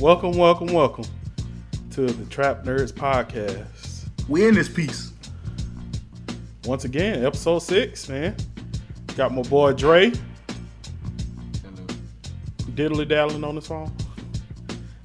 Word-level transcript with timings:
Welcome, 0.00 0.32
welcome, 0.32 0.68
welcome 0.68 1.04
to 1.90 2.06
the 2.06 2.24
Trap 2.26 2.62
Nerds 2.62 2.92
podcast. 2.92 4.08
We 4.28 4.46
in 4.46 4.54
this 4.54 4.68
piece. 4.68 5.12
Once 6.64 6.84
again, 6.84 7.24
episode 7.24 7.58
six, 7.58 8.08
man. 8.08 8.36
Got 9.16 9.34
my 9.34 9.42
boy 9.42 9.72
Dre. 9.72 10.12
Diddly 12.76 13.08
daddling 13.08 13.42
on 13.42 13.56
the 13.56 13.62
song. 13.62 13.92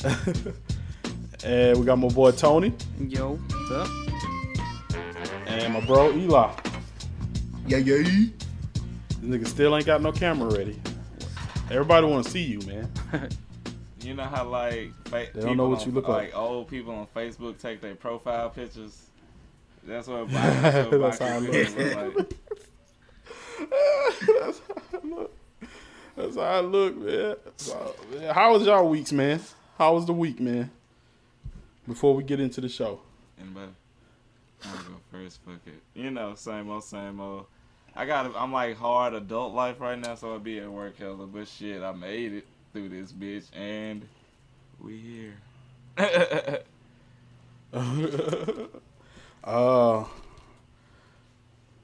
and 1.44 1.80
we 1.80 1.86
got 1.86 1.98
my 1.98 2.10
boy 2.10 2.32
Tony. 2.32 2.72
Yo, 3.00 3.36
what's 3.36 3.72
up? 3.72 3.88
And 5.48 5.74
my 5.74 5.80
bro 5.82 6.12
Eli. 6.14 6.52
Yeah, 7.66 7.78
yeah. 7.78 7.98
This 7.98 8.30
nigga 9.24 9.48
still 9.48 9.76
ain't 9.76 9.88
got 9.88 10.04
no 10.04 10.12
camera 10.12 10.52
ready. 10.52 10.80
Everybody 11.72 12.06
wanna 12.06 12.24
see 12.24 12.44
you, 12.44 12.60
man. 12.68 12.92
You 14.04 14.14
know 14.16 14.24
how 14.24 14.46
like 14.48 14.92
fa- 15.06 15.28
They 15.34 15.42
don't 15.42 15.58
know 15.58 15.70
what 15.70 15.80
on- 15.82 15.86
you 15.88 15.92
look 15.94 16.08
like. 16.08 16.36
old 16.38 16.68
people 16.68 16.94
on 16.94 17.08
Facebook 17.16 17.58
take 17.60 17.82
their 17.82 17.96
profile 17.96 18.50
pictures. 18.50 19.02
That's 19.86 20.08
what 20.08 20.30
that's 20.32 20.90
That's 20.90 21.20
how 21.20 21.26
I 21.26 21.38
look. 21.40 21.52
pictures 21.52 21.76
look 21.76 22.16
like. 22.18 22.34
That's 26.16 26.36
how 26.36 26.42
I 26.42 26.60
look, 26.60 26.96
man. 26.98 27.36
So, 27.58 27.96
man, 28.14 28.34
How 28.34 28.54
was 28.54 28.64
y'all 28.66 28.88
weeks, 28.88 29.12
man? 29.12 29.40
How 29.78 29.96
was 29.96 30.06
the 30.06 30.14
week, 30.14 30.40
man? 30.40 30.70
Before 31.88 32.14
we 32.16 32.24
get 32.24 32.40
into 32.40 32.62
the 32.62 32.70
show. 32.70 33.02
Anybody? 33.40 33.72
I'll 34.66 34.76
go 34.76 34.96
first. 35.12 35.40
Fuck 35.46 35.56
it. 35.66 35.82
You 36.00 36.12
know, 36.12 36.36
same 36.36 36.70
old, 36.70 36.84
same 36.84 37.20
old. 37.20 37.46
I 37.96 38.06
got. 38.06 38.32
I'm 38.38 38.52
like 38.54 38.78
hard 38.78 39.14
adult 39.14 39.54
life 39.54 39.80
right 39.82 39.98
now, 40.00 40.16
so 40.16 40.34
I'll 40.34 40.40
be 40.40 40.60
at 40.60 40.72
work 40.72 40.98
hella. 40.98 41.26
But 41.28 41.48
shit, 41.48 41.82
I 41.82 41.92
made 41.92 42.34
it 42.34 42.46
through 42.74 42.90
this 42.90 43.12
bitch, 43.14 43.46
and 43.56 44.08
we 44.82 44.98
here. 44.98 45.34
Uh, 49.44 50.06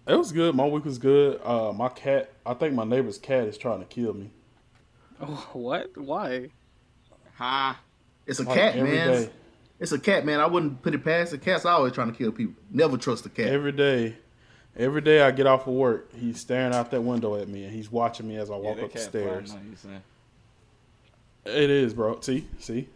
it 0.08 0.16
was 0.16 0.32
good. 0.32 0.56
My 0.56 0.66
week 0.66 0.86
was 0.86 0.98
good. 0.98 1.42
Uh, 1.44 1.74
my 1.74 1.90
cat, 1.90 2.32
I 2.46 2.54
think 2.54 2.74
my 2.74 2.86
neighbor's 2.86 3.18
cat 3.18 3.48
is 3.48 3.58
trying 3.58 3.80
to 3.80 3.86
kill 3.86 4.14
me. 4.14 4.30
Oh, 5.22 5.50
what? 5.54 5.96
Why? 5.98 6.52
ha. 7.36 7.78
It's 8.26 8.40
a 8.40 8.44
Like, 8.44 8.58
cat, 8.58 8.78
man. 8.78 9.08
day. 9.24 9.30
It's 9.80 9.92
a 9.92 10.00
cat, 10.00 10.26
man. 10.26 10.40
I 10.40 10.46
wouldn't 10.46 10.82
put 10.82 10.94
it 10.96 11.04
past 11.04 11.32
the 11.32 11.38
cat's 11.38 11.66
I 11.66 11.72
always 11.74 11.92
trying 11.92 12.12
to 12.12 12.18
kill 12.18 12.32
people. 12.32 12.54
Never 12.72 12.96
trust 12.98 13.26
a 13.26 13.30
cat. 13.30 13.48
Every 13.48 13.72
day, 13.74 14.16
every 14.78 15.02
day 15.02 15.22
I 15.22 15.32
get 15.32 15.46
off 15.48 15.68
of 15.68 15.74
work, 15.74 16.14
he's 16.16 16.40
staring 16.40 16.74
out 16.74 16.92
that 16.92 17.02
window 17.02 17.36
at 17.36 17.50
me 17.50 17.66
and 17.66 17.74
he's 17.74 17.92
watching 17.92 18.28
me 18.28 18.38
as 18.38 18.50
I 18.50 18.56
walk 18.56 18.78
that 18.78 18.86
up 18.86 18.92
the 18.94 18.98
cat 19.00 19.08
stairs. 19.10 19.50
flying 19.52 19.66
on 19.66 19.70
you, 19.72 19.76
son. 19.76 20.02
It 21.50 21.70
is, 21.70 21.94
bro. 21.94 22.20
See, 22.22 22.48
see. 22.60 22.88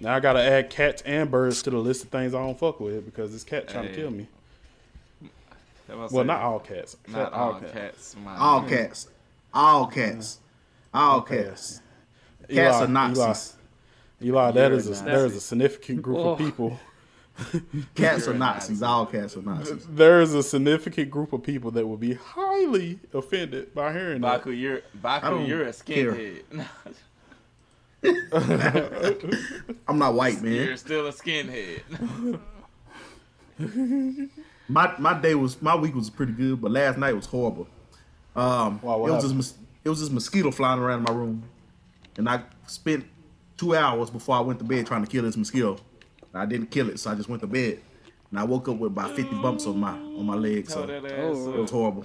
Now 0.00 0.14
I 0.16 0.20
gotta 0.20 0.42
add 0.42 0.70
cats 0.70 1.02
and 1.02 1.30
birds 1.30 1.62
to 1.62 1.70
the 1.70 1.78
list 1.78 2.04
of 2.04 2.10
things 2.10 2.34
I 2.34 2.38
don't 2.38 2.58
fuck 2.58 2.80
with 2.80 3.04
because 3.04 3.32
this 3.32 3.44
cat 3.44 3.68
trying 3.68 3.88
to 3.88 3.94
kill 3.94 4.10
me. 4.10 4.28
Well, 5.88 6.08
say- 6.08 6.24
not 6.24 6.40
all 6.40 6.58
cats. 6.60 6.96
Not 7.08 7.32
all, 7.32 7.52
all 7.52 7.60
cats. 7.60 7.72
cats. 7.72 8.16
my- 8.22 8.36
all 8.36 8.62
cats. 8.62 9.08
All 9.52 9.86
cats. 9.86 10.38
All 10.92 11.18
Okay. 11.18 11.44
cats. 11.44 11.80
Cats 12.48 12.76
are 12.76 12.88
Nazis. 12.88 13.56
Eli, 14.22 14.30
Eli 14.30 14.50
that 14.52 14.70
You're 14.70 14.78
is 14.78 14.86
a 14.86 14.90
a, 14.90 14.92
Nazi. 14.92 15.04
there 15.04 15.26
is 15.26 15.36
a 15.36 15.40
significant 15.40 16.02
group 16.02 16.18
Whoa. 16.18 16.32
of 16.32 16.40
oh. 16.40 16.44
people. 16.44 16.80
Cats 17.96 18.22
are 18.22 18.26
You're 18.26 18.34
a 18.36 18.38
Nazis. 18.38 18.80
Nazi. 18.80 18.84
All 18.92 19.06
cats 19.06 19.36
are 19.36 19.42
Nazis. 19.42 19.86
There 19.90 20.20
is 20.20 20.34
a 20.34 20.42
significant 20.42 21.10
group 21.10 21.32
of 21.32 21.42
people 21.42 21.72
that 21.72 21.86
will 21.86 21.96
be 21.96 22.14
highly 22.14 23.00
offended 23.12 23.74
by 23.74 23.92
hearing 23.92 24.20
that. 24.20 24.38
Baku, 24.38 24.50
you're 24.50 24.82
Baku, 24.94 25.44
you're 25.44 25.64
a 25.64 25.70
skinhead. 25.70 26.42
I'm 29.88 29.98
not 29.98 30.14
white, 30.14 30.42
man. 30.42 30.52
you're 30.52 30.76
still 30.76 31.06
a 31.06 31.12
skinhead. 31.12 31.82
My 34.66 34.94
my 34.98 35.12
day 35.20 35.34
was 35.34 35.60
my 35.60 35.76
week 35.76 35.94
was 35.94 36.08
pretty 36.08 36.32
good, 36.32 36.60
but 36.60 36.70
last 36.70 36.96
night 36.98 37.14
was 37.14 37.26
horrible. 37.26 37.68
Um, 38.34 38.80
Wow, 38.82 38.96
it 39.06 39.10
was 39.12 39.12
this 39.12 39.22
happened? 39.24 39.36
mos- 39.36 39.54
it 39.84 39.88
was 39.90 40.00
this 40.00 40.08
mosquito 40.10 40.50
flying 40.50 40.80
around 40.80 41.00
in 41.00 41.04
my 41.04 41.12
room, 41.12 41.42
and 42.16 42.26
I 42.28 42.42
spent 42.66 43.04
two 43.58 43.74
hours 43.74 44.08
before 44.08 44.36
I 44.36 44.40
went 44.40 44.58
to 44.60 44.64
bed 44.64 44.86
trying 44.86 45.04
to 45.04 45.10
kill 45.10 45.22
this 45.22 45.36
mosquito. 45.36 45.76
I 46.32 46.46
didn't 46.46 46.70
kill 46.70 46.88
it, 46.88 46.98
so 46.98 47.10
I 47.10 47.14
just 47.14 47.28
went 47.28 47.42
to 47.42 47.46
bed, 47.46 47.78
and 48.34 48.40
I 48.40 48.42
woke 48.42 48.68
up 48.68 48.78
with 48.78 48.90
about 48.90 49.14
50 49.14 49.36
bumps 49.36 49.64
on 49.64 49.78
my 49.78 49.92
on 49.92 50.26
my 50.26 50.34
leg. 50.34 50.68
So 50.68 50.84
Tell 50.84 51.00
that 51.00 51.12
oh. 51.12 51.50
it 51.52 51.56
Oh. 51.56 51.60
was 51.62 51.70
horrible. 51.70 52.04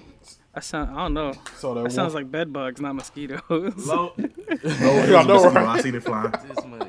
That 0.53 0.63
sound. 0.63 0.91
I 0.91 1.01
don't 1.01 1.15
know. 1.15 1.33
So 1.57 1.73
that 1.73 1.85
That 1.85 1.91
sounds 1.91 2.13
like 2.13 2.29
bed 2.29 2.53
bugs, 2.53 2.79
not 2.79 2.93
mosquitoes. 2.93 3.41
Low, 3.49 4.13
Oh, 4.17 4.21
it 4.21 4.35
I 4.39 4.53
was 4.53 5.09
a 5.09 5.23
know, 5.23 5.23
mosquito. 5.23 5.49
right? 5.55 5.67
I 5.67 5.81
seen 5.81 5.95
it 5.95 6.03
flying. 6.03 6.31
this 6.31 6.65
much. 6.67 6.87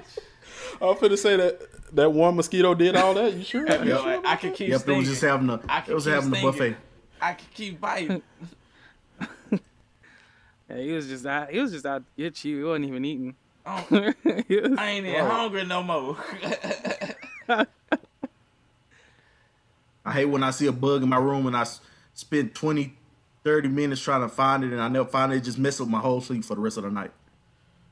I'm 0.83 0.95
finna 0.97 1.17
say 1.17 1.37
that 1.37 1.59
that 1.97 2.13
one 2.13 2.37
mosquito 2.37 2.75
did 2.75 2.97
all 2.97 3.15
that. 3.15 3.33
You 3.33 3.43
sure? 3.43 3.67
You 3.83 3.85
know, 3.95 4.03
like, 4.05 4.27
I 4.27 4.37
could 4.37 4.53
keep 4.53 4.69
Yep, 4.69 4.87
it 4.87 4.97
was 4.99 5.09
just 5.09 5.23
having 5.23 5.49
a 5.49 5.59
I 5.67 5.85
it 5.89 5.95
was 5.95 6.05
keep 6.05 6.13
having 6.13 6.37
a 6.37 6.43
buffet. 6.43 6.77
I 7.23 7.33
could 7.33 7.55
keep 7.55 7.81
biting. 7.81 8.23
yeah, 9.51 10.77
he 10.77 10.93
was 10.93 11.07
just 11.07 11.25
out. 11.25 11.51
He 11.51 11.61
was 11.61 11.73
just 11.73 11.87
out 11.87 12.03
to 12.05 12.23
get 12.23 12.45
you. 12.45 12.59
He 12.59 12.65
wasn't 12.65 12.85
even 12.89 13.05
eating. 13.07 13.35
Oh, 13.65 13.87
was- 13.91 14.15
I 14.27 14.87
ain't 14.91 15.07
even 15.07 15.21
oh. 15.23 15.29
hungry 15.31 15.65
no 15.65 15.83
more. 15.83 16.19
I 20.11 20.15
hate 20.15 20.25
when 20.25 20.43
I 20.43 20.51
see 20.51 20.67
a 20.67 20.73
bug 20.73 21.03
in 21.05 21.09
my 21.09 21.19
room 21.19 21.47
and 21.47 21.57
I 21.57 21.65
spend 22.15 22.55
20, 22.55 22.97
30 23.45 23.69
minutes 23.69 24.01
trying 24.03 24.23
to 24.23 24.29
find 24.29 24.65
it 24.65 24.73
and 24.73 24.81
I 24.81 24.89
never 24.89 25.09
find 25.09 25.33
it. 25.33 25.37
It 25.37 25.45
just 25.45 25.59
mess 25.59 25.81
up 25.81 25.87
my 25.89 26.01
whole 26.01 26.21
sleep 26.21 26.45
for 26.45 26.55
the 26.57 26.61
rest 26.61 26.77
of 26.79 26.83
the 26.83 26.91
night. 26.91 27.13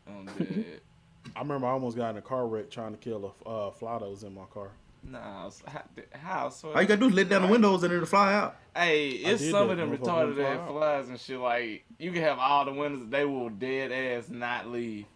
I'm 0.07 0.27
dead. 0.27 0.81
I 1.37 1.41
remember 1.41 1.69
I 1.69 1.71
almost 1.71 1.97
got 1.97 2.11
in 2.11 2.17
a 2.17 2.23
car 2.23 2.49
wreck 2.49 2.71
trying 2.71 2.91
to 2.93 2.99
kill 2.99 3.35
a 3.47 3.49
uh, 3.49 3.71
fly 3.71 3.99
that 3.99 4.11
was 4.11 4.25
in 4.25 4.35
my 4.35 4.47
car. 4.53 4.71
Nah, 5.05 5.47
s- 5.47 5.63
how, 5.65 5.83
how 6.13 6.49
so? 6.49 6.73
All 6.73 6.83
you 6.83 6.89
gotta 6.89 7.01
do 7.01 7.07
is 7.07 7.15
let 7.15 7.29
down 7.29 7.43
the 7.43 7.49
windows 7.49 7.85
and 7.85 7.93
it'll 7.93 8.07
fly 8.07 8.35
out. 8.35 8.57
Hey, 8.75 9.11
it's 9.11 9.49
some 9.49 9.69
that. 9.69 9.79
of 9.79 9.79
them 9.79 9.97
retarded 9.97 10.35
fly 10.35 10.45
ass 10.45 10.59
out. 10.59 10.69
flies 10.71 11.09
and 11.09 11.21
shit. 11.21 11.39
Like 11.39 11.85
you 11.99 12.11
can 12.11 12.23
have 12.23 12.41
all 12.41 12.65
the 12.65 12.73
windows, 12.73 13.07
they 13.09 13.25
will 13.25 13.51
dead 13.51 13.93
ass 13.93 14.29
not 14.29 14.67
leave. 14.67 15.07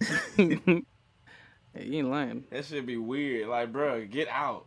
Hey, 1.76 1.84
you 1.84 1.98
ain't 1.98 2.08
lying. 2.08 2.44
That 2.50 2.64
should 2.64 2.86
be 2.86 2.96
weird. 2.96 3.48
Like, 3.48 3.70
bro, 3.70 4.06
get 4.06 4.28
out. 4.28 4.64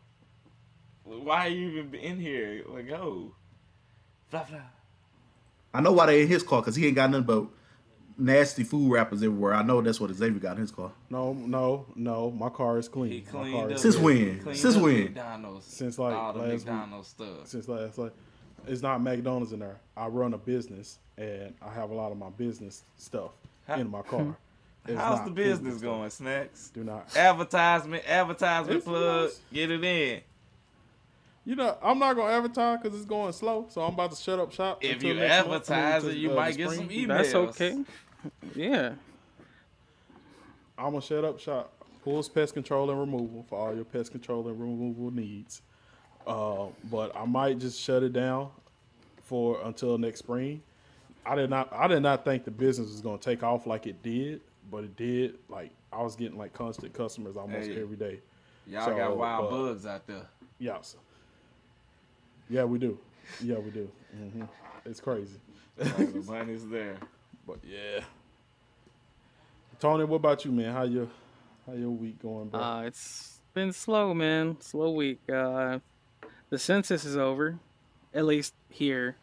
Why 1.17 1.47
are 1.47 1.50
you 1.50 1.69
even 1.79 1.95
in 1.95 2.19
here? 2.19 2.63
Like, 2.67 2.88
go. 2.88 3.33
Fly, 4.29 4.44
fly. 4.44 4.61
I 5.73 5.81
know 5.81 5.91
why 5.91 6.06
they 6.07 6.21
in 6.23 6.27
his 6.27 6.44
car 6.44 6.61
because 6.61 6.75
he 6.75 6.88
ain't 6.88 6.95
got 6.95 7.09
nothing 7.09 7.25
but 7.25 7.45
nasty 8.17 8.63
food 8.63 8.91
wrappers 8.91 9.23
everywhere. 9.23 9.53
I 9.53 9.63
know 9.63 9.81
that's 9.81 10.00
what 10.00 10.11
Xavier 10.11 10.39
got 10.39 10.56
in 10.56 10.61
his 10.61 10.71
car. 10.71 10.91
No, 11.09 11.33
no, 11.33 11.85
no. 11.95 12.31
My 12.31 12.50
car 12.50 12.77
is 12.77 12.88
clean. 12.89 13.11
He 13.11 13.21
my 13.25 13.31
cleaned 13.31 13.56
car 13.56 13.65
up. 13.65 13.71
is 13.71 13.81
Since 13.81 13.95
good. 13.95 14.03
when? 14.45 14.56
Since 14.56 14.75
up 14.75 14.81
when? 14.83 15.03
McDonald's. 15.06 15.65
Since, 15.65 16.00
like, 16.00 16.13
all 16.15 16.33
the 16.33 16.39
last 16.39 16.51
week. 16.67 17.06
Stuff. 17.06 17.47
Since 17.47 17.67
last 17.67 17.97
like, 17.97 18.13
it's 18.67 18.81
not 18.81 19.01
McDonald's 19.01 19.51
in 19.53 19.59
there. 19.59 19.79
I 19.95 20.07
run 20.07 20.33
a 20.33 20.38
business 20.38 21.00
and 21.17 21.53
I 21.61 21.71
have 21.73 21.89
a 21.91 21.94
lot 21.94 22.11
of 22.11 22.17
my 22.17 22.29
business 22.29 22.83
stuff 22.97 23.31
How- 23.67 23.75
in 23.79 23.89
my 23.89 24.01
car. 24.01 24.35
It's 24.88 24.97
How's 24.97 25.19
the 25.19 25.25
food 25.25 25.35
business 25.35 25.81
going, 25.81 26.09
Snacks? 26.09 26.69
Do 26.73 26.83
not. 26.85 27.15
Advertisement, 27.15 28.01
advertisement 28.07 28.77
It's 28.77 28.85
plug. 28.85 29.23
nice. 29.25 29.39
Get 29.53 29.69
it 29.71 29.83
in. 29.83 30.21
You 31.50 31.56
know, 31.56 31.75
I'm 31.81 31.98
not 31.98 32.16
gonna 32.16 32.31
advertise 32.31 32.78
because 32.80 32.96
it's 32.96 33.10
going 33.10 33.34
slow. 33.34 33.66
So 33.69 33.81
I'm 33.81 33.96
about 33.96 34.12
to 34.12 34.22
shut 34.22 34.38
up 34.38 34.54
shop. 34.54 34.84
If 34.84 35.01
you 35.01 35.16
next 35.16 35.48
month. 35.48 35.72
I 35.72 35.75
mean, 35.75 35.84
advertise 35.84 36.06
it, 36.06 36.18
you 36.18 36.31
uh, 36.31 36.36
might 36.36 36.56
get 36.56 36.69
some 36.69 36.90
emails. 36.90 37.07
That's 37.07 37.34
okay. 37.34 37.84
Yeah. 38.54 38.92
I'm 40.78 40.92
gonna 40.92 41.01
shut 41.01 41.25
up 41.25 41.40
shop. 41.40 41.74
Pools 42.04 42.30
Pest 42.30 42.54
Control 42.54 42.92
and 42.92 43.00
Removal 43.00 43.48
for 43.50 43.57
all 43.57 43.74
your 43.75 43.84
pest 43.84 44.12
control 44.12 44.48
and 44.48 44.62
removal 44.62 45.10
needs. 45.10 45.63
Uh, 46.28 46.68
but 46.84 47.16
I 47.16 47.25
might 47.25 47.57
just 47.57 47.81
shut 47.81 48.04
it 48.04 48.13
down 48.13 48.52
for 49.24 49.60
until 49.63 49.98
next 49.98 50.19
spring. 50.19 50.62
I 51.25 51.34
did 51.34 51.50
not. 51.50 51.74
I 51.74 51.88
did 51.88 52.02
not 52.02 52.25
think 52.25 52.44
the 52.44 52.52
business 52.52 52.92
was 52.92 53.02
gonna 53.02 53.18
take 53.18 53.42
off 53.42 53.66
like 53.66 53.88
it 53.88 54.04
did, 54.04 54.42
but 54.69 54.84
it 54.84 54.95
did. 54.95 55.40
Like 55.50 55.72
I 55.92 56.04
was 56.04 56.16
getting 56.16 56.38
like 56.38 56.54
constant 56.54 56.94
customers 56.94 57.38
almost 57.38 57.69
Hey. 57.69 57.81
every 57.81 57.98
day. 57.98 58.19
Y'all 58.68 58.86
So, 58.86 58.95
got 58.95 59.18
wild 59.18 59.48
uh, 59.48 59.50
bugs 59.50 59.88
out 59.88 60.06
there. 60.06 60.28
Yes. 60.60 60.95
Yeah, 62.50 62.63
we 62.63 62.80
do. 62.80 62.98
Yeah, 63.42 63.57
we 63.60 63.69
do. 63.72 63.90
hmm 64.16 64.44
It's 64.86 65.00
crazy. 65.00 65.40
Like, 65.78 66.13
the 66.13 66.24
money's 66.25 66.68
there. 66.68 66.98
But 67.48 67.60
yeah. 67.63 68.01
Tony, 69.80 70.04
what 70.04 70.18
about 70.18 70.44
you, 70.44 70.51
man? 70.51 70.74
How 70.74 70.84
your 70.84 71.07
how 71.66 71.74
your 71.74 71.90
week 71.92 72.22
going, 72.22 72.50
bro? 72.50 72.60
Uh, 72.60 72.81
it's 72.81 73.40
been 73.54 73.72
slow, 73.72 74.13
man. 74.13 74.57
Slow 74.60 74.92
week. 74.92 75.19
Uh, 75.31 75.80
the 76.50 76.60
census 76.60 77.06
is 77.06 77.16
over, 77.16 77.60
at 78.13 78.25
least 78.25 78.54
here. 78.69 79.16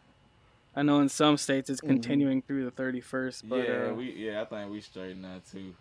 I 0.75 0.82
know 0.82 1.00
in 1.00 1.08
some 1.08 1.37
states 1.37 1.69
it's 1.70 1.81
continuing 1.81 2.43
through 2.43 2.64
the 2.64 2.70
31st, 2.70 3.43
but 3.49 3.56
yeah, 3.69 3.88
uh, 3.90 3.94
we 3.94 4.12
yeah, 4.12 4.43
I 4.43 4.44
think 4.44 4.70
we 4.70 4.81
straighten 4.81 5.22
that 5.22 5.46
too. 5.50 5.75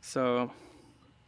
so 0.00 0.50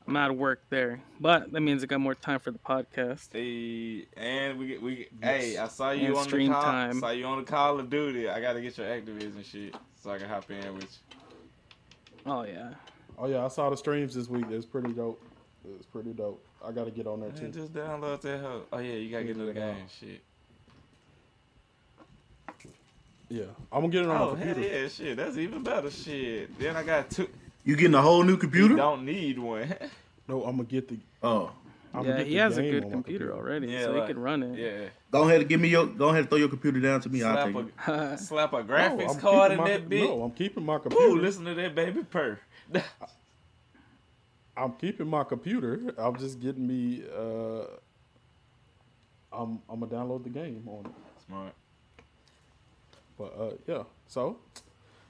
I'm 0.09 0.17
out 0.17 0.31
of 0.31 0.39
work 0.39 0.63
there. 0.71 1.01
But 1.21 1.53
that 1.53 1.61
means 1.61 1.83
I 1.83 1.87
got 1.87 2.01
more 2.01 2.15
time 2.15 2.41
for 2.41 2.51
the 2.51 2.59
podcast. 2.59 3.29
Hey, 3.33 4.07
and 4.17 4.59
we 4.59 4.67
get 4.69 4.83
we 4.83 4.97
get- 4.97 5.09
hey, 5.23 5.59
I 5.59 5.69
saw 5.69 5.91
you 5.91 6.07
And 6.09 6.17
on 6.17 6.25
stream 6.25 6.49
the 6.49 6.55
call, 6.55 6.63
time. 6.63 6.99
saw 7.01 7.11
you 7.11 7.27
on 7.27 7.39
the 7.39 7.45
Call 7.45 7.79
of 7.79 7.91
Duty. 7.91 8.29
I 8.29 8.41
gotta 8.41 8.63
get 8.63 8.79
your 8.79 8.87
Activision 8.87 9.45
shit 9.45 9.77
so 10.03 10.11
I 10.11 10.19
can 10.19 10.29
hop 10.29 10.51
in 10.51 10.75
with 10.75 10.85
you. 10.85 11.19
Oh 12.33 12.43
yeah. 12.45 12.71
oh 13.19 13.27
yeah, 13.27 13.45
I 13.45 13.49
saw 13.49 13.69
the 13.69 13.77
streams 13.77 14.15
this 14.15 14.29
week. 14.29 14.47
It's 14.51 14.65
pretty 14.65 14.93
dope. 14.93 15.23
It's 15.77 15.87
pretty 15.87 16.15
dope. 16.15 16.43
I 16.65 16.73
gotta 16.73 16.91
get 16.91 17.07
on 17.07 17.21
there 17.21 17.29
Man, 17.31 17.53
too. 17.53 17.61
just 17.61 17.75
download 17.75 18.23
that 18.23 18.41
hoe. 18.41 18.63
Oh 18.73 18.79
yeah, 18.79 18.95
you 18.95 19.11
gotta 19.11 19.25
get 19.25 19.37
into 19.37 19.53
the 19.53 19.61
Yeah. 19.61 19.73
game. 19.75 19.85
Shit. 20.01 20.21
Yeah, 23.29 23.45
I'm 23.71 23.83
gonna 23.83 23.89
get 23.93 24.05
it 24.05 24.09
on 24.11 24.17
Oh 24.17 24.35
my 24.35 24.39
hell 24.43 24.55
computer. 24.55 24.81
yeah, 24.83 24.89
shit. 24.89 25.17
That's 25.19 25.37
even 25.37 25.63
better. 25.63 25.91
Shit. 25.91 26.59
Then 26.59 26.77
I 26.77 26.83
got 26.83 27.11
two. 27.11 27.29
You 27.69 27.77
getting 27.77 27.95
a 27.95 28.01
whole 28.01 28.23
new 28.23 28.33
You 28.33 28.39
computer? 28.39 28.77
don't 28.77 29.05
need 29.05 29.39
one. 29.39 29.75
No, 30.27 30.43
I'm 30.45 30.57
gonna 30.57 30.65
get 30.69 30.89
the. 30.89 30.99
Oh, 31.23 31.51
I'm 31.95 32.05
yeah, 32.05 32.23
he 32.23 32.35
has 32.37 32.59
a 32.59 32.63
good 32.63 32.85
on 32.85 32.91
my 32.91 32.95
computer, 32.97 33.33
already, 33.33 33.69
Yeah, 33.69 33.85
so 33.85 33.93
like- 33.93 34.09
he 34.09 34.13
can 34.15 34.23
run 34.23 34.43
it. 34.43 34.59
yeah. 34.59 34.89
go 35.11 35.23
ahead 35.23 35.41
and 35.41 35.49
give 35.49 35.59
me 35.59 35.69
your. 35.69 35.87
Go 35.87 36.09
ahead 36.09 36.21
and 36.21 36.29
throw 36.29 36.37
your 36.39 36.51
computer 36.51 36.81
down 36.81 37.01
to 37.01 37.09
me. 37.09 37.23
I'll 37.23 37.51
Slap 37.51 37.55
take 37.55 37.89
it. 37.89 38.19
slap 38.29 38.53
a 38.53 38.63
No, 38.63 38.65
graphics 38.65 39.15
I'm 39.15 39.21
card 39.21 39.53
in 39.53 39.59
my- 39.59 39.69
that 39.71 39.89
bitch. 39.89 40.07
No, 40.07 40.23
I'm 40.25 40.31
keeping 40.33 40.67
my 40.67 40.79
computer. 40.79 41.05
Ooh, 41.07 41.19
listen 41.21 41.45
to 41.47 41.55
that 41.55 41.75
baby 41.75 42.03
purr. 42.05 42.39
I'm 44.57 44.73
keeping 44.73 45.07
my 45.09 45.25
computer. 45.25 45.95
I'm 45.97 46.17
just 46.19 46.41
getting 46.41 46.67
me. 46.67 47.05
Uh, 47.17 47.63
I'm 49.33 49.61
I'm 49.69 49.81
gonna 49.81 49.87
download 49.87 50.25
the 50.25 50.31
game 50.31 50.63
on 50.67 50.87
it. 50.87 50.93
Smart. 51.27 51.53
But 53.17 53.35
uh, 53.39 53.51
yeah, 53.67 53.83
so 54.07 54.37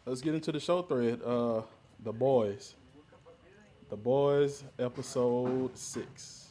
let's 0.06 0.20
get 0.20 0.34
into 0.34 0.52
the 0.52 0.60
show 0.60 0.82
thread. 0.82 1.20
Uh, 1.25 1.62
the 2.04 2.12
boys, 2.12 2.74
the 3.90 3.96
boys, 3.96 4.64
episode 4.78 5.76
six. 5.76 6.48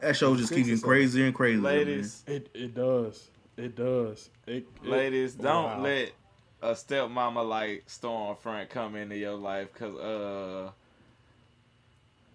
That 0.00 0.16
show 0.16 0.36
just 0.36 0.48
Six 0.48 0.56
keep 0.58 0.66
getting 0.66 0.82
or 0.84 0.86
crazier 0.86 1.26
and 1.26 1.34
crazier. 1.34 1.62
Ladies, 1.62 2.22
It 2.26 2.48
it 2.54 2.74
does, 2.74 3.30
it 3.56 3.74
does. 3.74 4.30
It, 4.46 4.66
it- 4.82 4.84
ladies, 4.84 5.34
don't 5.34 5.64
wow. 5.64 5.80
let 5.82 6.12
a 6.60 6.72
stepmama 6.72 7.46
like 7.48 7.84
Stormfront 7.86 8.68
come 8.68 8.96
into 8.96 9.16
your 9.16 9.34
life, 9.34 9.72
cause 9.74 9.96
uh, 9.98 10.70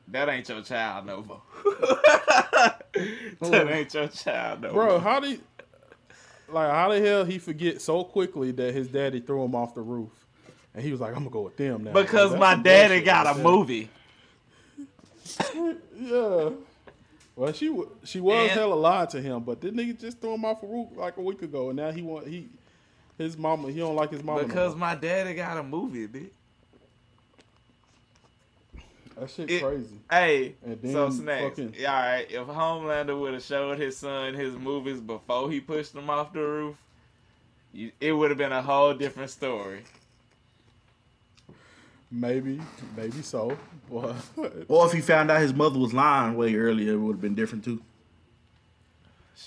that 0.09 0.29
ain't 0.29 0.47
your 0.49 0.61
child 0.61 1.05
no 1.05 1.21
more. 1.23 1.41
that 3.41 3.67
ain't 3.69 3.93
your 3.93 4.07
child 4.07 4.61
no 4.61 4.73
bro. 4.73 4.87
more. 4.91 4.99
How 4.99 5.19
do 5.19 5.29
you, 5.31 5.39
like 6.49 6.71
how 6.71 6.89
the 6.89 6.99
hell 7.01 7.25
he 7.25 7.37
forget 7.37 7.81
so 7.81 8.03
quickly 8.03 8.51
that 8.51 8.73
his 8.73 8.87
daddy 8.87 9.19
threw 9.19 9.43
him 9.43 9.55
off 9.55 9.75
the 9.75 9.81
roof, 9.81 10.22
and 10.73 10.83
he 10.83 10.91
was 10.91 10.99
like, 11.01 11.11
"I'm 11.11 11.19
gonna 11.19 11.29
go 11.29 11.41
with 11.41 11.57
them 11.57 11.83
now." 11.85 11.93
Because 11.93 12.31
Like, 12.31 12.39
my 12.39 12.55
daddy 12.63 13.01
got 13.01 13.27
a 13.37 13.39
movie. 13.39 13.89
Yeah. 15.99 16.49
Well, 17.35 17.51
she 17.53 17.69
wa- 17.69 17.85
she 18.03 18.19
was 18.19 18.49
And- 18.49 18.51
hella 18.51 18.75
lied 18.75 19.09
to 19.11 19.21
him, 19.21 19.41
but 19.43 19.61
this 19.61 19.71
nigga 19.71 19.99
just 19.99 20.19
threw 20.19 20.33
him 20.35 20.45
off 20.45 20.61
a 20.61 20.67
roof 20.67 20.89
like 20.95 21.17
a 21.17 21.21
week 21.21 21.41
ago, 21.41 21.69
and 21.69 21.77
now 21.77 21.91
he 21.91 22.01
want 22.01 22.27
he 22.27 22.47
his 23.17 23.37
mama 23.37 23.71
he 23.71 23.79
don't 23.79 23.95
like 23.95 24.11
his 24.11 24.23
mama. 24.23 24.43
Because 24.43 24.71
more. 24.71 24.79
my 24.79 24.95
daddy 24.95 25.33
got 25.33 25.57
a 25.57 25.63
movie, 25.63 26.07
bitch. 26.07 26.29
that 29.17 29.29
shit 29.29 29.49
it- 29.49 29.63
crazy. 29.63 29.95
Hey, 30.09 30.55
so 30.91 31.09
snacks. 31.09 31.43
fucking- 31.43 31.75
Yeah, 31.79 31.95
all 31.95 32.01
right. 32.01 32.27
If 32.31 32.47
Homelander 32.47 33.19
would 33.19 33.33
have 33.33 33.43
showed 33.43 33.79
his 33.79 33.97
son 33.97 34.33
his 34.33 34.55
movies 34.55 34.99
before 34.99 35.49
he 35.49 35.59
pushed 35.59 35.93
him 35.95 36.09
off 36.09 36.33
the 36.33 36.39
roof, 36.41 36.75
you, 37.71 37.91
it 38.01 38.11
would 38.11 38.29
have 38.31 38.37
been 38.37 38.51
a 38.51 38.61
whole 38.61 38.93
different 38.93 39.29
story. 39.31 39.83
Maybe 42.15 42.61
maybe 42.95 43.23
so, 43.23 43.57
but 43.89 44.15
Or 44.67 44.85
if 44.85 44.91
he 44.91 45.01
found 45.01 45.31
out 45.31 45.41
his 45.41 45.51
mother 45.53 45.79
was 45.79 45.93
lying 45.95 46.35
way 46.35 46.53
earlier, 46.53 46.93
it 46.93 46.97
would 46.97 47.13
have 47.13 47.21
been 47.21 47.33
different 47.33 47.63
too. 47.65 47.81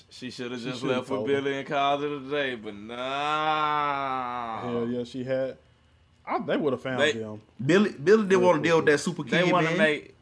She 0.09 0.29
should 0.29 0.51
have 0.51 0.59
just 0.59 0.83
left 0.83 1.01
with 1.01 1.07
told 1.09 1.29
him. 1.29 1.35
Billy 1.43 1.57
and 1.59 1.65
called 1.67 2.03
it 2.03 2.11
a 2.11 2.19
day, 2.29 2.55
but 2.55 2.75
nah. 2.75 4.61
hell 4.61 4.87
yeah, 4.89 5.03
she 5.05 5.23
had. 5.23 5.55
I, 6.25 6.39
they 6.39 6.57
would 6.57 6.73
have 6.73 6.81
found 6.81 6.99
They- 6.99 7.13
him. 7.13 7.41
Billy 7.65 7.91
Billy 7.91 8.23
didn't 8.27 8.41
want 8.43 8.61
to 8.61 8.67
deal 8.67 8.77
with 8.77 8.85
that 8.87 8.97
super 8.99 9.23
kid, 9.23 9.31
They 9.31 9.49
want 9.51 9.67
to 9.69 9.75
make 9.77 10.13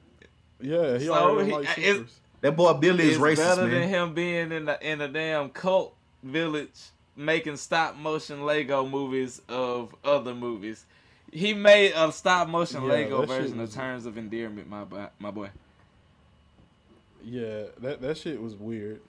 Yeah, 0.61 0.99
he 0.99 1.05
So 1.07 1.13
already 1.15 1.49
he- 1.49 1.55
like 1.55 1.69
uh, 1.69 1.81
it's- 1.81 2.19
that 2.41 2.55
boy 2.55 2.73
Billy 2.73 3.05
is 3.05 3.15
it's 3.15 3.19
racist, 3.23 3.37
better 3.55 3.67
than 3.67 3.89
him 3.89 4.13
being 4.13 4.51
in 4.51 4.65
the 4.65 4.77
in 4.87 5.01
a 5.01 5.07
damn 5.07 5.49
cult 5.49 5.95
village 6.21 6.69
making 7.15 7.57
stop 7.57 7.95
motion 7.95 8.45
Lego 8.45 8.85
movies 8.85 9.41
of 9.49 9.95
other 10.03 10.35
movies. 10.35 10.85
He 11.35 11.53
made 11.53 11.91
a 11.95 12.11
stop 12.11 12.47
motion 12.47 12.81
Yeah, 12.83 12.89
Lego 12.89 13.25
version 13.25 13.57
was- 13.59 13.69
of 13.71 13.75
Terms 13.75 14.05
of 14.05 14.17
Endearment, 14.17 14.69
my 14.69 14.83
boy, 14.85 15.07
my 15.19 15.31
boy. 15.31 15.49
Yeah, 17.23 17.63
that 17.79 18.01
that 18.01 18.17
shit 18.17 18.41
was 18.41 18.55
weird. 18.55 19.01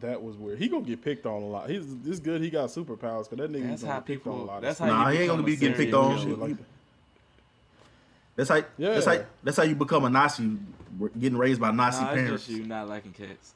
That 0.00 0.22
was 0.22 0.36
weird. 0.36 0.58
He 0.58 0.68
gonna 0.68 0.84
get 0.84 1.02
picked 1.02 1.26
on 1.26 1.42
a 1.42 1.46
lot. 1.46 1.68
He's 1.70 1.84
this 1.98 2.18
good. 2.18 2.40
He 2.40 2.50
got 2.50 2.68
superpowers, 2.70 3.28
cause 3.28 3.38
that 3.38 3.50
nigga 3.50 3.68
That's 3.68 3.82
gonna 3.82 3.94
how 3.94 4.00
get 4.00 4.06
picked 4.06 4.26
on 4.26 4.38
a 4.40 4.44
lot. 4.44 4.62
That's 4.62 4.78
how 4.78 4.86
Nah, 4.86 5.08
you 5.08 5.16
he 5.16 5.22
ain't 5.24 5.30
gonna 5.30 5.42
become 5.42 5.44
be 5.44 5.52
a 5.52 5.56
getting 5.56 5.76
picked 5.76 5.94
on. 5.94 6.18
Shit 6.18 6.38
like 6.38 6.56
that. 6.56 6.64
That's 8.36 8.48
how 8.48 8.56
Yeah. 8.78 8.94
that's 8.94 9.06
how 9.06 9.24
that's 9.42 9.56
how 9.56 9.62
you 9.64 9.74
become 9.74 10.04
a 10.04 10.10
Nazi, 10.10 10.56
getting 11.18 11.36
raised 11.38 11.60
by 11.60 11.70
Nazi 11.72 12.02
Nah, 12.02 12.14
parents. 12.14 12.46
just 12.46 12.58
you 12.58 12.64
not 12.66 12.88
liking 12.88 13.12
cats. 13.12 13.54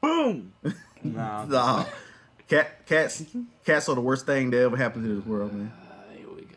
Boom. 0.00 0.52
nah. 1.02 1.44
Nah, 1.46 1.84
cat 2.48 2.86
cats 2.86 3.22
cats 3.64 3.88
are 3.88 3.94
the 3.94 4.00
worst 4.00 4.26
thing 4.26 4.50
that 4.50 4.58
ever 4.62 4.76
happened 4.76 5.04
to 5.04 5.14
this 5.16 5.26
world, 5.26 5.52
man. 5.52 5.72
Uh, 5.76 6.16
here 6.16 6.28
we 6.28 6.42
go. 6.42 6.56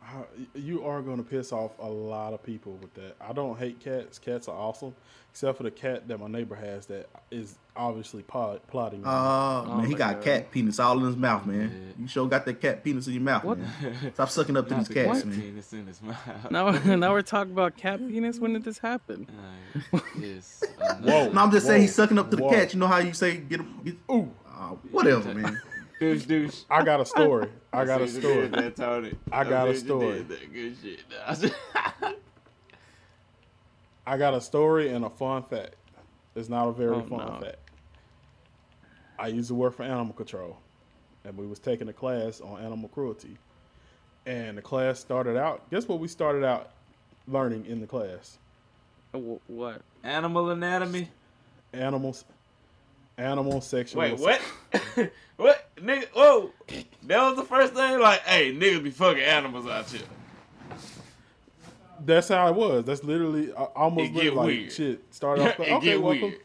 How- 0.00 0.01
you 0.54 0.84
are 0.84 1.00
going 1.02 1.18
to 1.18 1.22
piss 1.22 1.52
off 1.52 1.72
a 1.78 1.88
lot 1.88 2.32
of 2.34 2.42
people 2.42 2.72
with 2.80 2.94
that. 2.94 3.16
I 3.20 3.32
don't 3.32 3.58
hate 3.58 3.80
cats. 3.80 4.18
Cats 4.18 4.48
are 4.48 4.56
awesome, 4.56 4.94
except 5.30 5.56
for 5.56 5.62
the 5.64 5.70
cat 5.70 6.08
that 6.08 6.18
my 6.18 6.28
neighbor 6.28 6.54
has 6.54 6.86
that 6.86 7.08
is 7.30 7.54
obviously 7.76 8.22
plot, 8.22 8.66
plotting. 8.68 9.04
Uh, 9.06 9.64
man, 9.78 9.86
he 9.86 9.94
got 9.94 10.16
God. 10.16 10.24
cat 10.24 10.50
penis 10.50 10.78
all 10.78 10.98
in 10.98 11.04
his 11.06 11.16
mouth, 11.16 11.46
man. 11.46 11.94
You 11.98 12.06
sure 12.08 12.26
got 12.28 12.44
that 12.46 12.60
cat 12.60 12.84
penis 12.84 13.06
in 13.06 13.14
your 13.14 13.22
mouth, 13.22 13.44
What? 13.44 13.58
man. 13.58 14.12
Stop 14.14 14.28
sucking 14.30 14.56
up 14.56 14.68
to 14.68 14.74
these 14.74 14.88
the 14.88 14.94
cats, 14.94 15.18
cat 15.20 15.26
man. 15.26 15.40
penis 15.40 15.72
in 15.72 15.86
his 15.86 16.02
mouth. 16.02 16.50
Now, 16.50 16.70
now 16.96 17.12
we're 17.12 17.22
talking 17.22 17.52
about 17.52 17.76
cat 17.76 17.98
penis. 18.06 18.38
When 18.38 18.52
did 18.52 18.64
this 18.64 18.78
happen? 18.78 19.26
Alright, 19.94 20.04
yes, 20.18 20.62
Whoa. 21.02 21.30
No, 21.30 21.40
I'm 21.42 21.50
just 21.50 21.66
saying 21.66 21.82
he's 21.82 21.94
sucking 21.94 22.18
up 22.18 22.30
to 22.30 22.36
the 22.36 22.48
cat. 22.48 22.74
You 22.74 22.80
know 22.80 22.86
how 22.86 22.98
you 22.98 23.12
say 23.12 23.36
get 23.38 23.60
him? 23.60 23.80
Get, 23.84 23.96
Ooh, 24.10 24.30
uh, 24.46 24.68
whatever, 24.90 25.32
man. 25.34 25.60
Douche, 26.02 26.24
douche. 26.26 26.62
I 26.68 26.84
got 26.84 27.00
a 27.00 27.06
story. 27.06 27.48
I 27.72 27.84
got 27.84 28.00
a 28.00 28.08
story. 28.08 28.48
did 28.48 28.52
That, 28.52 28.76
Tony. 28.76 29.14
I 29.30 29.44
got 29.44 29.68
a 29.68 29.76
story. 29.76 30.22
That 30.22 30.52
good 30.52 30.76
shit. 30.82 31.00
I 34.06 34.16
got 34.16 34.34
a 34.34 34.40
story 34.40 34.88
and 34.90 35.04
a 35.04 35.10
fun 35.10 35.44
fact. 35.44 35.74
It's 36.34 36.48
not 36.48 36.66
a 36.68 36.72
very 36.72 36.96
Oh, 36.96 37.02
fun 37.02 37.18
no. 37.18 37.38
fact. 37.40 37.56
I 39.18 39.28
used 39.28 39.48
to 39.48 39.54
work 39.54 39.74
for 39.76 39.84
animal 39.84 40.12
control, 40.14 40.56
and 41.24 41.36
we 41.36 41.46
was 41.46 41.60
taking 41.60 41.88
a 41.88 41.92
class 41.92 42.40
on 42.40 42.60
animal 42.60 42.88
cruelty. 42.88 43.36
And 44.26 44.58
the 44.58 44.62
class 44.62 44.98
started 44.98 45.36
out. 45.36 45.68
Guess 45.70 45.86
what? 45.86 46.00
We 46.00 46.08
started 46.08 46.44
out 46.44 46.70
learning 47.28 47.66
in 47.66 47.80
the 47.80 47.86
class: 47.86 48.38
What? 49.12 49.82
Animal 50.02 50.50
anatomy. 50.50 51.08
animals, 51.72 52.24
animal 53.18 53.60
sexual. 53.60 54.00
Wait, 54.02 54.18
what? 54.18 54.40
what, 55.36 55.68
nigga? 55.76 56.06
Whoa, 56.14 56.50
that 57.04 57.22
was 57.22 57.36
the 57.36 57.44
first 57.44 57.74
thing. 57.74 57.98
Like, 58.00 58.20
hey, 58.22 58.54
niggas 58.54 58.82
be 58.82 58.90
fucking 58.90 59.22
animals 59.22 59.66
out 59.66 59.88
here. 59.90 60.02
That's 62.04 62.28
how 62.28 62.48
it 62.48 62.54
was. 62.54 62.84
That's 62.84 63.04
literally 63.04 63.52
I 63.52 63.62
almost 63.76 64.12
like 64.12 64.34
weird. 64.34 64.72
shit. 64.72 65.14
Started 65.14 65.48
off. 65.48 65.60
It 65.60 65.72
okay, 65.72 65.96
welcome, 65.96 66.22
weird. 66.30 66.40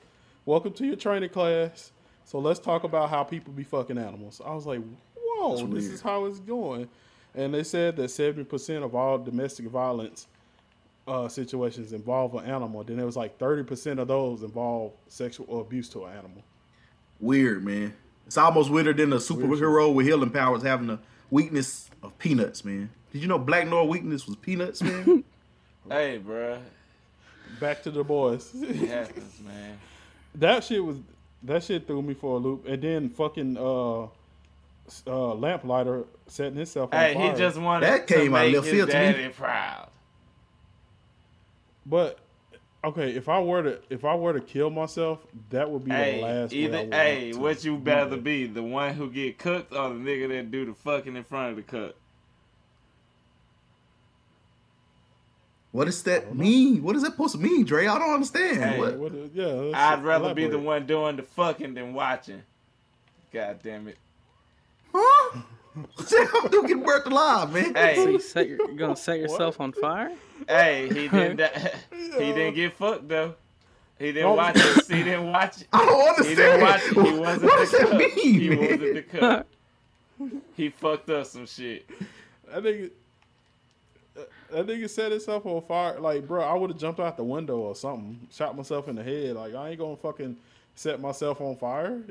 welcome 0.45 0.73
to 0.73 0.85
your 0.85 0.95
training 0.95 1.29
class. 1.29 1.91
So 2.25 2.39
let's 2.39 2.59
talk 2.59 2.83
about 2.83 3.09
how 3.09 3.23
people 3.23 3.53
be 3.53 3.63
fucking 3.63 3.97
animals. 3.97 4.41
I 4.45 4.53
was 4.53 4.65
like, 4.65 4.81
whoa, 5.15 5.57
That's 5.57 5.61
this 5.61 5.83
weird. 5.83 5.93
is 5.93 6.01
how 6.01 6.25
it's 6.25 6.39
going. 6.39 6.89
And 7.33 7.53
they 7.53 7.63
said 7.63 7.95
that 7.97 8.09
seventy 8.09 8.43
percent 8.43 8.83
of 8.83 8.93
all 8.95 9.17
domestic 9.17 9.65
violence 9.67 10.27
uh, 11.07 11.27
situations 11.27 11.93
involve 11.93 12.35
an 12.35 12.45
animal. 12.45 12.83
Then 12.83 12.99
it 12.99 13.05
was 13.05 13.15
like 13.17 13.37
thirty 13.39 13.63
percent 13.63 13.99
of 13.99 14.07
those 14.07 14.43
involve 14.43 14.91
sexual 15.07 15.61
abuse 15.61 15.89
to 15.89 16.05
an 16.05 16.11
animal. 16.13 16.43
Weird, 17.19 17.63
man. 17.65 17.93
It's 18.25 18.37
almost 18.37 18.69
weirder 18.69 18.93
than 18.93 19.13
a 19.13 19.17
superhero 19.17 19.93
with 19.93 20.05
healing 20.05 20.29
powers 20.29 20.61
having 20.63 20.87
the 20.87 20.99
weakness 21.31 21.89
of 22.03 22.17
peanuts, 22.19 22.63
man. 22.65 22.89
Did 23.13 23.21
you 23.21 23.27
know 23.27 23.39
Black 23.39 23.67
Noir 23.67 23.85
weakness 23.85 24.27
was 24.27 24.35
peanuts, 24.35 24.81
man? 24.81 25.23
Hey, 25.89 26.19
bruh. 26.21 26.59
Back 27.61 27.81
to 27.83 27.91
the 27.91 28.03
boys. 28.03 28.51
It 28.53 28.75
happens, 28.89 29.39
man. 29.39 29.77
that 30.35 30.65
shit 30.65 30.83
was 30.83 30.97
that 31.43 31.63
shit 31.63 31.87
threw 31.87 32.01
me 32.01 32.13
for 32.13 32.35
a 32.35 32.39
loop. 32.39 32.67
And 32.67 32.81
then 32.83 33.09
fucking 33.09 33.55
uh, 33.57 34.03
uh, 35.07 35.33
lamplighter 35.33 36.03
setting 36.27 36.55
himself 36.57 36.93
on 36.93 36.99
Hey, 36.99 37.13
fire. 37.13 37.31
he 37.31 37.37
just 37.37 37.57
wanted 37.57 37.85
That 37.87 38.05
to 38.05 38.13
came 38.15 38.35
out 38.35 38.47
make 38.47 38.55
left 38.55 38.65
his 38.67 38.75
field 38.75 38.89
to 38.89 38.99
me. 38.99 39.11
daddy 39.13 39.29
proud. 39.29 39.87
But 41.85 42.19
okay, 42.83 43.11
if 43.11 43.27
I 43.29 43.39
were 43.39 43.63
to 43.63 43.79
if 43.89 44.05
I 44.05 44.15
were 44.15 44.33
to 44.33 44.41
kill 44.41 44.69
myself, 44.69 45.19
that 45.49 45.69
would 45.69 45.85
be 45.85 45.91
the 45.91 46.21
last. 46.21 46.51
way 46.51 46.57
either 46.59 46.77
would 46.83 46.93
hey, 46.93 47.33
what 47.33 47.63
you 47.63 47.73
do 47.77 47.79
better 47.83 48.17
be, 48.17 48.47
the 48.47 48.63
one 48.63 48.93
who 48.93 49.09
get 49.09 49.37
cooked 49.37 49.73
or 49.73 49.89
the 49.89 49.95
nigga 49.95 50.27
that 50.29 50.51
do 50.51 50.65
the 50.65 50.73
fucking 50.73 51.15
in 51.15 51.23
front 51.23 51.51
of 51.51 51.55
the 51.57 51.63
cook? 51.63 51.95
what 55.71 55.85
does 55.85 56.01
that 56.03 56.35
mean? 56.35 56.81
What 56.81 56.95
is 56.95 57.03
that 57.03 57.11
supposed 57.11 57.35
to 57.35 57.39
mean, 57.41 57.63
Dre? 57.63 57.85
I 57.85 57.99
don't 57.99 58.13
understand. 58.13 58.57
Hey, 58.63 58.79
what? 58.79 58.97
What 58.97 59.11
is- 59.13 59.31
yeah, 59.33 59.71
I'd 59.75 60.03
rather 60.03 60.33
be 60.33 60.47
the 60.47 60.57
one 60.57 60.85
doing 60.87 61.17
the 61.17 61.23
fucking 61.23 61.73
than 61.75 61.93
watching. 61.93 62.41
God 63.31 63.59
damn 63.63 63.87
it. 63.87 63.97
Huh? 64.93 65.41
I'm 65.99 66.49
gonna 66.49 66.67
get 66.67 66.83
burnt 66.83 67.05
alive, 67.05 67.51
man. 67.53 67.65
So 67.73 67.79
Hey, 67.79 68.11
you 68.11 68.19
set 68.19 68.47
your, 68.47 68.57
you're 68.57 68.75
gonna 68.75 68.95
set 68.95 69.19
yourself 69.19 69.59
on 69.61 69.71
fire? 69.73 70.11
hey, 70.47 70.87
he 70.89 71.07
didn't. 71.07 71.41
he 71.93 72.09
didn't 72.33 72.55
get 72.55 72.73
fucked 72.73 73.07
though. 73.07 73.35
He 73.99 74.07
didn't 74.07 74.23
No. 74.29 74.33
watch 74.35 74.55
it. 74.57 74.85
He 74.87 75.03
didn't 75.03 75.31
watch 75.31 75.61
it. 75.61 75.67
I 75.73 75.85
don't 75.85 76.25
He 76.27 76.35
didn't 76.35 76.61
understand. 76.61 76.61
watch 76.61 76.81
it. 77.07 77.13
He 77.13 77.19
wasn't 77.19 77.43
what 77.43 77.57
the 77.57 77.57
does 77.57 77.71
that 77.71 77.81
cook. 77.89 77.97
mean, 77.97 78.39
he 78.39 78.49
man? 78.49 78.59
wasn't 78.59 78.93
the 78.93 79.01
cook. 79.01 79.47
He 80.55 80.69
fucked 80.69 81.09
up 81.09 81.25
some 81.25 81.45
shit. 81.45 81.87
That 82.51 82.63
nigga, 82.63 82.91
that 84.51 84.65
nigga 84.67 84.89
set 84.89 85.11
himself 85.11 85.45
on 85.45 85.61
fire. 85.63 85.99
Like, 85.99 86.27
bro, 86.27 86.43
I 86.43 86.53
would 86.55 86.69
have 86.71 86.79
jumped 86.79 86.99
out 86.99 87.17
the 87.17 87.23
window 87.23 87.57
or 87.57 87.75
something, 87.75 88.19
shot 88.31 88.55
myself 88.55 88.87
in 88.87 88.95
the 88.95 89.03
head. 89.03 89.35
Like, 89.35 89.53
I 89.53 89.69
ain't 89.69 89.79
gonna 89.79 89.95
fucking 89.97 90.37
set 90.75 90.99
myself 90.99 91.41
on 91.41 91.55
fire. 91.57 92.01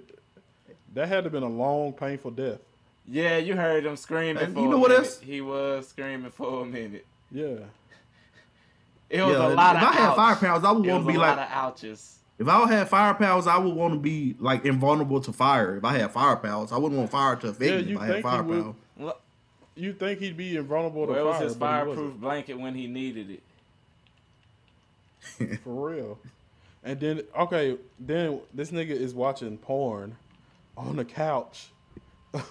That 0.95 1.09
had 1.09 1.17
to 1.19 1.23
have 1.25 1.33
been 1.33 1.43
a 1.43 1.49
long, 1.49 1.93
painful 1.93 2.31
death. 2.33 2.59
Yeah, 3.09 3.37
you 3.39 3.55
heard 3.57 3.87
him 3.87 3.97
screaming 3.97 4.43
And 4.43 4.55
for 4.55 4.61
you 4.61 4.67
know 4.69 4.77
a 4.77 4.79
what 4.79 4.91
minute. 4.91 5.05
else? 5.07 5.21
He 5.21 5.41
was 5.41 5.89
screaming 5.89 6.31
for 6.31 6.63
a 6.63 6.67
minute. 6.67 7.07
Yeah. 7.31 7.45
It 9.09 9.23
was 9.23 9.37
Yeah, 9.37 9.47
a 9.49 9.55
lot 9.55 9.77
if 9.77 9.83
of 9.83 9.89
I 9.89 9.93
had 9.93 10.09
ouch. 10.11 10.17
fire 10.17 10.37
powers, 10.37 10.65
I 10.65 10.73
would 10.73 10.85
want 10.87 11.07
to 11.07 11.13
be 11.13 11.19
like 11.19 11.27
a 11.29 11.31
like. 11.31 11.37
lot 11.37 11.47
of 11.47 11.53
ouches. 11.53 12.19
If 12.39 12.49
I 12.49 12.67
had 12.69 12.89
fire 12.89 13.15
powers, 13.15 13.47
I 13.47 13.57
would 13.59 13.75
want 13.75 13.95
to 13.95 14.01
be 14.01 14.35
like 14.41 14.65
invulnerable 14.65 15.21
to 15.23 15.33
fire. 15.33 15.77
If 15.77 15.85
I 15.85 15.97
had 15.99 16.11
fire 16.11 16.37
powers, 16.37 16.73
I 16.73 16.77
wouldn't 16.79 16.99
want 16.99 17.11
fire 17.11 17.37
to 17.37 17.49
affect 17.49 17.71
Yeah, 17.71 17.81
me. 17.83 17.93
If 17.93 17.99
I 17.99 18.05
had 18.07 18.13
think 18.15 18.17
he 18.17 18.23
fire 18.31 18.43
would- 18.43 18.63
powers, 18.63 18.75
Well, 18.97 19.21
You 19.77 19.93
think 19.93 20.19
he'd 20.21 20.37
be 20.37 20.57
invulnerable 20.57 21.07
to 21.07 21.13
where 21.13 21.25
was 21.25 21.37
fire? 21.37 21.45
his 21.45 21.55
but 21.55 21.67
he 21.67 21.85
fireproof 21.85 22.15
blanket 22.17 22.55
when 22.59 22.75
he 22.75 22.87
needed 22.89 23.31
it? 23.31 23.43
For 25.65 25.91
real. 25.91 26.19
And 26.85 26.99
then 27.01 27.23
okay, 27.39 27.79
then 27.99 28.41
this 28.55 28.71
nigga 28.71 28.91
is 28.91 29.15
watching 29.15 29.59
porn 29.59 30.17
on 30.77 30.97
the 30.97 31.05
couch 31.05 31.69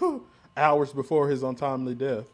hours 0.57 0.91
before 0.93 1.27
his 1.29 1.43
untimely 1.43 1.95
death. 1.95 2.25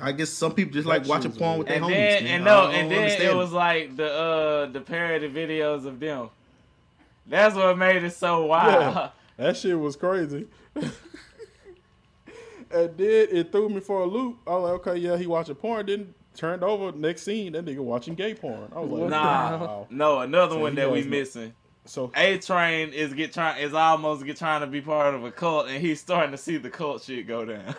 I 0.00 0.12
guess 0.12 0.30
some 0.30 0.52
people 0.54 0.72
just 0.74 0.86
like 0.86 1.02
shit 1.02 1.10
watching 1.10 1.30
was 1.30 1.38
porn 1.38 1.58
with 1.58 1.66
their 1.68 1.76
And 1.76 1.84
homies. 1.86 1.90
then 1.90 2.24
man. 2.24 2.34
and 2.36 2.44
no, 2.44 2.70
and 2.70 2.90
then 2.90 2.98
understand 2.98 3.30
it 3.32 3.36
was 3.36 3.52
like 3.52 3.96
the 3.96 4.12
uh 4.12 4.66
the 4.66 4.80
parody 4.80 5.28
videos 5.28 5.86
of 5.86 5.98
them. 6.00 6.28
That's 7.26 7.54
what 7.56 7.76
made 7.76 8.04
it 8.04 8.12
so 8.12 8.46
wild. 8.46 8.94
Yeah, 8.94 9.08
that 9.44 9.56
shit 9.56 9.78
was 9.78 9.96
crazy. 9.96 10.46
and 10.76 10.90
then 12.70 13.28
it 13.30 13.50
threw 13.52 13.68
me 13.68 13.80
for 13.80 14.02
a 14.02 14.06
loop. 14.06 14.38
I 14.46 14.50
was 14.50 14.62
like, 14.70 14.86
okay, 14.86 15.00
yeah, 15.00 15.16
he 15.16 15.26
watching 15.26 15.54
porn. 15.54 15.86
Then 15.86 16.14
turned 16.34 16.62
over, 16.62 16.92
next 16.96 17.22
scene, 17.22 17.52
that 17.52 17.64
nigga 17.64 17.78
watching 17.78 18.14
gay 18.14 18.34
porn. 18.34 18.70
I 18.74 18.80
was 18.80 19.00
like, 19.00 19.10
Nah, 19.10 19.56
wow. 19.66 19.86
no, 19.90 20.18
another 20.20 20.54
So 20.54 20.60
one 20.60 20.74
that 20.76 20.90
we 20.90 20.98
has 20.98 21.06
no- 21.06 21.10
missing. 21.10 21.54
So 21.86 22.10
A 22.16 22.38
Train 22.38 22.92
is 22.92 23.14
get 23.14 23.32
trying 23.32 23.62
is 23.62 23.72
almost 23.74 24.24
get 24.24 24.36
trying 24.36 24.60
to 24.60 24.66
be 24.66 24.80
part 24.80 25.14
of 25.14 25.24
a 25.24 25.30
cult, 25.30 25.68
and 25.68 25.80
he's 25.80 26.00
starting 26.00 26.32
to 26.32 26.36
see 26.38 26.56
the 26.56 26.70
cult 26.70 27.02
shit 27.02 27.26
go 27.26 27.44
down. 27.44 27.74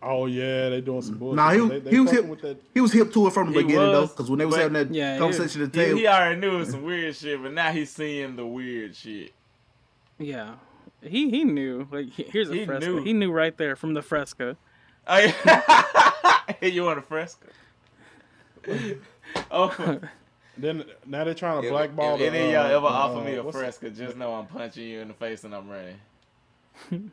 Oh 0.00 0.26
yeah, 0.26 0.68
they 0.68 0.80
doing 0.80 1.02
some 1.02 1.18
bullshit. 1.18 1.36
Nah, 1.36 1.50
he, 1.50 1.58
they, 1.68 1.78
they 1.80 1.90
he 1.90 2.00
was 2.00 2.10
fucking 2.10 2.22
hip. 2.24 2.30
with 2.30 2.40
that. 2.42 2.62
He 2.72 2.80
was 2.80 2.92
hip 2.92 3.12
to 3.12 3.26
it 3.26 3.32
from 3.32 3.52
the 3.52 3.58
He 3.58 3.64
beginning 3.66 3.92
though, 3.92 4.06
because 4.06 4.30
when 4.30 4.38
they 4.38 4.46
was 4.46 4.54
but- 4.54 4.60
having 4.62 4.74
that 4.74 4.94
Yeah, 4.94 5.14
he- 5.14 5.18
conversation 5.18 5.62
at 5.62 5.72
the 5.72 5.78
he, 5.80 5.86
table, 5.86 5.98
he 5.98 6.06
already 6.06 6.40
knew 6.40 6.54
it 6.54 6.58
was 6.58 6.70
some 6.70 6.82
weird 6.84 7.16
shit, 7.16 7.42
but 7.42 7.52
now 7.52 7.72
he's 7.72 7.90
seeing 7.90 8.36
the 8.36 8.46
weird 8.46 8.94
shit. 8.94 9.32
Yeah. 10.18 10.54
He 11.02 11.30
he 11.30 11.44
knew. 11.44 11.86
Like 11.90 12.10
here's 12.12 12.50
a 12.50 12.54
He 12.54 12.64
fresco. 12.66 12.94
knew. 12.96 13.02
He 13.02 13.12
knew 13.12 13.30
right 13.32 13.56
there 13.56 13.76
from 13.76 13.94
the 13.94 14.02
fresco. 14.02 14.56
Oh, 15.10 15.16
yeah. 15.16 16.68
you 16.68 16.84
want 16.84 16.98
a 16.98 17.02
fresco? 17.02 17.46
oh, 19.50 20.00
Then 20.58 20.84
now 21.06 21.24
they're 21.24 21.34
trying 21.34 21.60
to 21.62 21.68
if, 21.68 21.72
blackball. 21.72 22.14
if 22.14 22.20
the, 22.20 22.26
any 22.26 22.46
of 22.46 22.52
y'all 22.52 22.66
uh, 22.66 22.76
ever 22.76 22.86
uh, 22.86 22.90
offer 22.90 23.24
me 23.24 23.36
a 23.36 23.42
what's- 23.42 23.56
fresco, 23.56 23.88
just 23.90 24.16
know 24.16 24.34
I'm 24.34 24.46
punching 24.46 24.84
you 24.84 25.00
in 25.00 25.08
the 25.08 25.14
face 25.14 25.44
and 25.44 25.54
I'm 25.54 25.68
running. 25.68 25.96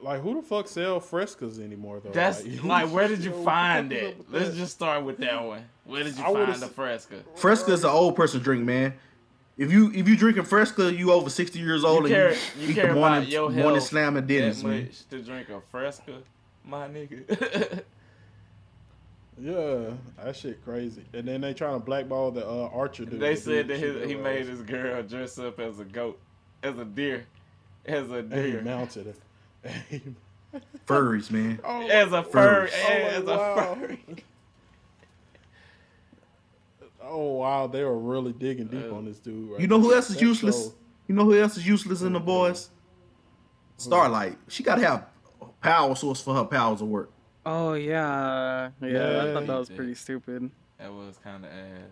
Like 0.00 0.22
who 0.22 0.34
the 0.36 0.42
fuck 0.42 0.66
sell 0.66 0.98
frescas 0.98 1.62
anymore 1.62 2.00
though? 2.02 2.08
That's 2.10 2.42
like, 2.62 2.88
where 2.90 3.06
did 3.06 3.18
you 3.22 3.32
Yo, 3.32 3.36
what 3.36 3.40
the 3.40 3.44
find 3.44 3.92
it? 3.92 4.16
Let's 4.30 4.50
that? 4.50 4.56
just 4.56 4.72
start 4.72 5.04
with 5.04 5.18
that 5.18 5.44
one. 5.44 5.62
Where 5.84 6.02
did 6.04 6.16
you 6.16 6.24
I 6.24 6.32
find 6.32 6.54
the 6.62 6.66
s- 6.66 6.72
fresco? 6.72 7.16
Fresca 7.34 7.72
is 7.72 7.84
an 7.84 7.90
old 7.90 8.16
person 8.16 8.40
drink, 8.40 8.64
man. 8.64 8.94
If 9.58 9.70
you 9.70 9.92
if 9.92 10.08
you 10.08 10.16
drinking 10.16 10.44
Fresca, 10.44 10.90
you 10.90 11.12
over 11.12 11.28
sixty 11.28 11.58
years 11.58 11.84
old 11.84 12.04
You 12.04 12.08
care, 12.14 12.28
and 12.28 12.38
you 12.60 12.62
you 12.64 12.70
eat 12.70 12.74
care 12.76 12.86
the 12.86 12.92
about 12.92 13.10
morning, 13.12 13.28
your 13.30 13.50
morning 13.50 13.80
slam 13.82 14.16
and 14.16 14.26
that 14.26 14.32
Denny's, 14.32 14.64
man. 14.64 14.84
much 14.84 15.06
to 15.10 15.20
drink 15.22 15.50
a 15.50 15.60
fresco, 15.70 16.22
my 16.64 16.88
nigga. 16.88 17.82
Yeah, 19.40 19.90
that 20.22 20.36
shit 20.36 20.64
crazy. 20.64 21.02
And 21.12 21.26
then 21.26 21.40
they 21.40 21.54
trying 21.54 21.74
to 21.74 21.84
blackball 21.84 22.30
the 22.30 22.46
uh, 22.46 22.68
Archer 22.72 23.04
dude. 23.04 23.18
they 23.20 23.34
said 23.34 23.66
dude 23.68 23.76
that 23.80 23.84
his, 24.02 24.08
he 24.10 24.14
made 24.16 24.46
his 24.46 24.62
girl 24.62 25.02
dress 25.02 25.38
up 25.38 25.58
as 25.58 25.80
a 25.80 25.84
goat, 25.84 26.18
as 26.62 26.78
a 26.78 26.84
deer, 26.84 27.26
as 27.84 28.10
a 28.10 28.14
And 28.18 28.32
he 28.32 28.42
deer, 28.52 28.62
mounted 28.62 29.08
it. 29.08 29.74
And 29.90 30.14
Furries, 30.86 31.30
man. 31.32 31.58
oh, 31.64 31.88
as 31.88 32.12
a 32.12 32.22
fur, 32.22 32.68
Furries. 32.68 32.72
as 32.72 33.24
Oh, 33.26 33.32
a 33.32 33.36
wow. 33.36 33.74
furry. 33.74 34.00
oh 37.02 37.32
wow, 37.34 37.66
they 37.66 37.82
were 37.82 37.98
really 37.98 38.32
digging 38.32 38.66
deep 38.68 38.90
Uh, 38.90 38.94
on 38.96 39.04
this 39.04 39.18
dude. 39.18 39.50
Right 39.50 39.60
You 39.60 39.66
know 39.66 39.80
who 39.80 39.92
else 39.94 40.10
is 40.10 40.16
That 40.16 40.22
useless? 40.22 40.66
show- 40.66 40.74
You 41.08 41.14
know 41.16 41.24
who 41.24 41.38
else 41.40 41.56
is 41.56 41.66
useless 41.66 42.02
in 42.02 42.12
the 42.12 42.20
boys? 42.20 42.70
Starlight. 43.78 44.38
She 44.48 44.62
gotta 44.62 44.82
have 44.86 45.06
power 45.60 45.94
source 45.96 46.20
for 46.20 46.34
her 46.34 46.44
powers 46.44 46.78
to 46.78 46.84
work. 46.84 47.10
Oh 47.46 47.74
yeah, 47.74 48.70
yeah. 48.80 49.22
I 49.22 49.32
thought 49.34 49.46
that 49.46 49.58
was 49.58 49.68
he 49.68 49.74
pretty 49.74 49.94
stupid. 49.94 50.50
That 50.78 50.92
was 50.92 51.18
kind 51.22 51.44
of 51.44 51.50
ass. 51.50 51.90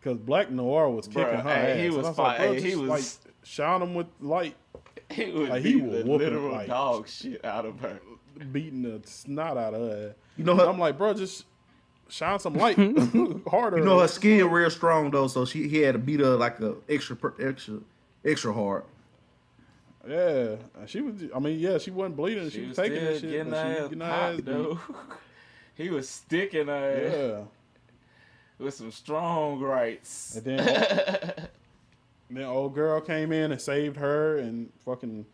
Because 0.00 0.18
Black 0.18 0.50
Noir 0.50 0.90
was 0.90 1.06
kicking 1.06 1.22
Bruh, 1.24 1.42
her 1.42 1.48
hey, 1.54 1.70
ass. 1.72 1.78
he 1.78 1.86
And 1.86 1.96
was 1.96 2.06
I 2.06 2.08
like, 2.10 2.16
fi- 2.16 2.36
hey, 2.46 2.60
he 2.60 2.76
was- 2.76 2.88
like 2.90 3.04
shine 3.42 3.82
him 3.82 3.94
with 3.94 4.06
light, 4.20 4.54
He 5.10 5.30
was 5.30 5.48
Like, 5.50 5.62
he 5.62 5.74
beating 5.74 5.88
was 5.90 6.04
the 6.04 6.10
literal 6.10 6.52
like- 6.52 6.66
dog 6.68 7.08
shit 7.08 7.44
out 7.44 7.64
of 7.66 7.78
her. 7.80 7.98
beating 8.52 8.82
the 8.82 9.00
snot 9.06 9.56
out 9.56 9.74
of 9.74 9.80
her. 9.80 10.14
You 10.36 10.44
know 10.44 10.52
And 10.52 10.60
her, 10.62 10.66
I'm 10.68 10.78
like, 10.78 10.98
bro, 10.98 11.14
just 11.14 11.44
shine 12.08 12.38
some 12.38 12.54
light 12.54 12.76
harder. 13.48 13.78
you 13.78 13.84
know 13.84 14.00
her 14.00 14.08
skin 14.08 14.50
real 14.50 14.70
strong 14.70 15.10
though, 15.10 15.26
so 15.26 15.44
she 15.44 15.68
he 15.68 15.78
had 15.78 15.92
to 15.92 15.98
beat 15.98 16.20
her 16.20 16.36
like 16.36 16.60
a 16.60 16.74
extra 16.88 17.16
extra 17.40 17.78
extra 18.24 18.52
hard. 18.52 18.84
Yeah, 20.08 20.56
she 20.86 21.00
was. 21.00 21.14
I 21.34 21.38
mean, 21.38 21.58
yeah, 21.58 21.78
she 21.78 21.90
wasn't 21.90 22.16
bleeding. 22.16 22.50
She, 22.50 22.60
She 22.60 22.66
was, 22.66 22.76
taking 22.76 23.04
that 23.04 23.20
shit, 23.20 23.30
getting 23.30 23.50
but 23.50 23.62
she 23.62 23.68
her 23.68 23.74
was 23.74 23.82
ass 23.82 23.88
getting 23.88 24.00
her 24.00 24.06
ass 24.06 24.36
dude. 24.40 24.78
he 25.76 25.90
was 25.90 26.08
sticking 26.08 26.66
her 26.66 27.44
Yeah, 28.58 28.64
with 28.64 28.74
some 28.74 28.90
strong 28.92 29.60
rights. 29.60 30.36
and 30.36 30.44
then 30.44 30.58
then 32.30 32.44
old 32.44 32.74
girl 32.74 33.00
came 33.00 33.32
in 33.32 33.52
and 33.52 33.60
saved 33.60 33.96
her 33.96 34.38
and 34.38 34.70
fucking 34.84 35.24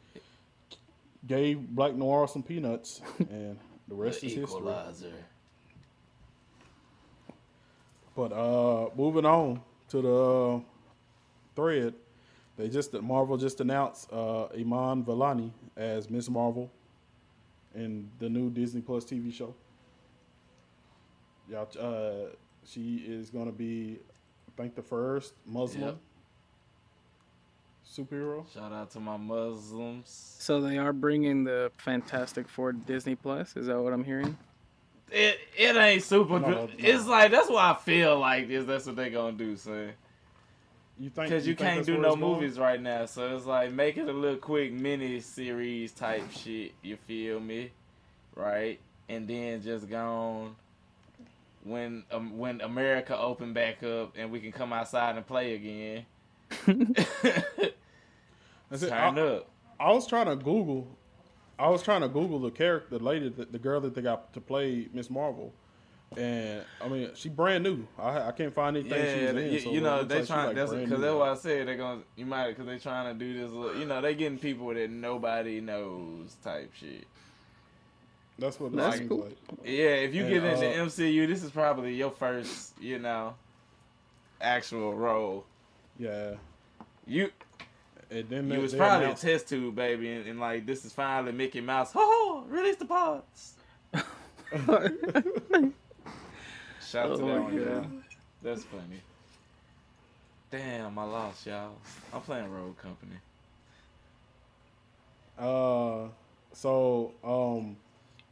gave 1.26 1.60
Black 1.68 1.94
Noir 1.94 2.28
some 2.28 2.42
peanuts, 2.42 3.00
and 3.18 3.58
the 3.88 3.94
rest 3.94 4.22
is 4.24 4.34
history. 4.34 4.62
But 8.16 8.32
uh, 8.32 8.90
moving 8.96 9.24
on 9.24 9.60
to 9.90 10.02
the 10.02 10.14
uh, 10.56 10.60
thread, 11.56 11.94
they 12.60 12.68
just 12.68 12.92
Marvel 12.92 13.36
just 13.38 13.60
announced 13.60 14.12
uh, 14.12 14.46
Iman 14.48 15.02
Vellani 15.04 15.50
as 15.76 16.10
Miss 16.10 16.28
Marvel 16.28 16.70
in 17.74 18.10
the 18.18 18.28
new 18.28 18.50
Disney 18.50 18.82
Plus 18.82 19.04
TV 19.04 19.32
show. 19.32 19.54
Yeah, 21.48 21.62
uh, 21.80 22.26
she 22.64 22.96
is 23.06 23.30
gonna 23.30 23.50
be, 23.50 23.98
I 24.48 24.60
think, 24.62 24.74
the 24.74 24.82
first 24.82 25.32
Muslim 25.46 25.82
Yep. 25.84 25.96
superhero. 27.88 28.52
Shout 28.52 28.72
out 28.72 28.90
to 28.92 29.00
my 29.00 29.16
Muslims. 29.16 30.36
So 30.38 30.60
they 30.60 30.76
are 30.78 30.92
bringing 30.92 31.44
the 31.44 31.72
Fantastic 31.78 32.48
Four 32.48 32.72
to 32.72 32.78
Disney 32.78 33.14
Plus. 33.14 33.56
Is 33.56 33.66
that 33.66 33.80
what 33.80 33.92
I'm 33.92 34.04
hearing? 34.04 34.36
It 35.10 35.38
it 35.56 35.76
ain't 35.76 36.02
super 36.02 36.38
No, 36.38 36.46
good. 36.46 36.78
no. 36.78 36.88
It's 36.88 37.06
like 37.06 37.30
that's 37.30 37.48
why 37.48 37.70
I 37.72 37.76
feel 37.76 38.18
like 38.18 38.48
this. 38.48 38.64
That's 38.66 38.86
what 38.86 38.96
they 38.96 39.08
gonna 39.10 39.32
do, 39.36 39.56
son. 39.56 39.92
You 41.00 41.08
think? 41.08 41.30
Because 41.30 41.46
you, 41.46 41.54
think 41.54 41.70
can't 41.70 41.86
do 41.86 41.96
no 41.96 42.10
going? 42.10 42.20
movies 42.20 42.58
right 42.58 42.80
now, 42.80 43.06
so 43.06 43.34
it's 43.34 43.46
like 43.46 43.72
make 43.72 43.96
it 43.96 44.06
a 44.06 44.12
little 44.12 44.36
quick 44.36 44.70
mini 44.70 45.20
series 45.20 45.92
type 45.92 46.30
shit. 46.30 46.72
You 46.82 46.96
feel 46.96 47.40
me, 47.40 47.70
right? 48.36 48.78
And 49.08 49.26
then 49.26 49.62
just 49.62 49.88
gone 49.88 50.56
when 51.64 52.04
um, 52.10 52.36
when 52.36 52.60
America 52.60 53.18
open 53.18 53.54
back 53.54 53.82
up 53.82 54.12
and 54.14 54.30
we 54.30 54.40
can 54.40 54.52
come 54.52 54.74
outside 54.74 55.16
and 55.16 55.26
play 55.26 55.54
again. 55.54 56.04
That's. 58.68 58.82
Turn 58.82 59.18
I- 59.18 59.20
up. 59.22 59.48
I 59.80 59.92
was 59.92 60.06
trying 60.06 60.26
to 60.26 60.36
Google. 60.36 60.86
I 61.58 61.70
was 61.70 61.82
trying 61.82 62.02
to 62.02 62.08
Google 62.08 62.38
the 62.40 62.50
character, 62.50 62.98
the 62.98 63.02
lady, 63.04 63.30
the, 63.30 63.46
the 63.46 63.58
girl 63.58 63.80
that 63.80 63.94
they 63.94 64.02
got 64.02 64.34
to 64.34 64.40
play 64.40 64.88
Miss 64.92 65.08
Marvel, 65.08 65.54
and 66.16 66.62
I 66.82 66.88
mean, 66.88 67.10
she 67.14 67.28
brand 67.28 67.62
new. 67.64 67.86
I, 67.98 68.28
I 68.28 68.32
can't 68.32 68.52
find 68.54 68.76
anything 68.76 68.92
she 68.98 69.24
Yeah, 69.24 69.32
was 69.32 69.42
in. 69.44 69.52
you, 69.52 69.60
so 69.60 69.70
you 69.72 69.80
know 69.80 70.02
they 70.04 70.18
like 70.18 70.26
trying. 70.26 70.46
like, 70.48 70.56
that's 70.56 70.70
brand 70.72 70.84
because 70.88 71.00
that's 71.02 71.14
why 71.14 71.30
I 71.30 71.34
said 71.34 71.68
they're 71.68 71.76
gonna. 71.76 72.00
You 72.16 72.26
might 72.26 72.48
because 72.48 72.66
they're 72.66 72.78
trying 72.78 73.16
to 73.16 73.24
do 73.24 73.32
this. 73.40 73.50
Little, 73.52 73.78
you 73.78 73.86
know 73.86 74.00
they 74.00 74.14
getting 74.14 74.38
people 74.38 74.74
that 74.74 74.90
nobody 74.90 75.60
knows 75.60 76.34
type 76.42 76.72
shit. 76.74 77.06
That's 78.38 78.58
what 78.58 78.72
it 78.72 78.76
That's 78.76 78.96
seems 78.96 79.08
cool. 79.08 79.18
like. 79.24 79.36
Yeah, 79.64 79.90
if 79.96 80.14
you 80.14 80.22
And, 80.24 80.32
get 80.32 80.44
into 80.44 80.68
uh, 80.82 80.86
MCU, 80.86 81.28
this 81.28 81.42
is 81.44 81.50
probably 81.50 81.94
your 81.94 82.10
first, 82.10 82.72
you 82.80 82.98
know, 82.98 83.34
actual 84.40 84.94
role. 84.94 85.44
Yeah, 85.98 86.36
You 87.06 87.30
and 88.10 88.26
then 88.30 88.46
you 88.48 88.54
they, 88.54 88.58
was 88.58 88.72
they 88.72 88.78
probably 88.78 89.04
announced- 89.04 89.24
a 89.24 89.26
test 89.26 89.48
tube 89.50 89.74
baby, 89.76 90.10
and, 90.10 90.26
and 90.26 90.40
like 90.40 90.64
this 90.64 90.84
is 90.86 90.92
finally 90.94 91.32
Mickey 91.32 91.60
Mouse. 91.60 91.92
Ho 91.92 92.00
ho! 92.02 92.44
Release 92.48 92.76
the 92.76 92.86
pods. 92.86 93.54
Shout 96.90 97.10
out 97.10 97.16
to 97.18 97.22
Oh 97.22 97.26
that 97.26 97.42
one, 97.42 97.54
y'all. 97.54 97.86
That's 98.42 98.64
funny. 98.64 99.00
Damn, 100.50 100.98
I 100.98 101.04
lost 101.04 101.46
y'all. 101.46 101.72
I'm 102.12 102.20
playing 102.22 102.50
Road 102.50 102.76
Company. 102.78 103.16
Uh, 105.38 106.08
so 106.52 107.12
um, 107.24 107.76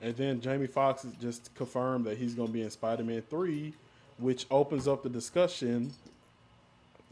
and 0.02 0.16
then 0.16 0.40
Jamie 0.40 0.66
Foxx 0.66 1.06
just 1.20 1.54
confirmed 1.54 2.04
that 2.06 2.18
he's 2.18 2.34
going 2.34 2.48
to 2.48 2.52
be 2.52 2.62
in 2.62 2.70
Spider-Man 2.70 3.22
Three, 3.30 3.74
which 4.18 4.46
opens 4.50 4.88
up 4.88 5.02
the 5.02 5.08
discussion 5.08 5.92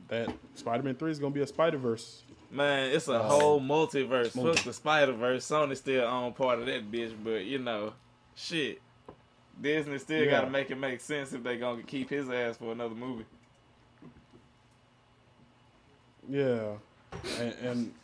that 0.08 0.28
Spider-Man 0.54 0.96
Three 0.96 1.10
is 1.10 1.18
going 1.18 1.32
to 1.32 1.34
be 1.36 1.42
a 1.42 1.46
Spider-Verse. 1.46 2.22
Man, 2.50 2.90
it's 2.92 3.08
a 3.08 3.14
Uh, 3.14 3.28
whole 3.28 3.60
multiverse. 3.60 4.34
multi- 4.34 4.54
Fuck 4.56 4.64
the 4.64 4.72
Spider 4.72 5.12
Verse. 5.12 5.46
Sony 5.48 5.76
still 5.76 6.04
own 6.06 6.32
part 6.32 6.58
of 6.60 6.66
that 6.66 6.90
bitch, 6.90 7.12
but 7.24 7.44
you 7.44 7.58
know, 7.58 7.92
shit. 8.34 8.80
Disney 9.60 9.98
still 9.98 10.22
Yeah. 10.24 10.30
gotta 10.30 10.50
make 10.50 10.70
it 10.70 10.76
make 10.76 11.00
sense 11.00 11.32
if 11.32 11.42
they 11.42 11.56
gonna 11.56 11.82
keep 11.82 12.10
his 12.10 12.28
ass 12.28 12.56
for 12.58 12.72
another 12.72 12.94
movie. 12.94 13.24
Yeah, 16.28 16.72
and, 17.38 17.54
and 17.62 17.94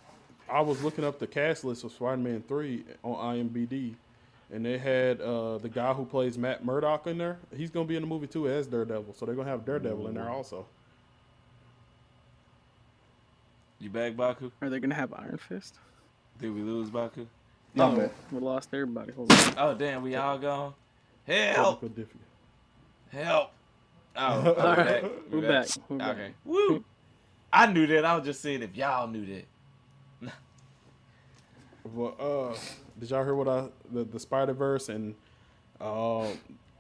I 0.49 0.61
was 0.61 0.83
looking 0.83 1.05
up 1.05 1.19
the 1.19 1.27
cast 1.27 1.65
list 1.65 1.83
of 1.85 1.93
Spider-Man 1.93 2.45
Three 2.47 2.85
on 3.03 3.15
IMDb, 3.37 3.95
and 4.53 4.65
they 4.65 4.79
had 4.79 5.21
uh, 5.21 5.59
the 5.59 5.69
guy 5.69 5.93
who 5.93 6.05
plays 6.05 6.38
Matt 6.38 6.65
Murdock 6.65 7.07
in 7.09 7.19
there. 7.19 7.38
He's 7.57 7.71
gonna 7.71 7.87
be 7.87 7.97
in 7.97 8.03
the 8.03 8.09
movie 8.09 8.29
too 8.29 8.49
as 8.49 8.67
Daredevil, 8.69 9.15
so 9.15 9.27
they're 9.27 9.35
gonna 9.35 9.51
have 9.51 9.65
Daredevil 9.65 10.07
in 10.09 10.15
there 10.15 10.31
also. 10.31 10.67
You 13.81 13.91
back, 13.91 14.15
Baku? 14.17 14.53
Are 14.61 14.71
they 14.71 14.79
gonna 14.79 14.95
have 14.95 15.12
Iron 15.12 15.38
Fist? 15.38 15.75
Did 16.41 16.55
we 16.55 16.61
lose 16.61 16.88
Baku? 16.91 17.27
No, 17.75 17.91
man. 17.91 18.11
we 18.31 18.38
lost 18.38 18.69
everybody. 18.73 19.12
Hold 19.12 19.33
on. 19.33 19.55
Oh 19.59 19.75
damn, 19.75 20.03
we 20.03 20.15
all 20.15 20.38
gone. 20.38 20.75
Help! 21.27 21.85
Help! 23.11 23.51
Oh, 24.17 24.43
we're 24.45 24.51
All 24.61 24.77
right, 24.77 25.03
back. 25.03 25.03
we're 25.31 25.41
back. 25.43 25.69
We're 25.89 25.99
back. 25.99 26.09
Okay. 26.17 26.31
Woo! 26.45 26.85
I 27.53 27.67
knew 27.67 27.87
that. 27.87 28.05
I 28.05 28.17
was 28.17 28.25
just 28.25 28.41
saying 28.41 28.63
if 28.63 28.77
y'all 28.77 29.07
knew 29.09 29.27
that. 29.27 30.33
Well, 31.95 32.15
uh, 32.55 32.57
did 33.01 33.11
y'all 33.11 33.25
hear 33.25 33.35
what 33.35 33.49
I 33.49 33.67
the, 33.93 34.05
the 34.05 34.21
Spider 34.21 34.53
Verse 34.53 34.89
and 34.89 35.17
uh, 35.81 36.29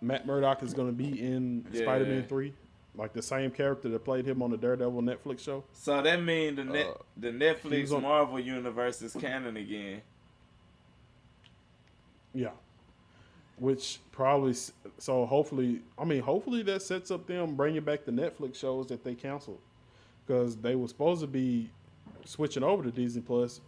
Matt 0.00 0.26
Murdock 0.26 0.62
is 0.62 0.72
gonna 0.74 0.92
be 0.92 1.20
in 1.20 1.66
Yeah. 1.72 1.82
Spider-Man 1.82 2.24
Three, 2.28 2.54
like 2.94 3.12
the 3.12 3.20
same 3.20 3.50
character 3.50 3.88
that 3.88 4.04
played 4.04 4.24
him 4.24 4.42
on 4.42 4.52
the 4.52 4.56
Daredevil 4.56 5.02
Netflix 5.02 5.40
show. 5.40 5.64
So 5.72 6.00
that 6.02 6.22
means 6.22 6.54
the 6.56 6.64
net, 6.64 6.86
Uh, 6.86 6.94
the 7.16 7.30
Netflix 7.32 7.92
on- 7.92 8.02
Marvel 8.02 8.38
universe 8.38 9.02
is 9.02 9.12
canon 9.14 9.56
again. 9.56 10.02
Yeah. 12.32 12.50
Which 13.62 14.00
probably 14.10 14.54
so 14.98 15.24
hopefully 15.24 15.82
I 15.96 16.04
mean 16.04 16.20
hopefully 16.20 16.64
that 16.64 16.82
sets 16.82 17.12
up 17.12 17.28
them 17.28 17.54
bringing 17.54 17.82
back 17.84 18.04
the 18.04 18.10
Netflix 18.10 18.56
shows 18.56 18.88
that 18.88 19.04
they 19.04 19.14
canceled 19.14 19.60
because 20.26 20.56
they 20.56 20.74
were 20.74 20.88
supposed 20.88 21.20
to 21.20 21.28
be 21.28 21.70
switching 22.24 22.64
over 22.64 22.82
to 22.82 22.90
Disney 22.90 23.20
Plus, 23.22 23.60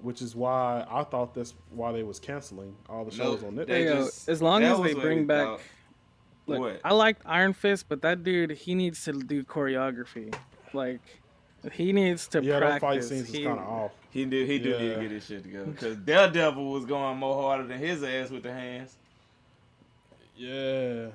which 0.00 0.22
is 0.22 0.34
why 0.34 0.86
I 0.90 1.04
thought 1.04 1.34
that's 1.34 1.52
why 1.72 1.92
they 1.92 2.02
was 2.04 2.18
canceling 2.18 2.74
all 2.88 3.04
the 3.04 3.10
shows 3.10 3.42
Nope. 3.42 3.50
on 3.50 3.56
Netflix. 3.58 3.68
Hey, 3.68 3.84
just- 3.84 4.28
as 4.30 4.40
long 4.40 4.62
as 4.62 4.80
they 4.80 4.94
bring 4.94 5.24
uh, 5.24 5.26
back, 5.26 5.46
thought. 5.46 5.60
look, 6.46 6.60
What? 6.60 6.80
I 6.82 6.94
liked 6.94 7.20
Iron 7.26 7.52
Fist, 7.52 7.86
but 7.90 8.00
that 8.00 8.24
dude, 8.24 8.52
he 8.52 8.74
needs 8.74 9.04
to 9.04 9.12
do 9.12 9.44
choreography. 9.44 10.34
Like, 10.72 11.00
he 11.70 11.92
needs 11.92 12.26
to 12.28 12.42
yeah, 12.42 12.60
that 12.60 12.80
practice. 12.80 12.80
fight 12.80 13.04
scenes 13.04 13.28
is 13.28 13.44
kind 13.44 13.58
of 13.58 13.66
off. 13.68 13.92
He 14.10 14.24
do 14.24 14.42
he 14.46 14.58
do 14.58 14.70
need 14.78 14.88
Yeah. 14.88 14.94
to 14.96 15.00
get 15.02 15.10
his 15.10 15.26
shit 15.26 15.42
together 15.44 15.66
because 15.66 15.96
Daredevil 15.98 16.64
was 16.72 16.86
going 16.86 17.18
more 17.18 17.42
harder 17.42 17.64
than 17.66 17.78
his 17.78 18.02
ass 18.02 18.30
with 18.30 18.42
the 18.42 18.52
hands. 18.52 18.96
Yeah, 20.42 21.08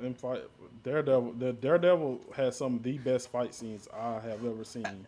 them 0.00 0.14
fight 0.14 0.42
Daredevil. 0.82 1.34
The 1.34 1.52
Daredevil 1.52 2.20
has 2.36 2.56
some 2.56 2.76
of 2.76 2.82
the 2.82 2.96
best 2.98 3.28
fight 3.30 3.54
scenes 3.54 3.86
I 3.94 4.14
have 4.20 4.44
ever 4.46 4.64
seen. 4.64 5.06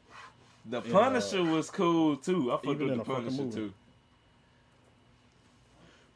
The 0.66 0.82
Yeah. 0.82 0.92
Punisher 0.92 1.42
was 1.42 1.70
cool 1.70 2.16
too. 2.16 2.52
I 2.52 2.56
fucked 2.56 2.78
with 2.78 2.96
the 2.96 3.04
Punisher 3.04 3.50
too. 3.50 3.72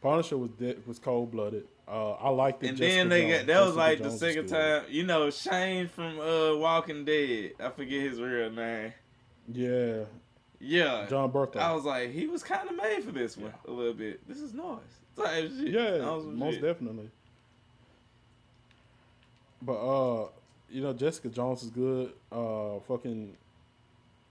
Punisher 0.03 0.37
was 0.37 0.51
de- 0.51 0.77
was 0.87 0.99
cold 0.99 1.31
blooded. 1.33 1.67
Uh, 1.89 2.13
I 2.13 2.29
liked 2.29 2.63
it. 2.63 2.69
And 2.69 2.77
Jessica 2.79 2.97
then 2.99 3.09
they 3.09 3.23
Jones. 3.23 3.39
got 3.39 3.47
that 3.47 3.65
was 3.67 3.77
like 3.77 3.99
the 3.99 4.05
Jones 4.05 4.13
was 4.13 4.21
second 4.21 4.47
time. 4.49 4.85
You 4.91 5.05
know, 5.05 5.31
Shane 5.31 5.89
from 5.89 6.21
uh 6.21 6.55
Walking 6.57 7.05
Dead. 7.05 7.53
I 7.59 7.71
forget 7.71 8.03
his 8.03 8.21
real 8.21 8.51
name. 8.51 8.93
Yeah, 9.51 10.05
Yeah, 10.61 11.07
Jon 11.09 11.33
Bernthal. 11.33 11.57
I 11.57 11.73
was 11.73 11.85
like, 11.85 12.11
he 12.11 12.27
was 12.27 12.43
kind 12.43 12.69
of 12.69 12.77
made 12.77 13.03
for 13.05 13.13
this 13.13 13.37
one 13.39 13.55
a 13.67 13.71
little 13.71 13.95
bit. 13.95 14.21
This 14.29 14.39
is 14.41 14.53
noise. 14.53 14.79
Shit. 15.17 15.51
Yeah, 15.73 15.99
most 16.27 16.55
shit. 16.55 16.63
definitely. 16.63 17.11
But 19.63 19.75
uh, 19.75 20.29
you 20.71 20.83
know, 20.83 20.93
Jessica 20.93 21.29
Jones 21.29 21.63
is 21.63 21.71
good. 21.71 22.13
Uh, 22.31 22.79
fucking, 22.87 23.37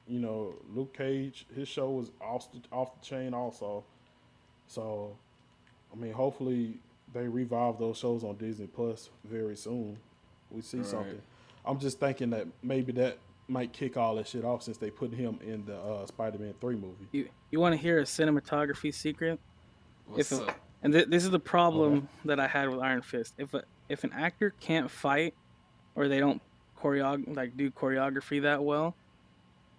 you 0.08 0.20
know, 0.20 0.54
Luke 0.74 0.96
Cage, 0.96 1.46
his 1.56 1.68
show 1.68 1.90
was 1.90 2.12
off 2.22 2.52
the, 2.52 2.60
off 2.72 3.00
the 3.00 3.06
chain 3.06 3.34
also. 3.34 3.84
So, 4.68 5.16
I 5.94 5.96
mean, 5.98 6.14
hopefully 6.14 6.76
they 7.14 7.28
revive 7.28 7.80
those 7.80 7.98
shows 7.98 8.24
on 8.24 8.36
Disney 8.36 8.68
Plus 8.68 9.10
very 9.26 9.56
soon. 9.56 9.98
We 10.52 10.62
see 10.62 10.78
Right. 10.78 10.86
something. 10.86 11.22
I'm 11.66 11.80
just 11.80 12.00
thinking 12.00 12.30
that 12.32 12.48
maybe 12.64 12.92
that 12.94 13.18
might 13.50 13.72
kick 13.74 13.98
all 13.98 14.16
that 14.16 14.28
shit 14.28 14.44
off 14.46 14.64
since 14.64 14.78
they 14.78 14.90
put 14.92 15.14
him 15.14 15.40
in 15.46 15.66
the 15.66 15.78
uh, 15.78 16.06
Spider-Man 16.06 16.54
three 16.62 16.76
movie. 16.76 17.08
You 17.12 17.30
you 17.52 17.60
want 17.60 17.74
to 17.74 17.78
hear 17.82 18.00
a 18.00 18.04
cinematography 18.04 18.94
secret? 18.94 19.40
What's 20.06 20.32
if 20.32 20.42
up? 20.42 20.58
and 20.84 20.94
th- 20.94 21.08
this 21.08 21.24
is 21.24 21.32
the 21.32 21.40
problem 21.40 22.08
that 22.26 22.40
I 22.40 22.48
had 22.48 22.70
with 22.70 22.80
Iron 22.80 23.02
Fist. 23.02 23.34
If 23.38 23.54
a, 23.54 23.64
if 23.90 24.04
an 24.04 24.12
actor 24.14 24.54
can't 24.60 24.90
fight, 24.92 25.34
or 25.96 26.08
they 26.08 26.20
don't 26.20 26.42
choreog 26.82 27.36
like 27.36 27.56
do 27.58 27.72
choreography 27.72 28.42
that 28.44 28.64
well, 28.64 28.96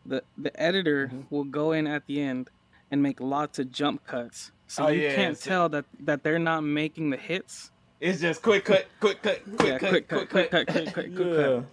the 0.06 0.22
the 0.36 0.58
editor 0.60 1.08
Mm-hmm. 1.08 1.20
will 1.34 1.44
go 1.44 1.72
in 1.72 1.86
at 1.86 2.06
the 2.06 2.20
end 2.20 2.50
and 2.90 3.02
make 3.02 3.20
lots 3.20 3.58
of 3.58 3.70
jump 3.70 4.06
cuts, 4.06 4.50
so 4.66 4.86
Oh, 4.86 4.88
you 4.88 5.02
yeah, 5.02 5.14
can't 5.14 5.36
so- 5.38 5.48
tell 5.50 5.68
that 5.70 5.84
that 6.00 6.22
they're 6.22 6.38
not 6.38 6.62
making 6.62 7.10
the 7.10 7.16
hits. 7.16 7.70
It's 8.00 8.20
just 8.20 8.42
quick 8.42 8.64
cut, 8.64 8.86
quick 9.00 9.22
cut, 9.22 9.42
quick 9.56 9.68
yeah, 9.68 9.78
cut, 9.78 9.90
quick 9.90 10.08
cut, 10.08 10.30
quick 10.30 10.50
cut, 10.50 10.66
quick 10.68 10.84
cut, 10.86 10.94
quick 10.94 11.08
Yeah. 11.28 11.36
cut. 11.36 11.64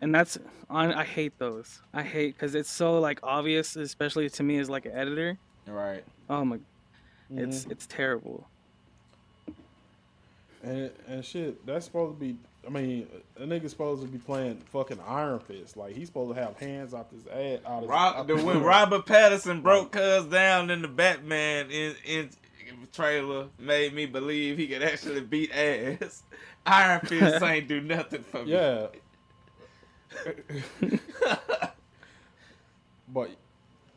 And 0.00 0.14
that's 0.14 0.38
on. 0.70 0.92
I 0.94 1.04
hate 1.04 1.38
those. 1.38 1.82
I 1.92 2.02
hate 2.02 2.34
because 2.34 2.54
it's 2.54 2.70
so 2.70 2.98
like 2.98 3.20
obvious, 3.22 3.76
especially 3.76 4.30
to 4.30 4.42
me 4.42 4.58
as 4.58 4.70
like 4.70 4.86
an 4.86 4.92
editor. 4.92 5.38
Right. 5.66 6.02
Oh 6.30 6.44
my, 6.44 6.58
it's 7.36 7.60
Mm-hmm. 7.62 7.70
it's 7.72 7.86
terrible. 7.86 8.48
And 10.62 10.90
and 11.08 11.24
shit, 11.24 11.64
that's 11.66 11.86
supposed 11.86 12.18
to 12.18 12.20
be. 12.20 12.36
I 12.66 12.68
mean, 12.68 13.08
a 13.38 13.42
nigga's 13.42 13.70
supposed 13.70 14.02
to 14.02 14.08
be 14.08 14.18
playing 14.18 14.58
fucking 14.70 15.00
Iron 15.06 15.40
Fist. 15.40 15.78
Like 15.78 15.96
he's 15.96 16.08
supposed 16.08 16.36
to 16.36 16.42
have 16.42 16.58
hands 16.58 16.92
out 16.92 17.08
his 17.10 17.26
ass. 17.26 17.60
Out 17.66 17.80
his, 17.80 17.88
Rob, 17.88 18.16
out 18.16 18.26
the, 18.26 18.36
when. 18.36 18.62
Robert 18.62 19.06
Pattinson 19.06 19.62
broke 19.62 19.92
Cuz 19.92 20.26
down 20.26 20.70
in 20.70 20.82
the 20.82 20.88
Batman 20.88 21.70
in, 21.70 21.94
in 22.04 22.30
trailer, 22.92 23.48
made 23.58 23.94
me 23.94 24.06
believe 24.06 24.58
he 24.58 24.66
could 24.66 24.82
actually 24.82 25.20
beat 25.22 25.50
ass. 25.54 26.22
Iron 26.66 27.00
Fist 27.00 27.42
ain't 27.42 27.68
do 27.68 27.80
nothing 27.80 28.22
for 28.22 28.44
me. 28.44 28.52
Yeah. 28.52 28.88
but 33.08 33.30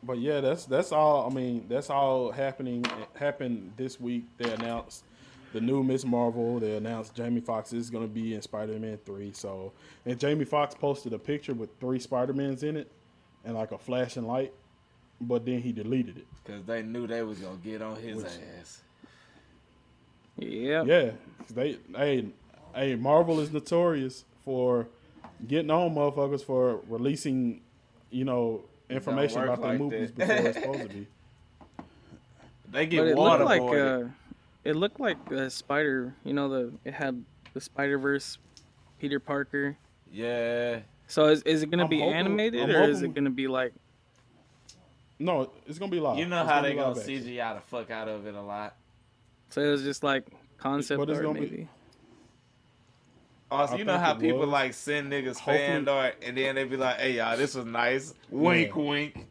but 0.02 0.18
yeah, 0.18 0.40
that's 0.40 0.64
that's 0.64 0.92
all. 0.92 1.30
I 1.30 1.34
mean, 1.34 1.66
that's 1.68 1.90
all 1.90 2.30
happening. 2.32 2.84
Happened 3.14 3.72
this 3.76 4.00
week. 4.00 4.24
They 4.38 4.50
announced 4.50 5.04
the 5.54 5.60
new 5.60 5.82
Miss 5.84 6.04
Marvel. 6.04 6.58
They 6.58 6.76
announced 6.76 7.14
Jamie 7.14 7.40
Foxx 7.40 7.72
is 7.72 7.88
going 7.88 8.04
to 8.06 8.12
be 8.12 8.34
in 8.34 8.42
Spider 8.42 8.78
Man 8.78 8.98
three. 9.06 9.32
So 9.32 9.72
and 10.04 10.18
Jamie 10.18 10.44
Foxx 10.44 10.74
posted 10.74 11.12
a 11.14 11.18
picture 11.18 11.54
with 11.54 11.70
three 11.80 11.98
Spider 12.00 12.32
Mans 12.34 12.62
in 12.64 12.76
it 12.76 12.90
and 13.44 13.54
like 13.54 13.70
a 13.72 13.78
flashing 13.78 14.26
light, 14.26 14.52
but 15.20 15.46
then 15.46 15.62
he 15.62 15.70
deleted 15.72 16.18
it. 16.18 16.26
Cause 16.44 16.62
they 16.66 16.82
knew 16.82 17.06
they 17.06 17.22
was 17.22 17.38
gonna 17.38 17.56
get 17.64 17.80
on 17.80 17.96
his 17.96 18.16
Which- 18.18 18.32
ass. 18.60 18.80
Yeah. 20.36 20.82
Yeah. 20.84 21.10
they 21.50 21.78
hey 21.96 22.26
hey 22.74 22.96
Marvel 22.96 23.38
is 23.40 23.52
notorious 23.52 24.24
for 24.44 24.88
getting 25.46 25.70
on 25.70 25.94
motherfuckers 25.94 26.44
for 26.44 26.80
releasing, 26.88 27.60
you 28.10 28.24
know, 28.24 28.62
information 28.90 29.40
work 29.40 29.50
about 29.50 29.62
their 29.62 29.78
movies 29.78 30.10
that. 30.16 30.26
before 30.28 30.46
it's 30.48 30.58
supposed 30.60 30.80
to 30.82 30.88
be. 30.88 31.06
They 32.72 32.86
But 32.86 32.90
get 32.90 33.06
it 33.06 33.16
looked 33.16 33.44
like 33.44 33.62
waterboarded. 33.62 34.06
uh, 34.06 34.10
it 34.64 34.76
looked 34.76 35.00
like 35.00 35.30
a 35.30 35.48
spider. 35.50 36.14
You 36.24 36.32
know 36.32 36.48
the 36.48 36.72
it 36.84 36.94
had 36.94 37.22
the 37.52 37.60
Spider 37.60 37.98
Verse, 37.98 38.38
Peter 38.98 39.20
Parker. 39.20 39.76
yeah. 40.10 40.80
So 41.06 41.26
is, 41.26 41.42
is 41.42 41.62
it 41.62 41.70
gonna 41.70 41.84
I'm 41.84 41.90
be 41.90 41.98
hoping- 42.00 42.14
animated 42.14 42.62
I'm 42.70 42.70
or 42.76 42.82
is 42.84 43.02
it 43.02 43.14
gonna 43.14 43.30
be 43.30 43.46
like? 43.46 43.72
No, 45.18 45.50
it's 45.66 45.78
gonna 45.78 45.90
be 45.92 46.00
live. 46.00 46.18
You 46.18 46.26
know 46.26 46.40
It's 46.40 46.48
how 46.50 46.56
gonna 46.56 46.68
they 46.68 46.72
be 46.74 46.78
gonna 46.78 46.94
live 46.94 46.98
action. 47.08 47.22
CGI 47.24 47.54
the 47.54 47.60
fuck 47.60 47.90
out 47.90 48.08
of 48.08 48.26
it 48.26 48.34
a 48.34 48.40
lot. 48.42 48.74
So 49.50 49.60
it 49.62 49.68
was 49.70 49.82
just 49.82 50.02
like 50.02 50.26
concept 50.58 50.98
But 50.98 51.10
it's 51.10 51.18
art 51.18 51.26
gonna 51.26 51.40
be- 51.40 51.46
maybe. 51.50 51.68
Also, 53.50 53.74
I 53.74 53.76
you 53.78 53.84
know 53.84 53.98
how 53.98 54.14
people 54.14 54.38
was. 54.40 54.48
like 54.48 54.72
send 54.72 55.12
niggas 55.12 55.36
Hopefully- 55.38 55.58
fan 55.58 55.88
art 55.88 56.16
and 56.22 56.36
then 56.36 56.54
they 56.56 56.64
be 56.64 56.76
like, 56.76 56.96
"Hey 56.98 57.12
y'all, 57.18 57.36
this 57.36 57.54
was 57.54 57.66
nice." 57.66 58.14
Wink, 58.30 58.74
wink. 58.74 59.26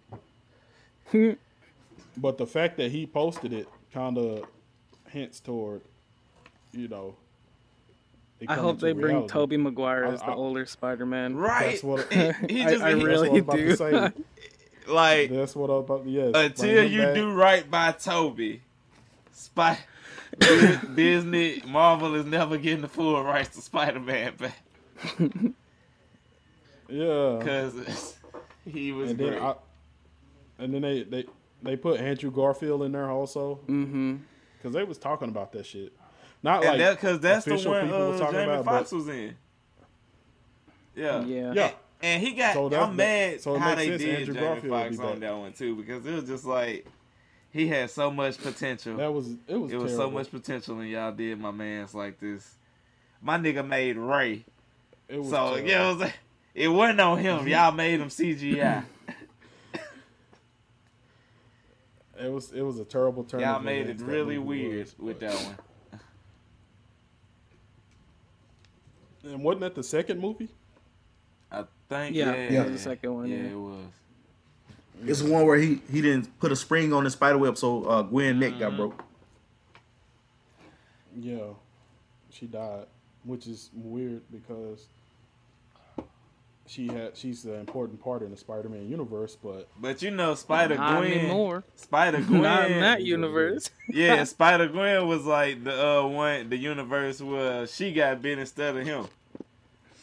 But 2.15 2.37
the 2.37 2.45
fact 2.45 2.77
that 2.77 2.91
he 2.91 3.07
posted 3.07 3.51
it 3.53 3.67
kind 3.91 4.17
of 4.19 4.45
hints 5.13 5.39
toward, 5.39 5.81
you 6.73 6.87
know. 6.87 7.15
it 8.39 8.49
I 8.49 8.55
hope 8.55 8.79
to 8.79 8.85
they 8.87 8.91
bring 8.93 9.15
reality. 9.15 9.31
Tobey 9.33 9.57
Maguire 9.57 10.03
as 10.05 10.21
I- 10.21 10.25
the 10.25 10.31
I- 10.31 10.35
older 10.35 10.65
Spider 10.65 11.05
Man. 11.05 11.35
Right. 11.35 11.71
That's 11.71 11.83
what 11.83 12.11
he, 12.11 12.19
he 12.49 12.63
I- 12.65 12.69
just 12.71 12.83
I 12.83 12.89
he- 12.95 12.95
That's 12.95 13.03
really 13.05 13.29
what 13.29 13.37
I'm 13.37 13.43
about 13.43 13.55
do. 13.57 13.67
to 13.69 13.77
say. 13.77 14.11
like 14.91 15.29
That's 15.29 15.55
what 15.55 15.69
I'm 15.69 15.77
about 15.77 16.03
to 16.03 16.09
yes. 16.09 16.31
bring 16.31 16.45
until 16.45 16.81
him 16.83 16.91
you 16.91 17.01
back. 17.03 17.15
do 17.15 17.31
right 17.31 17.71
by 17.71 17.91
Tobey, 17.93 18.61
Spy 19.31 19.77
Dis- 20.39 20.79
Disney 20.95 21.61
Marvel 21.65 22.15
is 22.15 22.25
never 22.25 22.57
getting 22.57 22.81
the 22.81 22.87
full 22.89 23.23
rights 23.23 23.55
to 23.55 23.61
Spider 23.61 23.99
Man 23.99 24.33
back 24.35 24.57
Yeah. 26.89 27.37
because 27.39 28.15
he 28.65 28.91
was 28.91 29.11
and 29.11 29.19
then 29.19 29.29
great. 29.29 29.41
I, 29.41 29.55
and 30.59 30.73
then 30.73 30.81
they 30.81 31.03
they 31.03 31.25
they 31.61 31.75
put 31.77 31.99
Andrew 31.99 32.31
Garfield 32.31 32.83
in 32.83 32.91
there 32.91 33.09
also 33.09 33.59
Mm-hmm. 33.67 34.15
Because 34.63 34.73
they 34.73 34.83
was 34.83 34.97
talking 34.97 35.27
about 35.27 35.51
that 35.51 35.65
shit. 35.65 35.91
Not 36.41 36.63
and 36.63 36.71
like 36.71 36.77
that 36.79 36.95
because 36.95 37.19
that's 37.19 37.45
the 37.45 37.55
one 37.55 37.85
people 37.85 38.09
was 38.09 38.21
uh, 38.21 38.31
Jamie 38.31 38.43
about, 38.43 38.65
Foxx 38.65 38.91
was 38.91 39.09
in. 39.09 39.35
Yeah. 40.95 41.23
Yeah. 41.25 41.53
yeah. 41.53 41.71
And 42.01 42.21
he 42.21 42.33
got. 42.33 42.53
So 42.53 42.73
I'm 42.73 42.95
mad 42.95 43.41
so 43.41 43.57
how 43.57 43.75
they 43.75 43.87
sense 43.87 44.01
did 44.01 44.19
Andrew 44.19 44.33
Jamie 44.33 44.45
Garfield 44.47 44.71
Foxx 44.71 44.99
on 44.99 45.19
that 45.19 45.37
one 45.37 45.53
too 45.53 45.75
because 45.75 46.05
it 46.05 46.13
was 46.13 46.25
just 46.25 46.45
like 46.45 46.85
he 47.51 47.67
had 47.67 47.89
so 47.89 48.09
much 48.09 48.37
potential. 48.37 48.97
That 48.97 49.13
was 49.13 49.29
it 49.47 49.55
was 49.55 49.71
it 49.71 49.77
was 49.77 49.95
so 49.95 50.09
much 50.09 50.31
potential, 50.31 50.79
and 50.79 50.89
y'all 50.89 51.11
did 51.11 51.39
my 51.39 51.51
man's 51.51 51.93
like 51.93 52.19
this. 52.19 52.55
My 53.21 53.37
nigga 53.37 53.65
made 53.65 53.95
Ray, 53.95 54.43
It 55.07 55.19
was 55.19 55.29
so 55.29 55.55
terrible. 55.55 55.69
yeah, 55.69 55.91
it 55.91 55.97
was. 55.97 56.11
It 56.55 56.67
wasn't 56.67 56.99
on 56.99 57.17
him. 57.17 57.47
Y'all 57.47 57.71
made 57.71 57.99
him 57.99 58.09
CGI. 58.09 58.83
It 62.21 62.31
was 62.31 62.51
it 62.51 62.61
was 62.61 62.79
a 62.79 62.85
terrible 62.85 63.23
turn. 63.23 63.39
Y'all 63.41 63.59
made 63.59 63.89
it 63.89 63.99
really 63.99 64.37
weird 64.37 64.79
was, 64.85 64.99
with 64.99 65.19
that 65.19 65.33
one. 65.33 65.57
And 69.25 69.41
wasn't 69.41 69.61
that 69.61 69.75
the 69.75 69.83
second 69.83 70.19
movie? 70.19 70.49
I 71.51 71.63
think. 71.87 72.15
Yeah, 72.15 72.33
Yeah, 72.35 72.49
that 72.63 72.71
was 72.71 72.83
the 72.83 72.89
second 72.89 73.13
one, 73.13 73.29
Yeah, 73.29 73.37
yeah. 73.37 73.43
it 73.51 73.57
was. 73.57 73.79
It's 75.05 75.21
the 75.21 75.31
one 75.31 75.45
where 75.45 75.57
he 75.57 75.81
he 75.89 76.01
didn't 76.01 76.37
put 76.39 76.51
a 76.51 76.55
spring 76.55 76.91
on 76.93 77.03
the 77.05 77.09
spider 77.09 77.37
web, 77.37 77.57
so 77.57 77.83
uh, 77.85 78.01
Gwen 78.03 78.39
neck 78.39 78.51
Mm-hmm. 78.51 78.59
got 78.59 78.75
broke. 78.77 79.03
Yeah, 81.15 81.53
she 82.31 82.47
died, 82.47 82.85
which 83.23 83.47
is 83.47 83.69
weird 83.73 84.21
because 84.31 84.87
she 86.65 86.87
had 86.87 87.15
she's 87.17 87.43
an 87.45 87.55
important 87.55 88.01
part 88.01 88.21
in 88.21 88.31
the 88.31 88.37
Spider-Man 88.37 88.87
universe, 88.89 89.35
but 89.41 89.67
But 89.79 90.01
you 90.01 90.11
know, 90.11 90.33
Spider 90.35 90.75
Not 90.75 90.99
Gwen. 90.99 91.11
anymore. 91.11 91.63
Spider 91.75 92.21
Gwen. 92.21 92.41
Not 92.41 92.71
in 92.71 92.79
that 92.81 93.01
universe. 93.01 93.69
yeah, 93.89 94.23
Spider 94.23 94.67
Gwen 94.69 95.07
was 95.07 95.25
like 95.25 95.63
the 95.63 95.85
uh 95.87 96.07
one 96.07 96.49
the 96.49 96.57
universe 96.57 97.21
where 97.21 97.67
she 97.67 97.91
got 97.93 98.21
bit 98.21 98.39
instead 98.39 98.75
of 98.77 98.85
him. 98.85 99.07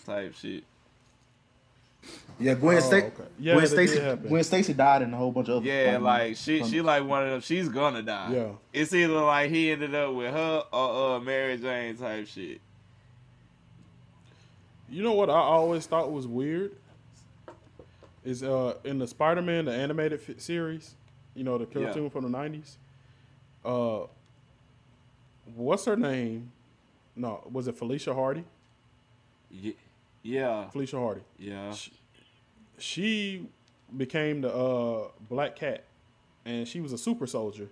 Type 0.05 0.35
shit. 0.35 0.65
Yeah, 2.39 2.55
Gwen 2.55 2.79
Oh, 2.79 2.81
Stacy. 2.81 3.07
okay. 3.09 3.25
Yeah, 3.39 3.55
Gwen 3.55 3.67
Stacy. 3.67 4.17
Gwen 4.29 4.45
Stacy 4.45 4.73
died 4.73 5.03
in 5.03 5.13
a 5.13 5.17
whole 5.17 5.31
bunch 5.31 5.49
of 5.49 5.57
other. 5.59 5.67
Yeah, 5.67 5.83
Spider-Man 5.83 6.03
like 6.03 6.37
she 6.37 6.65
she 6.65 6.81
like 6.81 7.05
one 7.05 7.23
of 7.25 7.31
them. 7.31 7.41
She's 7.43 7.69
gonna 7.69 8.03
die. 8.03 8.33
Yeah. 8.35 8.49
It's 8.73 8.93
either 8.95 9.13
like 9.21 9.51
he 9.51 9.71
ended 9.71 9.95
up 9.95 10.15
with 10.15 10.33
her 10.33 10.63
or 10.73 11.17
uh 11.17 11.21
Mary 11.21 11.59
Jane 11.59 11.97
type 11.97 12.27
shit. 12.27 12.61
You 14.91 15.03
know 15.03 15.13
what 15.13 15.31
I 15.31 15.35
always 15.35 15.87
thought 15.87 16.11
was 16.13 16.27
weird 16.27 16.73
is 18.25 18.43
uh 18.43 18.75
in 18.85 18.99
the 18.99 19.07
Spider-Man 19.07 19.65
the 19.67 19.73
animated 19.73 20.21
fi- 20.21 20.37
series, 20.39 20.95
you 21.35 21.45
know 21.45 21.57
the 21.59 21.67
Yeah. 21.79 21.87
cartoon 21.87 22.11
from 22.11 22.25
the 22.25 22.31
nineties. 22.31 22.77
Uh, 23.65 24.01
what's 25.55 25.85
her 25.85 25.97
name? 25.97 26.53
No, 27.17 27.47
was 27.51 27.69
it 27.69 27.77
Felicia 27.77 28.15
Hardy? 28.15 28.45
Ye- 29.51 29.77
Yeah, 30.23 30.69
Felicia 30.71 30.99
Hardy. 30.99 31.23
yeah. 31.39 31.75
she 32.79 33.47
became 33.97 34.41
the 34.43 34.55
uh, 34.55 35.09
Black 35.29 35.57
Cat, 35.57 35.85
and 36.47 36.67
she 36.67 36.81
was 36.81 36.93
a 36.93 36.99
super 36.99 37.27
soldier. 37.27 37.69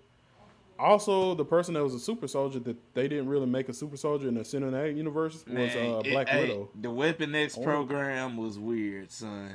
Also, 0.79 1.35
the 1.35 1.45
person 1.45 1.75
that 1.75 1.83
was 1.83 1.95
a 1.95 1.99
super 1.99 2.29
soldier 2.29 2.61
that 2.61 2.77
they 2.95 3.09
didn't 3.09 3.29
really 3.29 3.47
make 3.47 3.69
a 3.69 3.73
super 3.73 3.97
soldier 3.97 4.29
in 4.29 4.35
the 4.35 4.43
cinematic 4.43 4.97
universe 4.97 5.45
was 5.45 5.47
Man, 5.47 5.95
uh, 5.95 6.01
Black 6.03 6.29
hey, 6.29 6.43
Widow. 6.43 6.69
The 6.81 6.91
Weapon 6.91 7.35
X 7.35 7.57
Oh. 7.59 7.63
program 7.65 8.37
was 8.37 8.59
weird, 8.59 9.11
son. 9.11 9.55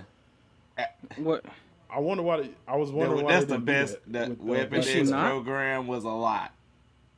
What? 1.18 1.46
I 1.90 2.00
wonder 2.00 2.24
why. 2.24 2.42
They, 2.42 2.50
I 2.68 2.76
was 2.76 2.90
That- 2.90 2.98
wondering 2.98 3.24
why 3.26 3.32
that's 3.34 3.46
they 3.46 3.54
the 3.54 3.60
best. 3.60 3.98
that 4.08 4.38
The 4.38 4.44
uh, 4.44 4.46
Weapon 4.46 4.82
Black 4.82 4.96
X 4.96 5.10
not? 5.10 5.30
program 5.30 5.88
was 5.88 6.04
a 6.04 6.10
lot. 6.10 6.52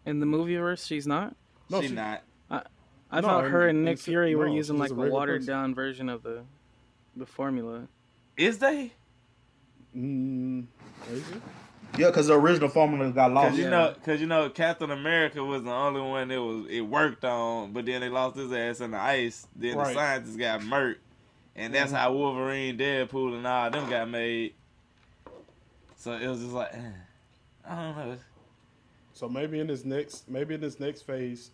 In 0.05 0.19
the 0.19 0.25
movie 0.25 0.53
movieverse, 0.53 0.85
she's 0.85 1.07
not. 1.07 1.35
No, 1.69 1.81
she, 1.81 1.87
she- 1.87 1.93
not. 1.95 2.21
I 3.11 3.21
No, 3.21 3.27
thought 3.27 3.45
her 3.45 3.67
and 3.67 3.85
Nick 3.85 3.99
s- 3.99 4.03
Fury 4.03 4.35
were 4.35 4.47
using 4.47 4.77
like 4.77 4.91
a 4.91 4.93
a 4.93 5.09
watered 5.09 5.41
person. 5.41 5.53
down 5.53 5.75
version 5.75 6.09
of 6.09 6.21
the 6.23 6.43
the 7.15 7.25
formula. 7.25 7.87
Is 8.35 8.57
they? 8.59 8.91
Mm, 9.95 10.65
is 11.11 11.19
it? 11.31 11.41
Yeah, 11.97 12.07
because 12.07 12.27
the 12.27 12.33
original 12.33 12.69
formula 12.69 13.11
got 13.11 13.31
lost. 13.31 13.49
Cause 13.51 13.59
you 13.59 13.69
know, 13.69 13.93
cause 14.03 14.21
you 14.21 14.27
know, 14.27 14.49
Captain 14.49 14.91
America 14.91 15.43
was 15.43 15.63
the 15.63 15.71
only 15.71 16.01
one 16.01 16.27
that 16.27 16.41
was 16.41 16.65
it 16.69 16.81
worked 16.81 17.23
on, 17.25 17.73
but 17.73 17.85
then 17.85 18.01
they 18.01 18.09
lost 18.09 18.35
his 18.35 18.51
ass 18.51 18.81
in 18.81 18.91
the 18.91 18.99
ice. 18.99 19.47
Then 19.55 19.77
the 19.77 19.93
scientists 19.93 20.35
got 20.35 20.61
murked, 20.61 20.97
and 21.55 21.73
that's 21.73 21.91
how 21.91 22.13
Wolverine, 22.13 22.77
Deadpool, 22.77 23.35
and 23.37 23.45
all 23.47 23.69
them 23.69 23.89
got 23.89 24.09
made. 24.09 24.53
So 25.97 26.13
it 26.13 26.27
was 26.27 26.39
just 26.39 26.51
like, 26.51 26.73
eh, 26.73 26.91
I 27.67 27.75
don't 27.75 27.97
know. 27.97 28.17
So 29.13 29.29
maybe 29.29 29.59
in 29.59 29.67
this 29.67 29.85
next, 29.85 30.29
maybe 30.29 30.55
in 30.55 30.61
this 30.61 30.79
next 30.79 31.03
phase, 31.03 31.51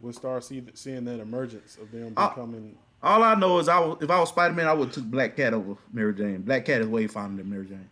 we'll 0.00 0.12
start 0.12 0.44
see, 0.44 0.62
seeing 0.74 1.04
that 1.06 1.20
emergence 1.20 1.78
of 1.80 1.90
them 1.90 2.12
Uh, 2.16 2.28
becoming. 2.28 2.76
All 3.02 3.22
I 3.22 3.34
know 3.34 3.58
is 3.58 3.68
I 3.68 3.78
was, 3.78 3.98
if 4.00 4.10
I 4.10 4.18
was 4.20 4.28
Spider 4.28 4.54
Man, 4.54 4.66
I 4.66 4.72
would 4.72 4.86
have 4.88 4.94
took 4.94 5.04
Black 5.04 5.36
Cat 5.36 5.54
over 5.54 5.76
Mary 5.92 6.12
Jane. 6.14 6.42
Black 6.42 6.64
Cat 6.64 6.80
is 6.80 6.88
way 6.88 7.06
finer 7.06 7.36
than 7.36 7.48
Mary 7.48 7.66
Jane. 7.66 7.88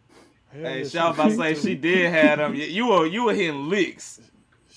Hey, 0.52 0.84
she- 0.84 0.96
about 0.98 1.16
to 1.16 1.30
say 1.36 1.54
she 1.54 1.74
did 1.74 2.10
have 2.12 2.38
them. 2.38 2.54
You 2.54 2.86
were 2.88 3.06
you 3.06 3.24
were 3.24 3.34
hitting 3.34 3.68
licks, 3.68 4.20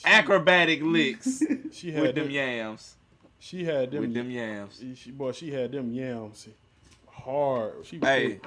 acrobatic 0.05 0.79
licks 0.81 1.41
She 1.71 1.91
had 1.91 2.01
with 2.01 2.15
them 2.15 2.25
them. 2.25 2.31
yams, 2.31 2.95
She 3.39 3.63
had 3.63 3.91
them. 3.91 4.01
with 4.01 4.13
them 4.13 4.29
yams. 4.31 4.83
She, 4.95 5.11
boy, 5.11 5.31
she 5.31 5.51
had 5.51 5.71
them 5.71 5.93
yams 5.93 6.47
hard. 7.07 7.85
She 7.85 7.97
was 7.97 8.07
Hey. 8.09 8.39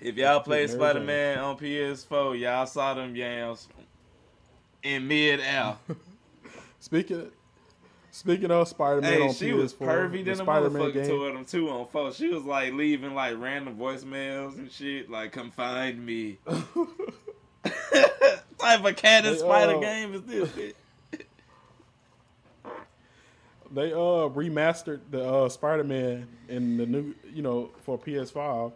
If 0.00 0.16
y'all 0.16 0.40
played 0.40 0.68
Spider 0.70 1.00
Man 1.00 1.38
on 1.38 1.56
PS4, 1.58 2.38
y'all 2.38 2.66
saw 2.66 2.92
them 2.94 3.16
yams 3.16 3.66
in 4.82 5.08
mid 5.08 5.40
air. 5.40 5.76
Speaking, 6.80 7.30
speaking 8.16 8.50
of 8.50 8.66
Spider 8.66 9.02
Man 9.02 9.12
Hey, 9.12 9.22
on 9.28 9.34
she 9.34 9.50
PS4, 9.50 9.56
was 9.56 9.74
pervy 9.74 10.24
than 10.24 10.34
a 10.34 10.36
Spider-Man 10.36 10.82
motherfucker 10.82 10.94
game. 10.94 11.08
toward 11.08 11.34
them 11.36 11.44
too 11.44 11.68
on 11.68 11.86
phone. 11.88 12.12
She 12.12 12.28
was 12.28 12.44
like 12.44 12.72
leaving 12.72 13.14
like 13.14 13.38
random 13.38 13.76
voicemails 13.76 14.56
and 14.56 14.70
shit, 14.70 15.10
like 15.10 15.32
"Come 15.32 15.50
find 15.50 16.04
me." 16.04 16.38
type 18.58 18.84
of 18.84 18.96
cat 18.96 19.24
and 19.26 19.34
They, 19.34 19.38
spider 19.38 19.76
uh, 19.76 19.80
game 19.80 20.14
is 20.14 20.22
this? 20.22 20.48
Bitch? 20.50 20.74
They 23.72 23.92
uh 23.92 24.30
remastered 24.30 25.00
the 25.10 25.28
uh 25.28 25.48
Spider 25.48 25.82
Man 25.82 26.28
in 26.48 26.76
the 26.76 26.86
new, 26.86 27.14
you 27.34 27.42
know, 27.42 27.70
for 27.82 27.98
PS5, 27.98 28.72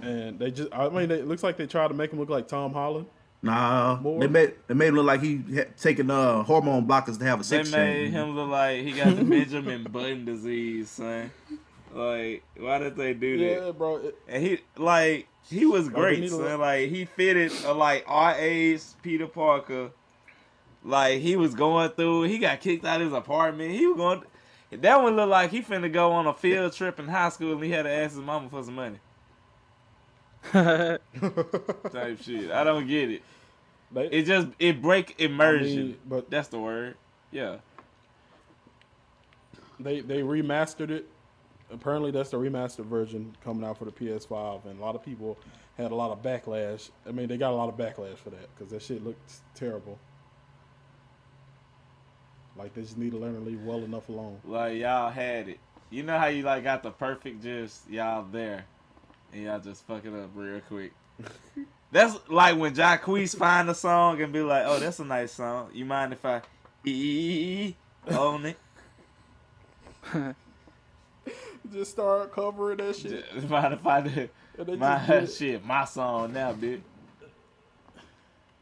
and 0.00 0.38
they 0.38 0.50
just, 0.50 0.72
I 0.72 0.88
mean, 0.88 1.10
it 1.10 1.28
looks 1.28 1.42
like 1.42 1.58
they 1.58 1.66
tried 1.66 1.88
to 1.88 1.94
make 1.94 2.10
him 2.10 2.18
look 2.18 2.30
like 2.30 2.48
Tom 2.48 2.72
Holland. 2.72 3.06
Nah, 3.42 3.98
More? 4.02 4.20
they 4.20 4.26
made 4.28 4.54
they 4.66 4.74
made 4.74 4.88
him 4.88 4.96
look 4.96 5.06
like 5.06 5.22
he 5.22 5.42
had 5.54 5.74
taken 5.78 6.10
uh, 6.10 6.42
hormone 6.42 6.86
blockers 6.86 7.18
to 7.18 7.24
have 7.24 7.40
a 7.40 7.44
sex. 7.44 7.70
They 7.70 7.76
made 7.78 7.94
change. 8.02 8.12
him 8.12 8.36
look 8.36 8.50
like 8.50 8.82
he 8.84 8.92
got 8.92 9.16
the 9.16 9.24
Benjamin 9.24 9.84
Button 9.84 10.26
disease, 10.26 10.90
son. 10.90 11.30
Like, 11.92 12.44
why 12.58 12.78
did 12.78 12.96
they 12.96 13.14
do 13.14 13.38
that? 13.38 13.64
Yeah, 13.66 13.72
bro. 13.72 13.96
It, 13.96 14.18
And 14.28 14.42
he 14.42 14.58
like 14.76 15.26
he 15.48 15.64
was 15.64 15.88
great, 15.88 16.20
need 16.20 16.30
son. 16.30 16.40
look- 16.40 16.60
Like 16.60 16.90
he 16.90 17.06
fitted 17.06 17.50
a 17.64 17.72
like 17.72 18.04
our 18.06 18.34
age 18.36 18.82
Peter 19.02 19.26
Parker. 19.26 19.90
Like 20.84 21.20
he 21.20 21.36
was 21.36 21.54
going 21.54 21.90
through. 21.92 22.24
He 22.24 22.38
got 22.38 22.60
kicked 22.60 22.84
out 22.84 23.00
of 23.00 23.06
his 23.06 23.14
apartment. 23.16 23.72
He 23.72 23.86
was 23.86 23.96
going. 23.96 24.22
That 24.82 25.02
one 25.02 25.16
looked 25.16 25.30
like 25.30 25.50
he 25.50 25.62
finna 25.62 25.92
go 25.92 26.12
on 26.12 26.26
a 26.26 26.34
field 26.34 26.72
trip 26.74 27.00
in 27.00 27.08
high 27.08 27.30
school 27.30 27.54
and 27.54 27.64
he 27.64 27.70
had 27.70 27.82
to 27.84 27.90
ask 27.90 28.12
his 28.14 28.20
mama 28.20 28.48
for 28.50 28.62
some 28.62 28.74
money. 28.76 28.98
Type 30.52 32.22
shit. 32.22 32.50
I 32.50 32.64
don't 32.64 32.86
get 32.86 33.10
it. 33.10 33.22
they, 33.92 34.06
It 34.06 34.22
just 34.24 34.48
it 34.58 34.80
break 34.80 35.20
immersion. 35.20 35.78
I 35.78 35.82
mean, 35.82 35.96
but 36.06 36.30
That's 36.30 36.48
the 36.48 36.58
word. 36.58 36.96
Yeah. 37.30 37.58
they 39.78 40.00
they 40.00 40.20
remastered 40.22 40.90
it. 40.90 41.06
Apparently, 41.72 42.10
that's 42.10 42.30
the 42.30 42.36
remastered 42.36 42.86
version 42.86 43.36
coming 43.44 43.64
out 43.64 43.78
for 43.78 43.84
the 43.84 43.92
PS5, 43.92 44.64
and 44.64 44.80
a 44.80 44.82
lot 44.82 44.96
of 44.96 45.04
people 45.04 45.38
had 45.78 45.92
a 45.92 45.94
lot 45.94 46.10
of 46.10 46.20
backlash. 46.20 46.90
I 47.06 47.12
mean, 47.12 47.28
they 47.28 47.36
got 47.36 47.52
a 47.52 47.54
lot 47.54 47.68
of 47.68 47.76
backlash 47.76 48.16
for 48.18 48.30
that 48.30 48.48
because 48.54 48.72
that 48.72 48.82
shit 48.82 49.04
looked 49.04 49.30
terrible. 49.54 49.96
Like 52.56 52.74
they 52.74 52.82
just 52.82 52.98
need 52.98 53.12
to 53.12 53.18
learn 53.18 53.34
to 53.34 53.40
leave 53.40 53.62
well 53.62 53.78
enough 53.84 54.08
alone. 54.08 54.40
Like 54.44 54.78
y'all 54.78 55.10
had 55.10 55.48
it. 55.48 55.58
You 55.90 56.02
know 56.02 56.18
how 56.18 56.26
you 56.26 56.42
like 56.42 56.64
got 56.64 56.82
the 56.82 56.90
perfect 56.90 57.42
just 57.42 57.88
y'all 57.88 58.24
there, 58.30 58.64
and 59.32 59.42
y'all 59.44 59.60
just 59.60 59.86
fuck 59.86 60.04
it 60.04 60.12
up 60.12 60.30
real 60.34 60.60
quick. 60.60 60.92
that's 61.92 62.16
like 62.28 62.56
when 62.58 62.74
Jacquees 62.74 63.36
find 63.36 63.68
a 63.70 63.74
song 63.74 64.20
and 64.20 64.32
be 64.32 64.40
like, 64.40 64.64
"Oh, 64.66 64.78
that's 64.78 64.98
a 65.00 65.04
nice 65.04 65.32
song. 65.32 65.70
You 65.72 65.84
mind 65.84 66.12
if 66.12 66.24
I 66.24 66.42
e 66.84 67.74
own 68.08 68.46
it? 68.46 68.58
Just 71.72 71.92
start 71.92 72.32
covering 72.32 72.78
that 72.78 72.96
shit. 72.96 73.24
Just 73.32 73.48
mind 73.48 73.74
if 73.74 73.86
I 73.86 74.00
do 74.00 74.28
And 74.58 74.66
they 74.66 74.76
my 74.76 74.96
just 75.06 75.38
did 75.38 75.52
shit, 75.52 75.64
my 75.64 75.84
song 75.84 76.32
now, 76.32 76.52
bitch? 76.52 76.80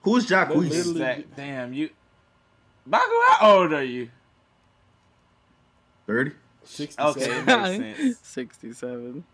Who's 0.02 0.26
Jacquees? 0.26 0.70
They 0.70 0.82
literally- 0.82 1.26
damn 1.36 1.72
you, 1.72 1.90
Baku, 2.86 3.04
how 3.30 3.58
old 3.60 3.72
are 3.72 3.84
you? 3.84 4.10
Thirty. 6.06 6.32
67. 6.68 7.22
Okay, 7.22 7.38
it 7.38 7.78
makes 7.80 7.98
sense. 7.98 8.18
67. 8.22 9.24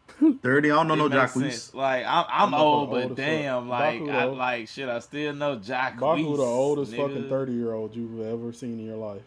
30. 0.42 0.70
I 0.70 0.74
don't 0.74 0.88
know 0.88 0.94
It 0.94 0.96
no 0.96 1.08
makes 1.08 1.32
Jacquees. 1.34 1.74
Like 1.74 2.04
I'm, 2.06 2.24
I'm 2.28 2.50
Motherfucker 2.52 2.58
old, 2.58 2.88
old 2.94 3.08
but 3.08 3.14
damn, 3.16 3.62
fuck. 3.62 3.70
like, 3.70 4.00
Baku 4.00 4.10
I 4.12 4.20
though. 4.26 4.32
like 4.32 4.68
shit. 4.68 4.88
I 4.88 4.98
still 5.00 5.34
know 5.34 5.56
Jack. 5.56 5.98
Baku, 5.98 6.36
the 6.36 6.42
oldest 6.42 6.92
nigga. 6.92 7.08
fucking 7.08 7.28
30 7.28 7.52
year 7.52 7.72
old 7.72 7.94
you've 7.96 8.20
ever 8.20 8.52
seen 8.52 8.78
in 8.78 8.86
your 8.86 8.96
life. 8.96 9.22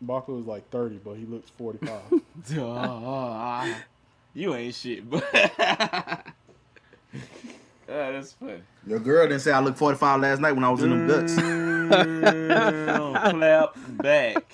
Baku 0.00 0.38
is 0.40 0.46
like 0.46 0.68
30, 0.70 0.98
but 1.04 1.14
he 1.14 1.24
looks 1.26 1.50
45. 1.50 2.00
Duh, 2.54 2.64
uh, 2.64 3.74
you 4.34 4.54
ain't 4.54 4.74
shit, 4.74 5.08
but 5.10 5.22
oh, 5.34 6.22
that's 7.88 8.32
funny. 8.32 8.62
Your 8.86 8.98
girl 8.98 9.28
didn't 9.28 9.42
say 9.42 9.52
I 9.52 9.60
looked 9.60 9.78
45 9.78 10.20
last 10.20 10.40
night 10.40 10.52
when 10.52 10.64
I 10.64 10.70
was 10.70 10.82
in 10.82 10.90
them 10.90 11.06
guts. 11.06 11.34
Clap 13.30 13.76
back. 14.02 14.44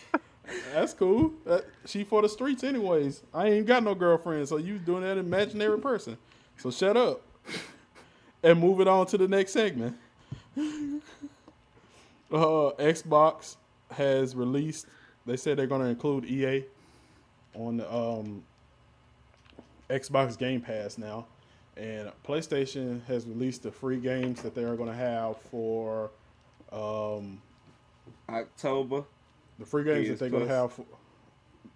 That's 0.72 0.94
cool. 0.94 1.32
That, 1.44 1.64
she 1.84 2.04
for 2.04 2.22
the 2.22 2.28
streets, 2.28 2.64
anyways. 2.64 3.22
I 3.32 3.48
ain't 3.48 3.66
got 3.66 3.82
no 3.82 3.94
girlfriend, 3.94 4.48
so 4.48 4.56
you 4.56 4.78
doing 4.78 5.02
that 5.02 5.18
imaginary 5.18 5.78
person. 5.80 6.16
So 6.56 6.70
shut 6.70 6.96
up 6.96 7.22
and 8.42 8.58
move 8.58 8.80
it 8.80 8.88
on 8.88 9.06
to 9.06 9.18
the 9.18 9.28
next 9.28 9.52
segment. 9.52 9.96
Uh, 12.30 12.72
Xbox 12.78 13.56
has 13.90 14.36
released. 14.36 14.86
They 15.24 15.38
said 15.38 15.56
they're 15.56 15.66
going 15.66 15.80
to 15.80 15.88
include 15.88 16.26
EA 16.26 16.64
on 17.54 17.78
the 17.78 17.90
um, 17.90 18.42
Xbox 19.88 20.38
Game 20.38 20.60
Pass 20.60 20.98
now, 20.98 21.26
and 21.76 22.12
PlayStation 22.26 23.02
has 23.06 23.24
released 23.24 23.62
the 23.62 23.70
free 23.70 23.96
games 23.96 24.42
that 24.42 24.54
they 24.54 24.64
are 24.64 24.76
going 24.76 24.90
to 24.90 24.94
have 24.94 25.38
for 25.50 26.10
um, 26.70 27.40
October. 28.28 29.04
The 29.58 29.66
free 29.66 29.84
games 29.84 30.06
PS 30.06 30.10
that 30.10 30.18
they're 30.20 30.30
going 30.30 30.46
to 30.46 30.54
have 30.54 30.72
for 30.72 30.84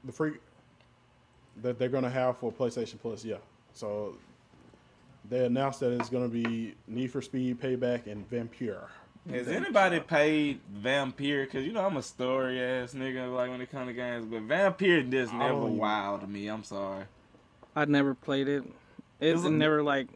the 0.04 0.12
free 0.12 0.32
that 1.62 1.78
they're 1.78 1.88
going 1.88 2.04
to 2.04 2.10
have 2.10 2.38
for 2.38 2.52
PlayStation 2.52 3.00
Plus. 3.00 3.24
Yeah, 3.24 3.36
so 3.72 4.14
they 5.28 5.44
announced 5.44 5.80
that 5.80 5.92
it's 5.92 6.08
going 6.08 6.28
to 6.28 6.48
be 6.48 6.74
Need 6.86 7.10
for 7.10 7.20
Speed 7.22 7.60
Payback 7.60 8.06
and 8.06 8.28
Vampyr. 8.30 8.84
Has 9.30 9.46
anybody 9.46 10.00
paid 10.00 10.60
Vampyr? 10.82 11.48
Cause 11.50 11.62
you 11.62 11.72
know 11.72 11.86
I'm 11.86 11.96
a 11.96 12.02
story 12.02 12.60
ass 12.60 12.92
nigga. 12.94 13.32
Like 13.34 13.50
when 13.50 13.60
it 13.60 13.70
comes 13.70 13.88
to 13.88 13.92
games, 13.92 14.26
but 14.26 14.46
Vampyr 14.48 15.08
just 15.10 15.32
never 15.32 15.52
don't 15.52 15.76
wow 15.76 16.16
to 16.16 16.26
me. 16.26 16.48
I'm 16.48 16.64
sorry. 16.64 17.04
I'd 17.76 17.88
never 17.88 18.14
played 18.14 18.48
it. 18.48 18.64
It 19.20 19.36
Is 19.36 19.44
it- 19.44 19.50
never 19.50 19.82
like 19.82 20.08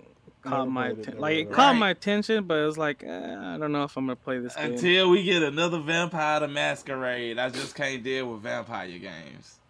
caught 0.48 0.68
my 0.68 0.92
played 0.92 1.08
it, 1.08 1.18
Like 1.20 1.36
it 1.36 1.44
heard 1.46 1.54
caught 1.54 1.74
it. 1.74 1.78
my 1.78 1.90
attention, 1.90 2.44
but 2.44 2.54
it 2.58 2.66
was 2.66 2.78
like 2.78 3.02
eh, 3.04 3.36
I 3.38 3.56
don't 3.58 3.72
know 3.72 3.84
if 3.84 3.96
I'm 3.96 4.06
gonna 4.06 4.16
play 4.16 4.38
this 4.38 4.54
game. 4.56 4.72
Until 4.72 5.10
we 5.10 5.22
get 5.22 5.42
another 5.42 5.78
Vampire 5.80 6.40
the 6.40 6.48
Masquerade, 6.48 7.38
I 7.38 7.50
just 7.50 7.74
can't 7.74 8.02
deal 8.02 8.32
with 8.32 8.42
vampire 8.42 8.98
games. 8.98 9.60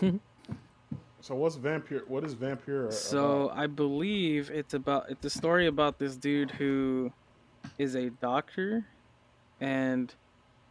So 1.20 1.34
what's 1.34 1.56
Vampyr? 1.56 2.06
What 2.06 2.22
is 2.24 2.34
Vampyr? 2.36 2.90
So 2.92 3.46
about? 3.48 3.58
I 3.58 3.66
believe 3.66 4.50
it's 4.50 4.72
about 4.72 5.10
it's 5.10 5.26
a 5.26 5.30
story 5.30 5.66
about 5.66 5.98
this 5.98 6.16
dude 6.16 6.52
who 6.52 7.12
is 7.76 7.96
a 7.96 8.08
doctor, 8.10 8.86
and 9.60 10.14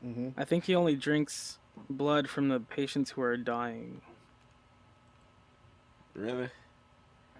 Mhm. 0.03 0.33
I 0.37 0.45
think 0.45 0.63
he 0.63 0.73
only 0.73 0.95
drinks 0.95 1.59
blood 1.89 2.29
from 2.29 2.47
the 2.47 2.59
patients 2.61 3.11
who 3.11 3.21
are 3.21 3.35
dying. 3.37 4.01
Really? 6.15 6.49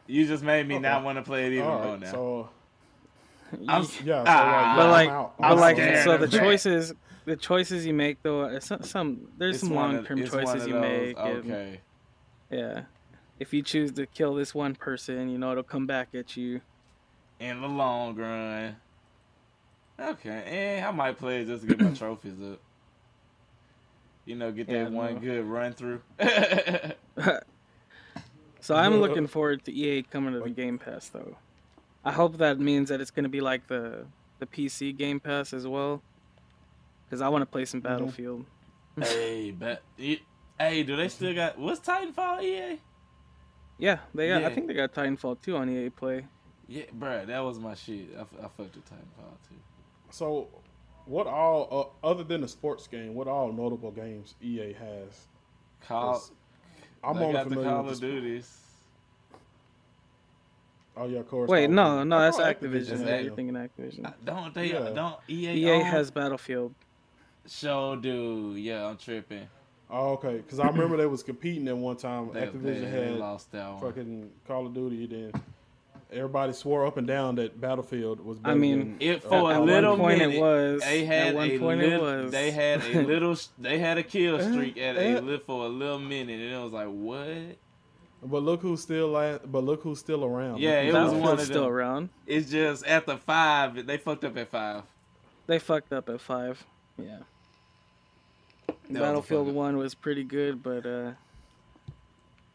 You 0.08 0.26
just 0.26 0.44
made 0.44 0.68
me 0.68 0.76
Okay. 0.76 0.82
not 0.84 1.04
want 1.04 1.18
to 1.18 1.22
play 1.22 1.48
it 1.48 1.54
even 1.54 1.66
All 1.68 1.84
more 1.84 1.98
now. 1.98 2.12
so 2.12 2.50
I'm, 3.68 3.84
yeah, 4.04 4.24
so 4.24 4.24
Ah, 4.28 4.76
like, 4.76 4.78
but 4.78 4.90
like, 4.92 5.10
I'm 5.10 5.16
out. 5.16 5.38
but 5.38 5.58
like, 5.58 5.78
so 6.04 6.18
the 6.18 6.28
choices, 6.28 6.94
the 7.26 7.36
choices 7.36 7.86
you 7.86 7.94
make 7.94 8.22
though, 8.24 8.42
uh, 8.42 8.60
some, 8.60 8.84
some 8.84 9.28
there's 9.38 9.56
it's 9.58 9.64
some 9.68 9.74
long 9.76 10.04
term 10.06 10.26
choices 10.26 10.68
you 10.68 10.74
those, 10.74 10.82
make. 10.82 11.18
and- 11.20 11.52
Okay. 11.52 11.82
yeah, 12.50 12.82
if 13.40 13.54
you 13.54 13.62
choose 13.62 13.92
to 13.94 14.06
kill 14.06 14.34
this 14.36 14.54
one 14.56 14.76
person, 14.76 15.30
you 15.30 15.38
know 15.38 15.52
it'll 15.52 15.64
come 15.64 15.86
back 15.86 16.10
at 16.14 16.36
you. 16.38 16.62
In 17.40 17.62
the 17.62 17.68
long 17.68 18.16
run. 18.16 18.76
Okay. 20.00 20.44
Eh, 20.80 20.86
I 20.86 20.92
might 20.92 21.18
play 21.18 21.42
it 21.42 21.46
just 21.46 21.62
to 21.64 21.68
get 21.70 21.80
my 21.80 21.92
trophies 21.94 22.34
up. 22.42 22.60
You 24.26 24.36
know, 24.36 24.52
get 24.52 24.68
Yeah, 24.70 24.84
that 24.86 24.92
one 24.92 25.16
no. 25.16 25.20
good 25.22 25.46
run 25.46 25.74
through. 25.74 26.02
So 28.68 28.76
I'm 28.76 29.00
looking 29.00 29.28
forward 29.28 29.64
to 29.64 29.72
EA 29.72 30.04
coming 30.04 30.34
to 30.34 30.42
the 30.42 30.50
Game 30.50 30.78
Pass 30.78 31.08
though. 31.08 31.38
I 32.04 32.12
hope 32.12 32.38
that 32.40 32.60
means 32.60 32.90
that 32.90 33.00
it's 33.00 33.12
gonna 33.12 33.30
be 33.30 33.40
like 33.40 33.66
the 33.68 34.08
the 34.40 34.46
PC 34.46 34.96
Game 34.98 35.22
Pass 35.22 35.54
as 35.54 35.66
well, 35.66 36.02
because 37.06 37.22
I 37.22 37.30
want 37.30 37.44
to 37.44 37.46
play 37.46 37.64
some 37.64 37.82
Mm-hmm. 37.82 37.94
Battlefield. 37.94 38.46
hey, 39.00 39.52
but 39.58 39.84
it, 39.98 40.20
hey, 40.60 40.84
do 40.84 40.98
they 40.98 41.08
still 41.08 41.34
got 41.34 41.58
what's 41.58 41.80
Titanfall 41.80 42.44
EA? 42.44 42.82
Yeah, 43.78 44.00
they 44.14 44.28
got. 44.28 44.42
Yeah. 44.42 44.48
I 44.50 44.54
think 44.54 44.68
they 44.68 44.74
got 44.74 44.94
Titanfall 44.94 45.42
2 45.42 45.56
on 45.56 45.70
EA 45.70 45.90
Play. 45.90 46.26
Yeah, 46.68 46.84
bruh, 47.00 47.26
that 47.26 47.40
was 47.40 47.60
my 47.60 47.74
shit. 47.74 48.10
I 48.20 48.24
fucked 48.26 48.76
with 48.76 48.84
Titanfall 48.84 49.48
too. 49.48 49.56
So, 50.10 50.50
what 51.06 51.26
all 51.26 51.94
uh, 52.04 52.06
other 52.06 52.26
than 52.26 52.42
the 52.42 52.50
sports 52.50 52.86
game? 52.86 53.16
What 53.16 53.30
all 53.30 53.50
notable 53.54 53.92
games 53.92 54.36
EA 54.44 54.74
has? 54.74 55.28
Call. 55.88 56.22
'Cause 57.02 57.10
I'm 57.16 57.20
they 57.20 57.26
only 57.26 57.34
got 57.34 57.50
the 57.50 57.56
Call 57.56 57.64
with 57.64 57.80
of 57.80 57.88
the 57.88 57.96
sp- 57.96 58.02
Duties. 58.02 58.58
Oh 60.96 61.06
yeah, 61.08 61.20
of 61.20 61.28
course. 61.30 61.48
Wait, 61.50 61.70
no, 61.70 62.04
no, 62.04 62.20
that's 62.20 62.38
thought 62.38 62.60
Activision. 62.60 62.72
That's 62.72 62.90
That's 62.90 63.02
Activision. 63.02 63.08
everything 63.08 63.48
in 63.50 63.56
Activision. 63.56 64.06
Uh, 64.06 64.12
Don't 64.26 64.54
they? 64.54 64.72
Yeah. 64.74 64.90
Don't 64.90 65.16
EA? 65.30 65.54
EA 65.54 65.72
own- 65.74 65.82
has 65.86 66.10
Battlefield. 66.12 66.74
So 67.46 67.96
do. 67.96 68.56
Yeah, 68.58 68.88
I'm 68.88 68.98
tripping. 68.98 69.48
Oh, 69.90 70.14
okay, 70.14 70.38
because 70.38 70.60
I 70.60 70.68
remember 70.68 70.98
they 70.98 71.06
was 71.06 71.24
competing 71.24 71.68
at 71.70 71.78
one 71.78 71.96
time. 71.96 72.30
They, 72.34 72.42
Activision 72.42 72.62
they, 72.64 72.80
they 72.82 72.90
had 73.12 73.20
lost 73.20 73.52
that 73.54 73.70
one. 73.72 73.80
fucking 73.80 74.32
Call 74.48 74.66
of 74.66 74.74
Duty. 74.74 75.06
Then 75.06 75.32
everybody 76.12 76.54
swore 76.54 76.86
up 76.86 76.98
and 76.98 77.06
down 77.08 77.36
that 77.36 77.60
Battlefield 77.60 78.20
was. 78.20 78.38
I 78.40 78.42
better 78.50 78.56
mean, 78.56 78.80
than, 78.80 78.98
It 79.00 79.26
uh, 79.26 79.30
for 79.30 79.36
a 79.36 79.54
At 79.54 79.56
Call 79.56 79.62
of 79.62 79.66
little 79.66 79.98
one 79.98 80.12
Duty. 80.18 80.26
point 80.26 80.34
it 80.36 80.40
was. 80.42 80.82
They 80.82 81.06
had 81.06 81.28
At 81.28 81.36
one 81.36 81.50
a 81.52 81.60
point 81.60 81.80
lit- 81.82 81.94
it 81.94 82.02
was. 82.02 82.32
They 82.32 82.52
had 82.52 82.82
a 82.84 83.02
little. 83.06 83.36
They 83.60 83.80
had 83.80 83.98
a 83.98 84.04
kill 84.04 84.40
streak 84.40 84.78
at 84.78 84.96
a 84.98 85.20
lit 85.22 85.46
for 85.46 85.66
a 85.66 85.70
little 85.70 86.00
minute, 86.00 86.40
and 86.40 86.54
it 86.54 86.58
was 86.64 86.72
like, 86.74 86.88
what? 86.88 87.28
But 88.24 88.42
look 88.44 88.62
who's 88.62 88.82
still 88.82 89.10
la- 89.10 89.38
But 89.38 89.64
look 89.64 89.84
who's 89.84 90.00
still 90.00 90.26
around. 90.26 90.60
Yeah, 90.60 90.82
Look 90.82 90.84
it 90.86 90.94
was 90.94 90.94
one 90.94 91.12
Battlefield's 91.12 91.42
of 91.42 91.48
still 91.48 91.64
them. 91.66 91.72
around. 91.74 92.10
It's 92.26 92.50
just 92.50 92.88
after 92.88 93.16
five, 93.18 93.86
they 93.86 93.98
fucked 93.98 94.24
up 94.24 94.36
at 94.38 94.48
five. 94.50 94.84
They 95.46 95.60
fucked 95.60 95.94
up 95.94 96.10
at 96.10 96.20
five. 96.20 96.66
Yeah. 96.98 97.20
That 98.90 99.02
Battlefield 99.02 99.48
motherfucker. 99.48 99.54
one 99.54 99.78
was 99.78 99.94
pretty 99.96 100.24
good, 100.24 100.64
but 100.64 100.86
uh, 100.86 101.12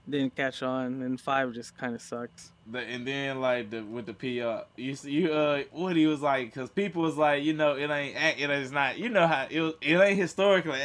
didn't 0.09 0.35
catch 0.35 0.63
on, 0.63 1.03
and 1.03 1.21
five 1.21 1.53
just 1.53 1.77
kind 1.77 1.95
of 1.95 2.03
sucks. 2.03 2.51
The, 2.71 2.81
and 2.81 3.07
then 3.07 3.41
like 3.41 3.71
the 3.71 3.81
with 3.83 4.07
the 4.07 4.15
PR, 4.15 4.65
you 4.81 4.95
see- 4.95 5.11
you 5.13 5.33
uh 5.33 5.63
Woody 5.73 6.07
was 6.07 6.21
like, 6.21 6.53
because 6.53 6.71
people 6.71 7.03
was 7.03 7.17
like, 7.17 7.43
you 7.43 7.53
know, 7.53 7.77
it 7.77 7.91
ain't 7.91 8.17
it 8.41 8.51
is 8.51 8.73
not, 8.73 8.99
you 8.99 9.09
know 9.09 9.27
how 9.27 9.47
it 9.51 9.61
was, 9.61 9.75
it 9.81 9.97
ain't 9.97 10.19
historically, 10.19 10.81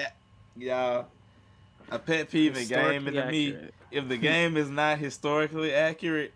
y'all. 0.57 1.07
A 1.89 1.99
pet 1.99 2.29
peeve 2.29 2.57
in 2.57 2.67
gaming 2.67 3.13
to 3.13 3.31
me, 3.31 3.55
if 3.91 4.07
the 4.09 4.17
game 4.31 4.57
is 4.57 4.69
not 4.69 4.97
historically 4.99 5.73
accurate, 5.73 6.33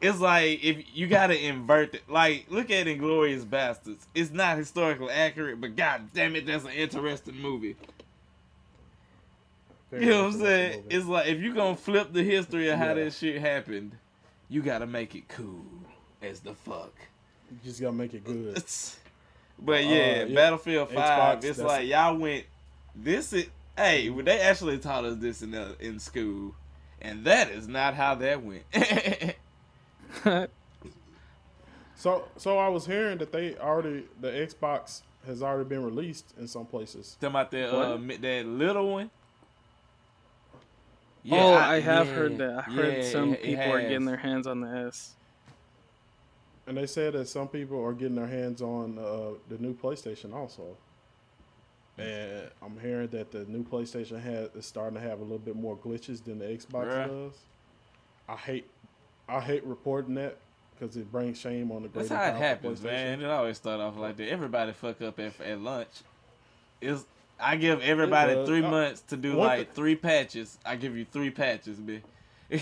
it's 0.00 0.18
like 0.18 0.64
if 0.64 0.84
you 0.94 1.06
gotta 1.06 1.38
invert 1.38 1.94
it. 1.94 2.08
Like 2.08 2.46
look 2.48 2.70
at 2.70 2.86
Inglourious 2.86 3.44
Basterds, 3.44 4.06
it's 4.14 4.30
not 4.30 4.56
historically 4.58 5.10
accurate, 5.10 5.60
but 5.60 5.76
god 5.76 6.08
damn 6.14 6.36
it, 6.36 6.46
that's 6.46 6.64
an 6.64 6.70
interesting 6.72 7.36
movie. 7.40 7.76
Very 9.90 10.04
You 10.04 10.10
know 10.10 10.24
what 10.24 10.34
I'm 10.34 10.40
saying? 10.40 10.84
It's 10.90 11.06
like 11.06 11.26
if 11.28 11.40
you're 11.40 11.54
gonna 11.54 11.76
flip 11.76 12.12
the 12.12 12.22
history 12.22 12.68
of 12.68 12.78
how 12.78 12.88
Yeah. 12.88 12.94
that 12.94 13.12
shit 13.12 13.40
happened, 13.40 13.92
you 14.48 14.62
gotta 14.62 14.86
make 14.86 15.14
it 15.14 15.28
cool 15.28 15.64
as 16.22 16.40
the 16.40 16.54
fuck. 16.54 16.92
You 17.50 17.58
just 17.64 17.80
gotta 17.80 17.92
make 17.92 18.14
it 18.14 18.24
good. 18.24 18.54
but 19.58 19.76
Uh, 19.84 19.88
yeah, 19.88 20.24
yeah. 20.24 20.34
Battlefield 20.34 20.90
Five. 20.90 21.40
Xbox, 21.40 21.44
it's 21.44 21.58
like 21.60 21.86
y'all 21.88 22.16
went. 22.16 22.44
This 22.94 23.32
is 23.32 23.46
hey, 23.76 24.08
well, 24.10 24.24
they 24.24 24.40
actually 24.40 24.78
taught 24.78 25.04
us 25.04 25.18
this 25.18 25.42
in 25.42 25.50
the, 25.50 25.76
in 25.80 25.98
school, 26.00 26.54
and 27.00 27.24
that 27.24 27.50
is 27.50 27.68
not 27.68 27.94
how 27.94 28.14
that 28.16 28.42
went. 28.42 28.64
So, 31.98 32.28
so 32.36 32.58
I 32.58 32.68
was 32.68 32.86
hearing 32.86 33.18
that 33.18 33.32
they 33.32 33.56
already 33.56 34.04
the 34.20 34.28
Xbox 34.28 35.00
has 35.26 35.42
already 35.42 35.68
been 35.68 35.82
released 35.82 36.34
in 36.38 36.46
some 36.46 36.66
places. 36.66 37.16
Talking 37.20 37.32
about 37.32 37.50
that 37.52 37.74
uh, 37.74 37.96
that 38.20 38.46
little 38.46 38.92
one. 38.92 39.10
Oh, 41.32 41.54
I, 41.54 41.80
have 41.80 42.06
yeah, 42.08 42.12
heard 42.14 42.38
that. 42.38 42.58
I 42.58 42.62
heard 42.62 42.96
yeah, 42.98 43.10
some 43.10 43.34
it- 43.34 43.40
it 43.40 43.42
people 43.44 43.72
are 43.72 43.80
getting 43.80 44.04
their 44.04 44.16
hands 44.16 44.46
on 44.46 44.60
the 44.60 44.68
S. 44.68 45.14
And 46.66 46.76
they 46.76 46.86
said 46.86 47.12
that 47.12 47.28
some 47.28 47.48
people 47.48 47.82
are 47.84 47.92
getting 47.92 48.16
their 48.16 48.26
hands 48.26 48.60
on 48.60 48.98
uh, 48.98 49.38
the 49.48 49.58
new 49.58 49.72
PlayStation 49.74 50.34
also. 50.34 50.76
And 51.98 52.50
I'm 52.60 52.78
hearing 52.80 53.08
that 53.08 53.30
the 53.30 53.44
new 53.46 53.64
PlayStation 53.64 54.20
has 54.20 54.50
is 54.54 54.66
starting 54.66 55.00
to 55.00 55.00
have 55.00 55.20
a 55.20 55.22
little 55.22 55.38
bit 55.38 55.56
more 55.56 55.76
glitches 55.76 56.22
than 56.22 56.38
the 56.38 56.44
Xbox 56.46 56.86
Bruh. 56.88 57.06
does. 57.06 57.38
I 58.28 58.36
hate, 58.36 58.68
I 59.28 59.40
hate 59.40 59.64
reporting 59.64 60.14
that 60.16 60.36
because 60.78 60.96
it 60.96 61.10
brings 61.10 61.40
shame 61.40 61.70
on 61.70 61.82
the 61.84 61.88
great. 61.88 62.08
That's 62.08 62.20
how 62.20 62.28
it 62.28 62.38
happens, 62.38 62.82
man. 62.82 63.22
It 63.22 63.30
always 63.30 63.56
start 63.56 63.80
off 63.80 63.96
like 63.96 64.16
that. 64.16 64.28
Everybody 64.28 64.72
fuck 64.72 65.00
up 65.00 65.18
at, 65.20 65.40
at 65.40 65.60
lunch. 65.60 65.88
Is 66.82 67.06
I 67.38 67.56
give 67.56 67.82
everybody 67.82 68.34
does. 68.34 68.48
three 68.48 68.62
Uh, 68.64 68.70
months 68.70 69.00
to 69.02 69.16
do 69.16 69.36
one 69.36 69.46
like 69.48 69.74
three 69.74 69.94
patches. 69.96 70.58
I 70.64 70.76
give 70.76 70.96
you 70.96 71.04
three 71.04 71.30
patches, 71.30 71.78
man. 71.78 72.02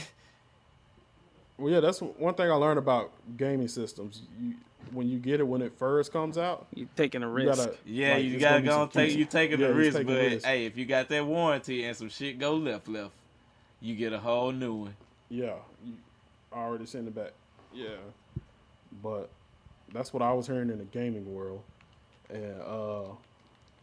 Well, 1.57 1.73
yeah, 1.73 1.79
that's 1.81 2.01
one 2.01 2.35
thing 2.35 2.51
I 2.51 2.55
learned 2.55 2.79
about 2.79 3.13
gaming 3.37 3.69
systems. 3.69 4.23
You, 4.41 4.55
when 4.91 5.09
you 5.09 5.19
get 5.21 5.39
it 5.39 5.45
when 5.47 5.63
it 5.63 5.73
first 5.79 6.13
comes 6.13 6.37
out, 6.37 6.67
you're 6.75 6.89
taking 6.97 7.23
a 7.23 7.27
you 7.29 7.33
risk. 7.33 7.59
gotta 7.59 7.77
yeah, 7.87 8.15
like, 8.15 8.25
you 8.25 8.39
gotta 8.41 8.63
go 8.63 8.71
some 8.73 8.83
and 8.83 8.93
take 8.93 9.09
keys. 9.11 9.17
you 9.19 9.25
taking 9.25 9.61
Yeah, 9.61 9.69
the 9.69 9.75
risk, 9.75 9.93
taking 9.99 10.13
but 10.13 10.21
risk. 10.21 10.45
hey, 10.45 10.67
if 10.67 10.77
you 10.77 10.85
got 10.85 11.09
that 11.11 11.25
warranty 11.25 11.85
and 11.85 11.97
some 11.97 12.09
shit 12.09 12.41
go 12.41 12.57
left 12.57 12.89
left, 12.89 13.13
you 13.81 13.95
get 13.95 14.13
a 14.13 14.19
whole 14.19 14.51
new 14.51 14.75
one. 14.75 14.97
Yeah, 15.29 15.55
you 15.85 15.93
I 16.53 16.57
already 16.59 16.87
sent 16.87 17.07
it 17.07 17.15
back. 17.15 17.31
Yeah, 17.73 17.87
but 19.01 19.31
that's 19.93 20.13
what 20.13 20.23
I 20.25 20.33
was 20.33 20.49
hearing 20.49 20.71
in 20.71 20.79
the 20.79 20.85
gaming 20.87 21.33
world, 21.33 21.63
and 22.31 22.61
uh, 22.63 23.13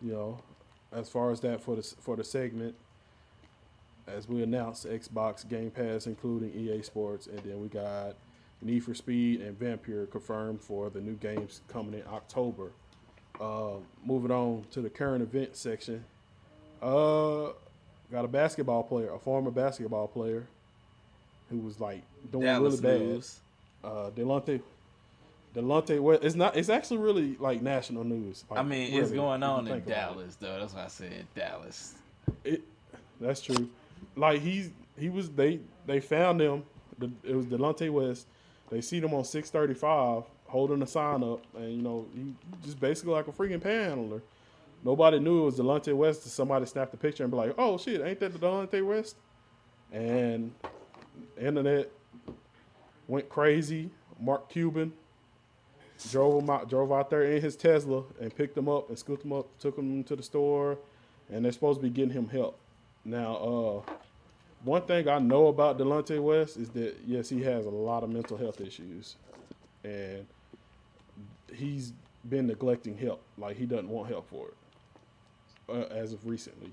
you 0.01 0.11
know, 0.11 0.39
as 0.91 1.09
far 1.09 1.31
as 1.31 1.39
that 1.41 1.61
for 1.61 1.75
the 1.75 1.83
for 1.99 2.15
the 2.15 2.23
segment, 2.23 2.75
as 4.07 4.27
we 4.27 4.43
announced, 4.43 4.85
Xbox 4.85 5.47
Game 5.47 5.71
Pass 5.71 6.07
including 6.07 6.51
EA 6.53 6.81
Sports, 6.81 7.27
and 7.27 7.39
then 7.39 7.61
we 7.61 7.67
got 7.67 8.15
Need 8.61 8.83
for 8.83 8.93
Speed 8.93 9.41
and 9.41 9.57
Vampyr 9.59 10.09
confirmed 10.11 10.61
for 10.61 10.89
the 10.89 11.01
new 11.01 11.15
games 11.15 11.61
coming 11.67 11.95
in 11.95 12.03
October. 12.11 12.71
Uh, 13.39 13.77
moving 14.05 14.29
on 14.31 14.65
to 14.71 14.81
the 14.81 14.89
current 14.89 15.23
event 15.23 15.55
section, 15.55 16.03
uh, 16.81 17.47
got 18.11 18.23
a 18.23 18.27
basketball 18.27 18.83
player, 18.83 19.11
a 19.13 19.17
former 19.17 19.49
basketball 19.49 20.07
player 20.07 20.45
who 21.49 21.57
was 21.57 21.79
like 21.79 22.03
doing 22.31 22.45
Dallas 22.45 22.81
really 22.81 23.15
bad. 23.15 23.23
Uh, 23.83 24.09
Delonte, 24.11 24.61
Delonte 25.55 25.99
West. 25.99 26.23
It's 26.23 26.35
not. 26.35 26.55
It's 26.55 26.69
actually 26.69 26.97
really 26.97 27.35
like 27.39 27.61
national 27.61 28.03
news. 28.03 28.45
Like, 28.49 28.59
I 28.59 28.63
mean, 28.63 28.93
it's 28.93 29.11
going 29.11 29.43
on 29.43 29.67
in. 29.67 29.83
Dallas, 29.83 30.35
though. 30.35 30.59
That's 30.59 30.73
why 30.73 30.85
I 30.85 30.87
said 30.87 31.25
Dallas. 31.35 31.95
It, 32.43 32.61
that's 33.19 33.41
true. 33.41 33.69
Like 34.15 34.41
he's 34.41 34.71
he 34.97 35.09
was 35.09 35.29
they 35.29 35.59
they 35.85 35.99
found 35.99 36.41
him. 36.41 36.63
It 37.23 37.35
was 37.35 37.45
Delonte 37.47 37.89
West. 37.91 38.27
They 38.69 38.81
see 38.81 38.99
him 38.99 39.13
on 39.13 39.25
six 39.25 39.49
thirty 39.49 39.73
five 39.73 40.23
holding 40.47 40.81
a 40.81 40.87
sign 40.87 41.23
up, 41.23 41.43
and 41.55 41.71
you 41.71 41.81
know 41.81 42.05
he 42.13 42.33
just 42.63 42.79
basically 42.79 43.13
like 43.13 43.27
a 43.27 43.31
freaking 43.31 43.61
panhandler. 43.61 44.21
Nobody 44.83 45.19
knew 45.19 45.41
it 45.41 45.45
was 45.45 45.59
Delonte 45.59 45.93
West. 45.95 46.25
Somebody 46.27 46.65
snapped 46.65 46.91
the 46.91 46.97
picture 46.97 47.23
and 47.23 47.31
be 47.31 47.37
like, 47.37 47.53
"Oh 47.57 47.77
shit, 47.77 48.01
ain't 48.01 48.19
that 48.19 48.33
the 48.33 48.39
Delonte 48.39 48.85
West?" 48.85 49.15
And 49.91 50.53
internet 51.39 51.89
went 53.07 53.27
crazy. 53.27 53.89
Mark 54.19 54.49
Cuban 54.49 54.93
drove 56.09 56.41
him 56.41 56.49
out, 56.49 56.69
drove 56.69 56.91
out 56.91 57.09
there 57.09 57.23
in 57.23 57.41
his 57.41 57.55
Tesla 57.55 58.03
and 58.19 58.35
picked 58.35 58.57
him 58.57 58.67
up 58.67 58.89
and 58.89 58.97
scooped 58.97 59.23
him 59.23 59.33
up, 59.33 59.47
took 59.59 59.77
him 59.77 60.03
to 60.05 60.15
the 60.15 60.23
store, 60.23 60.77
and 61.29 61.45
they're 61.45 61.51
supposed 61.51 61.79
to 61.79 61.83
be 61.83 61.89
getting 61.89 62.11
him 62.11 62.27
help. 62.27 62.57
Now, 63.05 63.35
uh, 63.35 63.91
one 64.63 64.83
thing 64.83 65.07
I 65.07 65.19
know 65.19 65.47
about 65.47 65.77
Delonte 65.77 66.21
West 66.21 66.57
is 66.57 66.69
that 66.69 66.97
yes, 67.05 67.29
he 67.29 67.41
has 67.43 67.65
a 67.65 67.69
lot 67.69 68.03
of 68.03 68.09
mental 68.09 68.37
health 68.37 68.61
issues, 68.61 69.15
and 69.83 70.25
he's 71.53 71.93
been 72.29 72.47
neglecting 72.47 72.97
help. 72.97 73.21
Like 73.37 73.57
he 73.57 73.65
doesn't 73.65 73.89
want 73.89 74.09
help 74.09 74.29
for 74.29 74.49
it, 74.49 74.55
uh, 75.69 75.93
as 75.93 76.13
of 76.13 76.25
recently. 76.27 76.71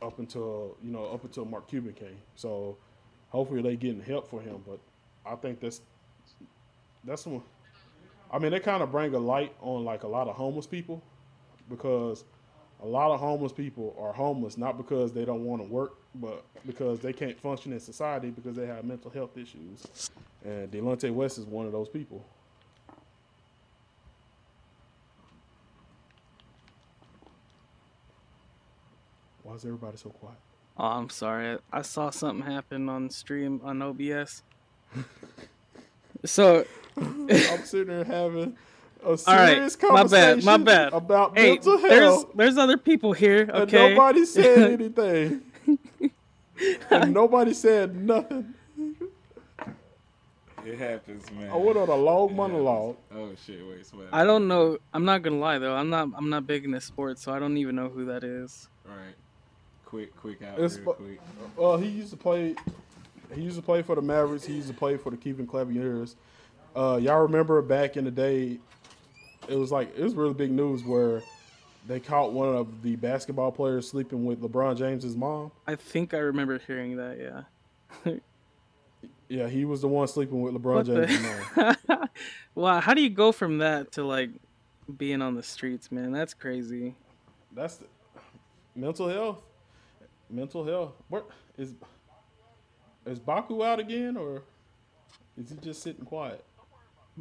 Up 0.00 0.18
until 0.18 0.76
you 0.82 0.92
know, 0.92 1.06
up 1.06 1.24
until 1.24 1.44
Mark 1.44 1.68
Cuban 1.68 1.92
came, 1.92 2.18
so 2.36 2.76
hopefully 3.30 3.62
they 3.62 3.76
getting 3.76 4.00
help 4.00 4.28
for 4.28 4.40
him. 4.40 4.62
But 4.66 4.78
I 5.26 5.34
think 5.34 5.60
that's 5.60 5.80
that's 7.04 7.26
one. 7.26 7.42
I 8.30 8.38
mean, 8.38 8.50
they 8.50 8.60
kind 8.60 8.82
of 8.82 8.92
bring 8.92 9.14
a 9.14 9.18
light 9.18 9.54
on 9.60 9.84
like 9.84 10.02
a 10.02 10.08
lot 10.08 10.28
of 10.28 10.36
homeless 10.36 10.66
people 10.66 11.02
because 11.68 12.24
a 12.82 12.86
lot 12.86 13.10
of 13.10 13.20
homeless 13.20 13.52
people 13.52 13.96
are 13.98 14.12
homeless 14.12 14.56
not 14.58 14.76
because 14.76 15.12
they 15.12 15.24
don't 15.24 15.44
want 15.44 15.62
to 15.62 15.68
work, 15.68 15.94
but 16.16 16.44
because 16.66 17.00
they 17.00 17.12
can't 17.12 17.38
function 17.40 17.72
in 17.72 17.80
society 17.80 18.30
because 18.30 18.54
they 18.56 18.66
have 18.66 18.84
mental 18.84 19.10
health 19.10 19.36
issues. 19.36 20.10
And 20.44 20.70
Delonte 20.70 21.12
West 21.12 21.38
is 21.38 21.46
one 21.46 21.66
of 21.66 21.72
those 21.72 21.88
people. 21.88 22.24
Why 29.42 29.54
is 29.54 29.64
everybody 29.64 29.96
so 29.96 30.10
quiet? 30.10 30.36
Oh, 30.76 30.84
I'm 30.84 31.08
sorry. 31.08 31.58
I 31.72 31.82
saw 31.82 32.10
something 32.10 32.44
happen 32.44 32.88
on 32.88 33.10
stream 33.10 33.60
on 33.64 33.82
OBS. 33.82 34.42
So 36.24 36.64
I'm 37.52 37.64
sitting 37.64 37.88
there 37.88 38.04
having 38.04 38.56
a 39.04 39.16
serious 39.16 39.26
all 39.26 39.34
right, 39.36 39.58
my 39.60 39.68
conversation 39.88 40.40
bad, 40.40 40.44
my 40.44 40.56
bad. 40.58 40.92
about 40.92 41.38
hey, 41.38 41.52
mental 41.52 41.78
there's 41.78 41.92
health, 42.02 42.30
there's 42.34 42.58
other 42.58 42.76
people 42.76 43.12
here. 43.12 43.42
and 43.42 43.50
Okay, 43.62 43.90
nobody 43.90 44.24
said 44.26 44.72
anything. 44.80 45.42
and 46.90 47.14
nobody 47.14 47.54
said 47.54 47.94
nothing. 47.96 48.54
It 50.66 50.76
happens, 50.76 51.30
man. 51.32 51.50
I 51.50 51.56
went 51.56 51.78
on 51.78 51.88
a 51.88 51.94
long 51.94 52.30
It 52.30 52.34
monologue. 52.34 52.96
happens. 53.10 53.38
Oh 53.40 53.42
shit! 53.52 53.66
Wait, 53.66 53.86
sweat. 53.86 54.08
I 54.12 54.24
don't 54.24 54.48
know. 54.48 54.78
I'm 54.92 55.04
not 55.04 55.22
gonna 55.22 55.38
lie 55.38 55.58
though. 55.58 55.74
I'm 55.74 55.88
not. 55.88 56.08
I'm 56.16 56.28
not 56.28 56.46
big 56.46 56.64
into 56.64 56.80
sports, 56.80 57.22
so 57.22 57.32
I 57.32 57.38
don't 57.38 57.56
even 57.56 57.76
know 57.76 57.88
who 57.88 58.04
that 58.06 58.24
is. 58.24 58.68
Right. 58.84 59.14
Quick, 59.86 60.14
quick 60.16 60.42
out, 60.42 60.58
It's 60.60 60.76
real 60.78 60.92
quick. 60.94 61.20
Well, 61.56 61.78
he 61.78 61.88
used 61.88 62.10
to 62.10 62.16
play. 62.16 62.54
He 63.34 63.40
used 63.42 63.56
to 63.56 63.62
play 63.62 63.82
for 63.82 63.94
the 63.94 64.02
Mavericks. 64.02 64.44
He 64.44 64.54
used 64.54 64.68
to 64.68 64.74
play 64.74 64.96
for 64.98 65.10
the 65.10 65.16
Cleveland 65.16 65.50
Cavaliers. 65.50 66.16
Uh, 66.76 66.98
y'all 67.02 67.22
remember 67.22 67.60
back 67.62 67.96
in 67.96 68.04
the 68.04 68.10
day? 68.10 68.58
It 69.48 69.56
was 69.56 69.72
like 69.72 69.96
it 69.96 70.02
was 70.02 70.14
really 70.14 70.34
big 70.34 70.50
news 70.50 70.84
where 70.84 71.22
they 71.86 72.00
caught 72.00 72.32
one 72.32 72.54
of 72.54 72.82
the 72.82 72.96
basketball 72.96 73.50
players 73.50 73.88
sleeping 73.88 74.24
with 74.24 74.40
LeBron 74.42 74.76
James's 74.76 75.16
mom. 75.16 75.50
I 75.66 75.74
think 75.74 76.12
I 76.12 76.18
remember 76.18 76.58
hearing 76.58 76.96
that. 76.96 77.44
Yeah. 78.04 78.12
Yeah, 79.28 79.46
he 79.46 79.66
was 79.66 79.82
the 79.82 79.88
one 79.88 80.08
sleeping 80.08 80.40
with 80.40 80.54
LeBron 80.54 80.74
What 80.74 80.86
James' 80.86 81.22
mom. 81.22 81.76
the? 81.86 82.08
wow. 82.54 82.80
How 82.80 82.94
do 82.94 83.02
you 83.02 83.10
go 83.10 83.30
from 83.30 83.58
that 83.58 83.92
to 83.92 84.04
like 84.04 84.30
being 84.96 85.20
on 85.20 85.34
the 85.34 85.42
streets, 85.42 85.92
man? 85.92 86.12
That's 86.12 86.32
crazy. 86.32 86.94
That's 87.52 87.76
the, 87.76 87.86
mental 88.74 89.08
health. 89.08 89.42
Mental 90.30 90.64
health. 90.64 90.92
What 91.08 91.28
is 91.58 91.74
is 93.04 93.18
Baku 93.18 93.62
out 93.62 93.80
again, 93.80 94.16
or 94.16 94.42
is 95.36 95.50
he 95.50 95.56
just 95.56 95.82
sitting 95.82 96.04
quiet? 96.04 96.44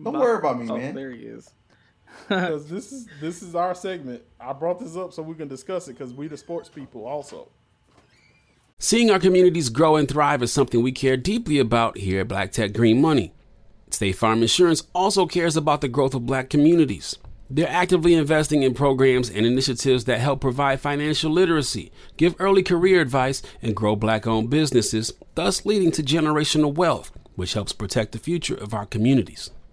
Don't 0.03 0.13
worry 0.19 0.37
about 0.37 0.59
me, 0.59 0.69
Oh, 0.69 0.77
man. 0.77 0.95
there 0.95 1.11
he 1.11 1.23
is. 1.23 1.49
Because 2.29 2.67
this 2.67 2.91
is 2.91 3.07
this 3.21 3.43
is 3.43 3.53
our 3.53 3.75
segment. 3.75 4.23
I 4.39 4.53
brought 4.53 4.79
this 4.79 4.95
up 4.95 5.13
so 5.13 5.21
we 5.21 5.35
can 5.35 5.47
discuss 5.47 5.87
it 5.87 5.93
because 5.97 6.13
we 6.13 6.27
the 6.27 6.37
sports 6.37 6.69
people 6.69 7.05
also. 7.05 7.49
Seeing 8.79 9.11
our 9.11 9.19
communities 9.19 9.69
grow 9.69 9.95
and 9.97 10.07
thrive 10.07 10.41
is 10.41 10.51
something 10.51 10.81
we 10.81 10.91
care 10.91 11.17
deeply 11.17 11.59
about 11.59 11.97
here 11.97 12.21
at 12.21 12.27
Black 12.27 12.51
Tech 12.51 12.73
Green 12.73 13.01
Money. 13.01 13.33
State 13.89 14.13
Farm 14.13 14.41
Insurance 14.41 14.83
also 14.93 15.25
cares 15.25 15.57
about 15.57 15.81
the 15.81 15.87
growth 15.87 16.13
of 16.13 16.25
black 16.25 16.49
communities. 16.49 17.17
They're 17.49 17.69
actively 17.69 18.13
investing 18.13 18.63
in 18.63 18.73
programs 18.73 19.29
and 19.29 19.45
initiatives 19.45 20.05
that 20.05 20.19
help 20.19 20.41
provide 20.41 20.79
financial 20.81 21.31
literacy, 21.31 21.91
give 22.17 22.35
early 22.39 22.61
career 22.63 22.99
advice, 23.01 23.41
and 23.61 23.75
grow 23.75 23.95
black 23.95 24.27
owned 24.27 24.49
businesses, 24.49 25.13
thus 25.35 25.65
leading 25.65 25.91
to 25.91 26.03
generational 26.03 26.73
wealth, 26.73 27.11
which 27.35 27.53
helps 27.53 27.73
protect 27.73 28.11
the 28.11 28.19
future 28.19 28.55
of 28.55 28.73
our 28.73 28.85
communities. 28.85 29.51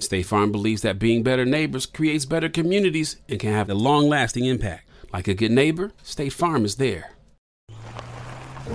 State 0.00 0.26
Farm 0.26 0.52
believes 0.52 0.82
that 0.82 1.00
being 1.00 1.24
better 1.24 1.44
neighbors 1.44 1.84
creates 1.84 2.24
better 2.24 2.48
communities 2.48 3.16
and 3.28 3.40
can 3.40 3.52
have 3.52 3.68
a 3.68 3.74
long 3.74 4.08
lasting 4.08 4.44
impact. 4.44 4.88
Like 5.12 5.26
a 5.26 5.34
good 5.34 5.50
neighbor, 5.50 5.90
State 6.02 6.32
Farm 6.32 6.64
is 6.64 6.76
there. 6.76 7.10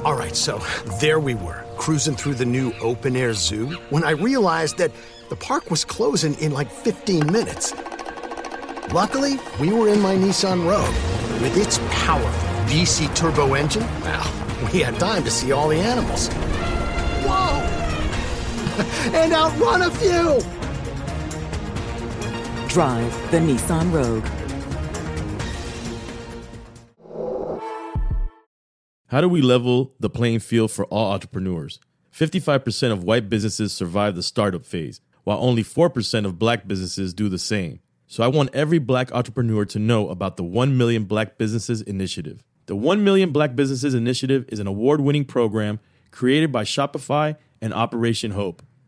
All 0.04 0.16
right, 0.16 0.36
so 0.36 0.62
there 1.00 1.20
we 1.20 1.36
were, 1.36 1.64
cruising 1.78 2.16
through 2.16 2.34
the 2.34 2.46
new 2.46 2.74
open 2.82 3.16
air 3.16 3.34
zoo 3.34 3.68
when 3.90 4.04
I 4.04 4.12
realized 4.12 4.78
that 4.80 4.92
the 5.30 5.36
park 5.38 5.72
was 5.72 5.86
closing 5.86 6.34
in 6.36 6.52
like 6.52 6.70
15 6.70 7.32
minutes. 7.32 7.74
Luckily, 8.92 9.40
we 9.62 9.72
were 9.72 9.88
in 9.88 10.02
my 10.02 10.16
Nissan 10.16 10.68
Rogue. 10.68 10.94
With 11.42 11.56
its 11.56 11.80
powerful 11.90 12.50
VC 12.66 13.14
turbo 13.16 13.54
engine, 13.54 13.84
well, 14.02 14.70
we 14.74 14.80
had 14.80 15.00
time 15.00 15.24
to 15.24 15.32
see 15.32 15.54
all 15.54 15.70
the 15.70 15.78
animals. 15.78 16.28
Whoa! 17.24 17.62
and 19.18 19.32
outrun 19.32 19.84
a 19.84 19.92
few! 19.92 20.63
Drive 22.74 23.14
the 23.30 23.38
Nissan 23.38 23.94
Rogue. 23.94 24.26
How 29.10 29.22
do 29.22 29.30
we 29.30 29.44
level 29.44 29.94
the 30.00 30.10
playing 30.10 30.40
field 30.40 30.72
for 30.72 30.86
all 30.86 31.12
entrepreneurs? 31.12 31.80
55% 32.12 32.92
of 32.92 33.04
white 33.04 33.30
businesses 33.30 33.74
survive 33.74 34.16
the 34.16 34.24
startup 34.24 34.66
phase, 34.66 35.02
while 35.24 35.38
only 35.38 35.64
4% 35.64 36.26
of 36.26 36.40
black 36.40 36.68
businesses 36.68 37.14
do 37.14 37.30
the 37.30 37.38
same. 37.38 37.80
So 38.08 38.24
I 38.24 38.28
want 38.28 38.50
every 38.56 38.80
black 38.80 39.12
entrepreneur 39.12 39.66
to 39.66 39.78
know 39.78 40.10
about 40.10 40.38
the 40.38 40.44
1 40.44 40.76
Million 40.76 41.04
Black 41.04 41.38
Businesses 41.38 41.84
Initiative. 41.84 42.44
The 42.66 42.76
1 42.76 43.04
Million 43.04 43.32
Black 43.32 43.56
Businesses 43.56 43.94
Initiative 43.94 44.46
is 44.48 44.58
an 44.58 44.66
award 44.66 45.00
winning 45.00 45.26
program 45.26 45.80
created 46.10 46.52
by 46.52 46.64
Shopify 46.64 47.36
and 47.62 47.72
Operation 47.72 48.32
Hope. 48.32 48.64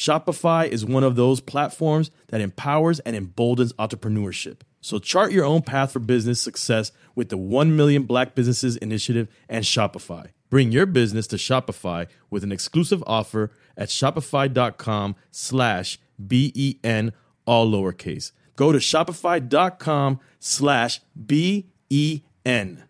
Shopify 0.00 0.66
is 0.66 0.82
one 0.82 1.04
of 1.04 1.14
those 1.14 1.42
platforms 1.42 2.10
that 2.28 2.40
empowers 2.40 3.00
and 3.00 3.14
emboldens 3.14 3.74
entrepreneurship. 3.74 4.62
So 4.80 4.98
chart 4.98 5.30
your 5.30 5.44
own 5.44 5.60
path 5.60 5.92
for 5.92 5.98
business 5.98 6.40
success 6.40 6.90
with 7.14 7.28
the 7.28 7.36
1 7.36 7.76
Million 7.76 8.04
Black 8.04 8.34
Businesses 8.34 8.78
Initiative 8.78 9.28
and 9.46 9.62
Shopify. 9.62 10.28
Bring 10.48 10.72
your 10.72 10.86
business 10.86 11.26
to 11.26 11.36
Shopify 11.36 12.06
with 12.30 12.42
an 12.42 12.50
exclusive 12.50 13.04
offer 13.06 13.52
at 13.76 13.90
shopify.com 13.90 15.16
slash 15.30 15.98
B-E-N, 16.26 17.12
all 17.44 17.70
lowercase. 17.70 18.32
Go 18.56 18.72
to 18.72 18.78
shopify.com 18.78 20.18
slash 20.38 21.02
B-E-N. 21.26 22.84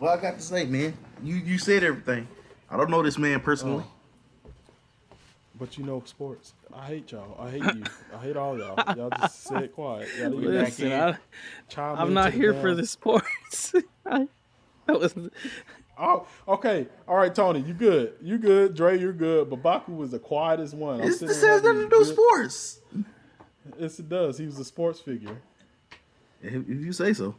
Well, 0.00 0.10
I 0.10 0.22
got 0.22 0.36
to 0.36 0.42
say, 0.42 0.64
man, 0.64 0.96
you 1.22 1.34
you 1.34 1.58
said 1.58 1.84
everything. 1.84 2.26
I 2.70 2.78
don't 2.78 2.88
know 2.88 3.02
this 3.02 3.18
man 3.18 3.40
personally. 3.40 3.84
But 5.58 5.76
you 5.78 5.84
know 5.84 6.02
sports. 6.06 6.54
I 6.74 6.86
hate 6.86 7.12
y'all. 7.12 7.36
I 7.38 7.50
hate 7.50 7.62
you. 7.62 7.82
I 8.14 8.22
hate 8.22 8.36
all 8.36 8.58
y'all. 8.58 8.74
Y'all 8.96 9.10
just 9.10 9.44
say 9.44 9.64
it 9.64 9.74
quiet. 9.74 10.08
Y'all 10.18 10.30
need 10.30 10.46
to 10.46 10.52
get 10.52 10.64
back 10.64 10.80
in. 10.80 10.92
I, 11.78 11.82
I'm 12.02 12.14
not 12.14 12.32
here 12.32 12.52
damn- 12.52 12.62
for 12.62 12.74
the 12.74 12.86
sports. 12.86 13.74
I, 14.06 14.28
that 14.86 14.98
was 14.98 15.14
Oh, 15.98 16.26
okay. 16.48 16.86
All 17.06 17.16
right, 17.16 17.34
Tony, 17.34 17.60
you 17.60 17.74
good. 17.74 18.14
You 18.22 18.38
good. 18.38 18.74
Dre, 18.74 18.98
you're 18.98 19.12
good. 19.12 19.50
But 19.50 19.62
Baku 19.62 19.92
was 19.92 20.10
the 20.10 20.18
quietest 20.18 20.74
one. 20.74 21.00
I'm 21.00 21.06
This, 21.06 21.20
sitting 21.20 21.36
has 21.36 21.62
nothing 21.62 21.82
to 21.82 21.88
do 21.88 21.98
with 21.98 22.08
sports. 22.08 22.80
Yes, 23.78 23.98
it 23.98 24.08
does. 24.08 24.38
He 24.38 24.46
was 24.46 24.58
a 24.58 24.64
sports 24.64 25.00
figure. 25.00 25.36
If, 26.42 26.54
if 26.54 26.68
you 26.68 26.92
say 26.92 27.12
so. 27.12 27.36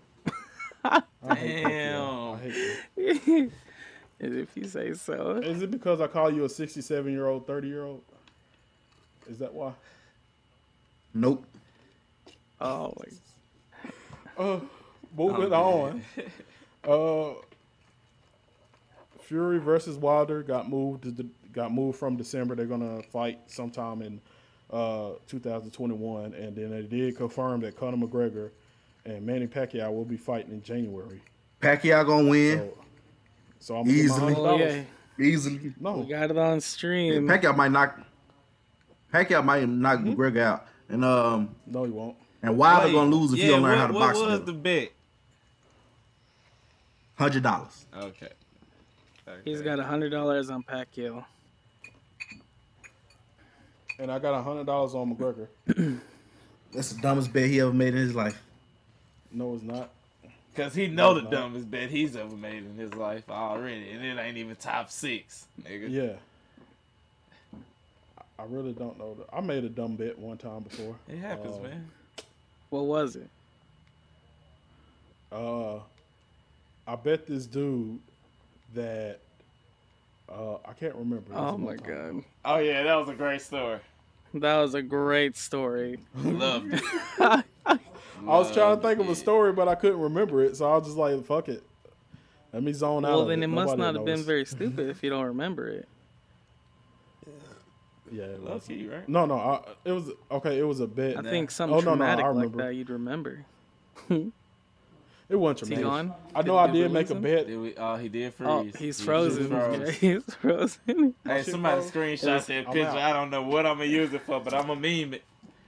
Damn. 0.83 1.03
I 1.27 2.39
hate 4.23 4.31
Baku, 4.31 4.31
y'all. 4.31 4.31
I 4.31 4.31
hate 4.31 4.31
you. 4.31 4.41
if 4.43 4.57
you 4.57 4.65
say 4.65 4.93
so. 4.93 5.37
Is 5.37 5.61
it 5.61 5.71
because 5.71 6.01
I 6.01 6.07
call 6.07 6.31
you 6.31 6.45
a 6.45 6.49
67 6.49 7.11
year 7.11 7.27
old, 7.27 7.47
30 7.47 7.67
year 7.67 7.83
old? 7.83 8.01
Is 9.29 9.37
that 9.39 9.53
why? 9.53 9.73
Nope. 11.13 11.45
Oh, 12.59 12.93
my. 12.97 14.43
Uh, 14.43 14.59
moving 15.15 15.53
on. 15.53 16.01
Uh, 16.87 17.33
Fury 19.21 19.59
versus 19.59 19.97
Wilder 19.97 20.43
got 20.43 20.69
moved. 20.69 21.03
to- 21.17 21.29
Got 21.53 21.71
moved 21.71 21.99
from 21.99 22.15
December. 22.15 22.55
They're 22.55 22.65
gonna 22.65 23.03
fight 23.03 23.39
sometime 23.45 24.01
in 24.01 24.19
uh, 24.71 25.11
2021, 25.27 26.33
and 26.33 26.55
then 26.55 26.71
they 26.71 26.81
did 26.81 27.15
confirm 27.15 27.59
that 27.61 27.77
Conor 27.77 27.97
McGregor 28.07 28.49
and 29.05 29.23
Manny 29.23 29.45
Pacquiao 29.45 29.93
will 29.93 30.03
be 30.03 30.17
fighting 30.17 30.51
in 30.51 30.63
January. 30.63 31.21
Pacquiao 31.61 32.07
gonna 32.07 32.27
win 32.27 32.57
So, 32.57 32.82
so 33.63 33.77
I'm 33.77 33.85
gonna 33.85 33.95
get 33.97 34.09
my 34.09 34.13
easily. 34.15 34.35
Oh, 34.35 34.57
yeah. 34.57 34.81
Easily. 35.19 35.57
We 35.59 35.73
No, 35.79 36.03
got 36.03 36.29
it 36.31 36.37
on 36.37 36.59
stream. 36.59 37.27
Pacquiao 37.27 37.55
might 37.55 37.71
knock. 37.71 37.99
Pacquiao 39.13 39.43
might 39.43 39.67
knock 39.69 39.99
Hmm? 39.99 40.13
McGregor 40.13 40.39
out, 40.41 40.67
and 40.89 41.05
um, 41.05 41.55
no, 41.65 41.83
he 41.85 41.91
won't. 41.91 42.17
and 42.41 42.57
Wilder 42.57 42.87
Wait, 42.87 42.93
gonna 42.93 43.15
lose 43.15 43.31
if 43.33 43.39
yeah, 43.39 43.45
he 43.45 43.51
don't 43.51 43.61
learn 43.63 43.71
what, 43.71 43.77
how 43.79 43.87
to 43.87 43.93
what 43.93 43.99
box. 43.99 44.19
was 44.19 44.41
the 44.45 44.53
bet? 44.53 44.91
Hundred 47.15 47.43
dollars. 47.43 47.85
Okay. 47.95 48.29
okay. 49.27 49.41
He's 49.45 49.61
got 49.61 49.79
a 49.79 49.83
hundred 49.83 50.09
dollars 50.09 50.49
on 50.49 50.63
Pacquiao. 50.63 51.23
And 53.99 54.11
I 54.11 54.17
got 54.19 54.43
hundred 54.43 54.65
dollars 54.65 54.95
on 54.95 55.15
McGregor. 55.15 55.47
That's 56.73 56.91
the 56.91 57.01
dumbest 57.01 57.31
bet 57.31 57.45
he 57.49 57.61
ever 57.61 57.71
made 57.71 57.89
in 57.93 57.99
his 57.99 58.15
life. 58.15 58.41
No, 59.31 59.53
it's 59.53 59.63
not. 59.63 59.91
Cause 60.55 60.75
he 60.75 60.87
know 60.87 61.15
the 61.15 61.23
No. 61.23 61.29
dumbest 61.31 61.71
bet 61.71 61.89
he's 61.89 62.15
ever 62.15 62.35
made 62.35 62.63
in 62.63 62.75
his 62.75 62.93
life 62.93 63.27
already, 63.29 63.89
and 63.89 64.03
it 64.05 64.19
ain't 64.21 64.37
even 64.37 64.55
top 64.55 64.91
six, 64.91 65.47
nigga. 65.61 65.89
Yeah. 65.89 66.13
I- 68.17 68.43
I 68.43 68.45
really 68.45 68.73
don't 68.73 68.97
know. 68.99 69.17
I 69.31 69.41
made 69.41 69.63
a 69.63 69.69
dumb 69.69 69.95
bet 69.95 70.17
one 70.19 70.37
time 70.37 70.61
before. 70.61 70.95
It 71.07 71.17
happens, 71.17 71.57
Uh, 71.57 71.61
man. 71.63 71.91
What 72.69 72.85
was 72.85 73.15
it? 73.15 73.29
Uh, 75.31 75.79
I 76.87 76.95
bet 76.95 77.25
this 77.25 77.45
dude 77.47 77.99
that 78.75 79.19
uh, 80.29 80.55
I 80.65 80.73
can't 80.73 80.95
remember. 80.95 81.33
Oh 81.33 81.57
my 81.57 81.67
long 81.69 81.77
time 81.79 82.15
god, 82.17 82.23
Oh 82.45 82.57
yeah, 82.57 82.83
that 82.83 82.95
was 82.95 83.09
a 83.09 83.13
great 83.15 83.41
story. 83.41 83.79
that 84.35 84.57
was 84.57 84.73
a 84.75 84.81
great 84.81 85.35
story. 85.35 85.97
Loved 86.15 86.73
it. 86.73 87.45
I 88.27 88.37
was 88.37 88.51
trying 88.53 88.75
to 88.75 88.81
think 88.81 88.99
of 88.99 89.09
a 89.09 89.15
story, 89.15 89.51
but 89.53 89.67
I 89.67 89.75
couldn't 89.75 89.99
remember 89.99 90.43
it, 90.43 90.55
so 90.55 90.69
I 90.71 90.77
was 90.77 90.85
just 90.87 90.97
like, 90.97 91.23
"Fuck 91.25 91.49
it, 91.49 91.63
let 92.53 92.63
me 92.63 92.71
zone 92.73 93.05
out." 93.05 93.11
Well, 93.11 93.25
then 93.25 93.43
it 93.43 93.47
must 93.47 93.77
Nobody 93.77 93.81
not 93.81 93.95
have 93.95 94.05
been 94.05 94.23
very 94.23 94.45
stupid 94.55 94.89
if 94.89 95.03
you 95.03 95.09
don't 95.09 95.25
remember 95.25 95.67
it. 95.67 95.87
Yeah, 98.11 98.25
it 98.25 98.43
Low 98.43 98.55
was. 98.55 98.67
key, 98.67 98.87
right? 98.87 99.07
No, 99.09 99.25
no, 99.25 99.35
I, 99.35 99.61
it 99.85 99.91
was 99.91 100.11
okay. 100.31 100.59
It 100.59 100.63
was 100.63 100.79
a 100.79 100.87
bet. 100.87 101.17
I 101.17 101.21
think 101.23 101.49
something 101.49 101.75
Oh, 101.75 101.81
no, 101.81 101.95
no, 101.95 102.05
I 102.05 102.15
like 102.15 102.25
remember. 102.25 102.57
that 102.63 102.75
you'd 102.75 102.89
remember. 102.89 103.45
It 105.29 105.37
wasn't 105.37 105.63
Is 105.63 105.67
he 105.69 105.75
traumatic. 105.83 106.11
I 106.35 106.41
know 106.43 106.57
I 106.57 106.67
Did 106.67 106.73
we 106.73 106.79
did 106.81 106.91
make 106.91 107.09
a 107.09 107.15
bet. 107.15 107.47
Did 107.47 107.57
we, 107.59 107.73
oh, 107.77 107.95
he 107.95 108.09
did 108.09 108.33
oh, 108.41 108.61
freeze. 108.61 108.75
Oh, 108.75 108.77
he's 108.77 108.99
He 108.99 109.05
frozen. 109.05 109.47
froze. 109.47 109.89
he's 110.01 110.23
frozen. 110.35 110.81
Hey, 111.25 111.31
oh, 111.31 111.37
shit 111.37 111.45
somebody 111.45 111.81
froze? 111.81 111.91
screenshot 111.91 112.45
that 112.45 112.67
I'm 112.67 112.73
picture. 112.73 112.89
out. 112.89 112.97
I 112.97 113.13
don't 113.13 113.29
know 113.31 113.41
what 113.41 113.65
I'm 113.65 113.77
gonna 113.77 113.85
use 113.89 114.13
it 114.13 114.21
for, 114.23 114.41
but 114.41 114.53
I'm 114.53 114.67
gonna 114.67 114.79
meme 114.81 115.13
it. 115.15 115.23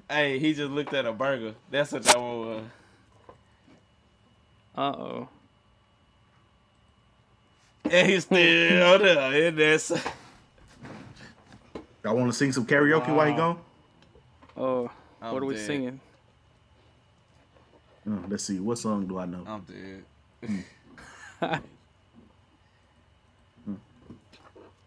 Hey, 0.09 0.37
he 0.39 0.53
just 0.53 0.71
looked 0.71 0.93
at 0.93 1.05
a 1.05 1.11
burger. 1.13 1.55
That's 1.71 1.91
what 1.91 2.03
that 2.03 2.17
one 2.19 2.39
was. 2.39 2.63
Uh 4.77 4.81
oh. 4.81 5.29
And 7.89 8.09
he's 8.09 8.25
still 8.25 8.37
there. 8.99 9.47
And 9.47 9.57
that's 9.57 9.91
I 12.03 12.11
want 12.11 12.31
to 12.31 12.37
sing 12.37 12.51
some 12.51 12.65
karaoke 12.65 13.13
while 13.15 13.27
he 13.27 13.33
gone. 13.33 13.57
Oh, 14.55 14.91
I'm 15.21 15.33
what 15.33 15.41
are 15.41 15.45
we 15.45 15.55
dead. 15.55 15.65
singing? 15.65 15.99
Uh, 18.07 18.17
let's 18.27 18.43
see. 18.43 18.59
What 18.59 18.77
song 18.77 19.07
do 19.07 19.17
I 19.17 19.25
know? 19.25 19.43
I'm 19.47 19.65
dead. 21.41 21.61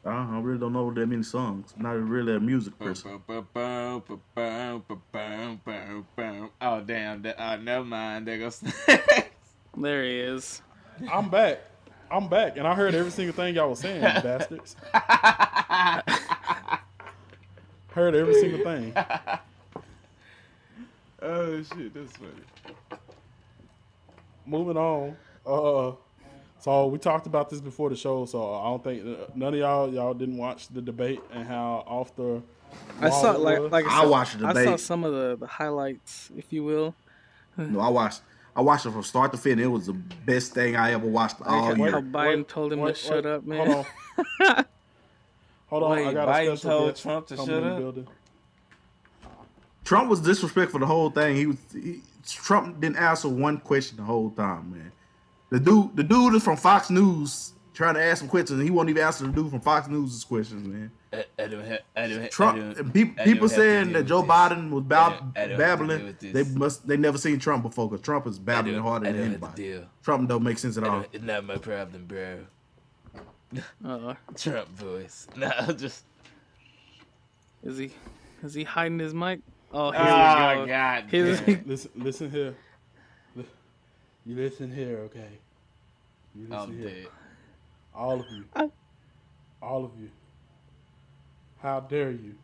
I 0.04 0.10
I 0.10 0.40
really 0.40 0.58
don't 0.58 0.72
know 0.72 0.92
that 0.92 1.06
many 1.06 1.22
songs. 1.22 1.74
I'm 1.76 1.82
not 1.82 1.90
really 1.96 2.34
a 2.36 2.40
music 2.40 2.78
person. 2.78 3.20
Oh 6.60 6.80
damn! 6.80 7.22
That, 7.22 7.36
oh, 7.38 7.56
never 7.56 7.84
mind. 7.84 8.26
There 8.26 8.38
goes. 8.38 8.62
There 9.80 10.02
he 10.02 10.18
is. 10.18 10.60
I'm 11.12 11.28
back. 11.30 11.60
I'm 12.10 12.26
back, 12.28 12.56
and 12.56 12.66
I 12.66 12.74
heard 12.74 12.94
every 12.96 13.12
single 13.12 13.34
thing 13.34 13.54
y'all 13.54 13.70
was 13.70 13.78
saying, 13.78 14.00
bastards. 14.02 14.74
heard 17.92 18.14
every 18.16 18.34
single 18.40 18.64
thing. 18.64 18.92
oh 21.22 21.62
shit, 21.62 21.94
that's 21.94 22.12
funny. 22.16 22.98
Moving 24.46 24.76
on. 24.76 25.16
Uh, 25.46 25.92
so 26.60 26.86
we 26.86 26.98
talked 26.98 27.26
about 27.26 27.50
this 27.50 27.60
before 27.60 27.90
the 27.90 27.96
show, 27.96 28.24
so 28.26 28.54
I 28.54 28.64
don't 28.64 28.82
think 28.82 29.36
none 29.36 29.54
of 29.54 29.60
y'all 29.60 29.92
y'all 29.92 30.14
didn't 30.14 30.36
watch 30.36 30.68
the 30.68 30.82
debate 30.82 31.20
and 31.32 31.46
how 31.46 31.84
off 31.86 32.14
the. 32.16 32.42
I 33.00 33.10
saw 33.10 33.32
wall 33.32 33.40
like 33.40 33.58
was. 33.60 33.72
like 33.72 33.86
I 33.86 34.00
said, 34.02 34.08
watched 34.10 34.38
the 34.38 34.46
debate. 34.48 34.68
I 34.68 34.70
saw 34.72 34.76
some 34.76 35.04
of 35.04 35.12
the, 35.12 35.36
the 35.36 35.46
highlights, 35.46 36.30
if 36.36 36.52
you 36.52 36.64
will. 36.64 36.94
No, 37.56 37.80
I 37.80 37.88
watched. 37.88 38.22
I 38.54 38.60
watched 38.60 38.86
it 38.86 38.90
from 38.90 39.02
start 39.04 39.30
to 39.32 39.38
finish. 39.38 39.64
It 39.64 39.68
was 39.68 39.86
the 39.86 39.92
best 39.92 40.52
thing 40.52 40.74
I 40.76 40.92
ever 40.92 41.06
watched 41.06 41.36
all 41.44 41.68
Like 41.70 41.78
year. 41.78 41.90
how 41.92 42.00
Biden 42.00 42.46
told 42.46 42.72
him 42.72 42.80
wait, 42.80 42.96
to 42.96 43.00
shut 43.00 43.24
wait, 43.24 43.26
up, 43.26 43.44
man. 43.44 43.66
Hold 43.66 43.86
on. 44.40 44.64
Hold 45.68 45.82
on, 45.82 45.98
I 45.98 46.06
Wait, 46.06 46.14
got 46.14 46.28
a 46.28 46.32
Biden 46.32 46.56
special 46.56 46.70
told 46.70 46.90
guest 46.90 47.02
Trump 47.02 47.26
to 47.28 47.36
coming 47.36 47.48
shut 47.50 47.56
in 47.58 47.64
the 47.64 47.70
up? 47.74 47.78
building. 47.78 48.06
Trump 49.84 50.10
was 50.10 50.20
disrespectful 50.20 50.80
the 50.80 50.86
whole 50.86 51.10
thing. 51.10 51.36
He 51.36 51.46
was 51.46 51.56
he, 51.72 52.00
Trump 52.26 52.80
didn't 52.80 52.96
answer 52.96 53.28
one 53.28 53.58
question 53.58 53.96
the 53.98 54.02
whole 54.02 54.30
time, 54.30 54.72
man. 54.72 54.92
The 55.50 55.60
dude, 55.60 55.96
the 55.96 56.02
dude 56.04 56.34
is 56.34 56.42
from 56.44 56.56
Fox 56.56 56.90
News 56.90 57.52
trying 57.74 57.94
to 57.94 58.02
ask 58.02 58.18
some 58.18 58.28
questions, 58.28 58.58
and 58.58 58.68
he 58.68 58.70
won't 58.70 58.88
even 58.90 59.02
answer 59.02 59.24
the 59.26 59.32
dude 59.32 59.50
from 59.50 59.60
Fox 59.60 59.88
News' 59.88 60.24
questions, 60.24 60.66
man. 60.66 60.90
I, 61.12 61.24
I 61.38 61.42
have. 61.48 61.80
I. 61.96 62.28
Trump 62.28 62.58
and 62.78 62.92
peop 62.92 63.18
I 63.18 63.24
people 63.24 63.48
saying 63.48 63.92
that 63.94 64.04
Joe 64.04 64.20
this. 64.20 64.30
Biden 64.30 64.68
was 64.70 64.82
I 64.82 64.86
bab- 64.86 65.12
don't- 65.12 65.38
I 65.38 65.46
don't 65.46 65.60
have 65.60 65.78
to 65.78 65.86
deal 65.86 66.06
babbling. 66.06 66.16
They 66.32 66.44
must 66.58 66.86
they 66.86 66.96
never 66.98 67.16
seen 67.16 67.38
Trump 67.38 67.62
before 67.62 67.88
because 67.88 68.04
Trump 68.04 68.26
is 68.26 68.38
babbling 68.38 68.78
harder 68.82 69.06
than 69.06 69.14
don't 69.14 69.22
have 69.32 69.40
to 69.40 69.46
anybody. 69.46 69.62
deal. 69.62 69.84
Trump 70.02 70.28
don't 70.28 70.42
make 70.42 70.58
sense 70.58 70.76
at 70.76 70.84
all. 70.84 71.04
It's 71.12 71.24
not 71.24 71.44
my 71.46 71.56
problem, 71.56 72.04
bro. 72.04 72.40
Uh, 73.82 74.14
Trump 74.36 74.68
voice. 74.68 75.26
No, 75.36 75.50
just. 75.74 76.04
is 77.62 77.78
he 77.78 77.90
is 78.42 78.52
he 78.52 78.64
hiding 78.64 78.98
his 78.98 79.14
mic? 79.14 79.40
Oh, 79.72 79.90
here 79.92 80.00
Oh 80.02 80.60
we 80.60 80.66
go. 80.66 80.66
God. 80.66 81.04
Here's- 81.10 81.40
damn. 81.40 81.62
Listen, 81.66 81.90
listen 81.96 82.30
here. 82.30 82.54
Li- 84.28 84.34
You 84.34 84.42
listen 84.42 84.72
here, 84.74 84.98
okay? 85.06 85.28
You 86.34 86.46
listen 86.48 86.56
I'm 86.70 86.78
here. 86.78 86.88
dead. 86.88 87.06
All 87.94 88.20
of 88.20 88.26
you. 88.30 88.70
All 89.62 89.84
of 89.84 89.90
you. 90.00 90.10
How 91.60 91.80
dare 91.80 92.10
you? 92.12 92.34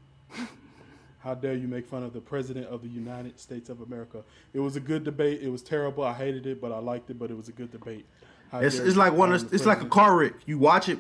How 1.21 1.35
dare 1.35 1.55
you 1.55 1.69
make 1.69 1.87
fun 1.87 2.03
of 2.03 2.13
the 2.13 2.21
President 2.21 2.67
of 2.67 2.83
the 2.83 2.89
United 2.89 3.39
States 3.41 3.71
of 3.71 3.81
America? 3.81 4.23
It 4.53 4.61
was 4.61 4.77
a 4.77 4.81
good 4.81 5.05
debate. 5.05 5.41
It 5.43 5.49
was 5.49 5.63
terrible. 5.63 6.05
I 6.05 6.13
hated 6.13 6.47
it, 6.47 6.61
but 6.61 6.71
I 6.73 6.79
liked 6.79 7.09
it, 7.11 7.19
but 7.19 7.31
it 7.31 7.37
was 7.37 7.49
a 7.49 7.53
good 7.53 7.71
debate. 7.71 8.05
How 8.51 8.59
It's, 8.61 8.79
it's 8.79 8.97
like 8.97 9.15
one. 9.15 9.33
Of, 9.33 9.49
the 9.49 9.55
it's 9.55 9.65
like 9.65 9.81
a 9.81 9.87
car 9.87 10.17
wreck. 10.17 10.35
You 10.45 10.59
watch 10.59 10.89
it, 10.91 10.99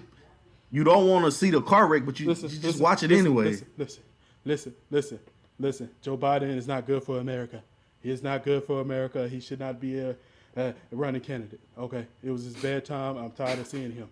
you 0.70 0.82
don't 0.82 1.08
want 1.08 1.24
to 1.26 1.30
see 1.32 1.50
the 1.50 1.60
car 1.60 1.86
wreck, 1.86 2.06
but 2.06 2.18
you, 2.20 2.28
Listen, 2.28 2.44
you 2.48 2.54
just 2.54 2.64
listen, 2.64 2.82
watch 2.82 3.02
it 3.02 3.08
listen, 3.10 3.26
anyway. 3.26 3.44
Listen, 3.44 3.66
listen, 3.76 4.02
listen, 4.44 4.74
listen, 4.90 5.18
listen. 5.58 5.90
Joe 6.00 6.16
Biden 6.16 6.56
is 6.56 6.66
not 6.66 6.86
good 6.86 7.02
for 7.02 7.18
America. 7.18 7.62
He 8.02 8.10
is 8.10 8.22
not 8.22 8.44
good 8.44 8.64
for 8.64 8.80
America. 8.80 9.28
He 9.28 9.40
should 9.40 9.60
not 9.60 9.78
be 9.78 9.98
a, 9.98 10.16
a 10.56 10.74
running 10.92 11.20
candidate. 11.20 11.60
Okay, 11.78 12.06
it 12.22 12.30
was 12.30 12.44
his 12.44 12.54
bad 12.54 12.84
time. 12.84 13.16
I'm 13.16 13.30
tired 13.32 13.58
of 13.58 13.66
seeing 13.66 13.92
him. 13.92 14.08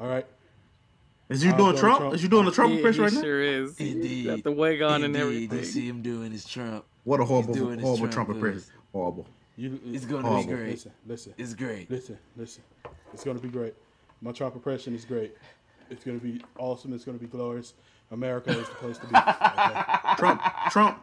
All 0.00 0.08
right. 0.08 0.26
Is 1.28 1.42
you 1.42 1.52
I'm 1.52 1.56
doing 1.56 1.76
Trump? 1.76 1.98
Trump. 1.98 2.14
Is 2.14 2.22
you 2.22 2.28
doing 2.28 2.44
the 2.44 2.52
Trump 2.52 2.72
he, 2.72 2.76
impression 2.78 3.00
he 3.00 3.04
right 3.06 3.12
now? 3.14 3.20
sure 3.22 3.42
is. 3.42 3.78
Indeed. 3.80 4.26
Got 4.26 4.44
the 4.44 4.52
wig 4.52 4.82
on 4.82 5.04
and 5.04 5.16
everything. 5.16 5.58
You 5.58 5.64
see 5.64 5.88
him 5.88 6.02
doing 6.02 6.32
his 6.32 6.44
Trump. 6.44 6.84
What 7.04 7.20
a 7.20 7.24
horrible, 7.24 7.54
doing 7.54 7.80
horrible 7.80 8.08
Trump 8.08 8.12
Trump 8.12 8.28
impression. 8.30 8.62
Horrible. 8.92 9.26
You, 9.56 9.80
It's 9.86 10.04
gonna 10.04 10.26
Horrible. 10.26 10.50
be 10.50 10.56
great. 10.56 10.70
Listen, 10.72 10.92
listen, 11.06 11.34
It's 11.38 11.54
great. 11.54 11.90
listen, 11.90 12.18
listen. 12.36 12.62
It's 13.12 13.24
gonna 13.24 13.38
be 13.38 13.48
great. 13.48 13.74
My 14.20 14.32
Trump 14.32 14.54
impression 14.56 14.94
is 14.94 15.04
great. 15.04 15.36
It's 15.90 16.04
gonna 16.04 16.18
be 16.18 16.42
awesome. 16.58 16.92
It's 16.92 17.04
gonna 17.04 17.18
be 17.18 17.26
glorious. 17.26 17.74
America 18.10 18.50
is 18.50 18.68
the 18.68 18.74
place 18.74 18.98
to 18.98 19.06
be. 19.06 19.14
Okay? 19.16 20.14
Trump, 20.18 20.42
Trump, 20.70 21.02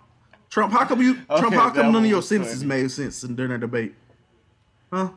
Trump. 0.50 0.74
How 0.74 0.86
come 0.86 1.02
you, 1.02 1.16
Trump? 1.16 1.46
Okay, 1.46 1.56
How 1.56 1.70
come 1.70 1.92
none 1.94 2.04
of 2.04 2.10
your 2.10 2.22
sentences 2.22 2.64
made 2.64 2.92
sense 2.92 3.22
during 3.22 3.52
that 3.52 3.60
debate? 3.62 3.96
Huh? 4.92 5.10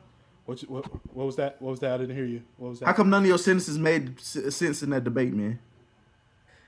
What, 0.47 0.62
you, 0.62 0.68
what 0.68 0.85
what 1.14 1.27
was 1.27 1.37
that? 1.37 1.61
What 1.61 1.70
was 1.70 1.81
that? 1.81 1.93
I 1.95 1.99
didn't 1.99 2.14
hear 2.16 2.27
you. 2.27 2.43
What 2.59 2.70
was 2.70 2.81
that? 2.81 2.87
How 2.87 2.93
come 2.93 3.09
none 3.11 3.22
of 3.22 3.29
your 3.29 3.39
sentences 3.39 3.79
made 3.79 4.18
s- 4.18 4.55
sense 4.55 4.83
in 4.83 4.91
that 4.91 5.03
debate, 5.05 5.33
man? 5.33 5.59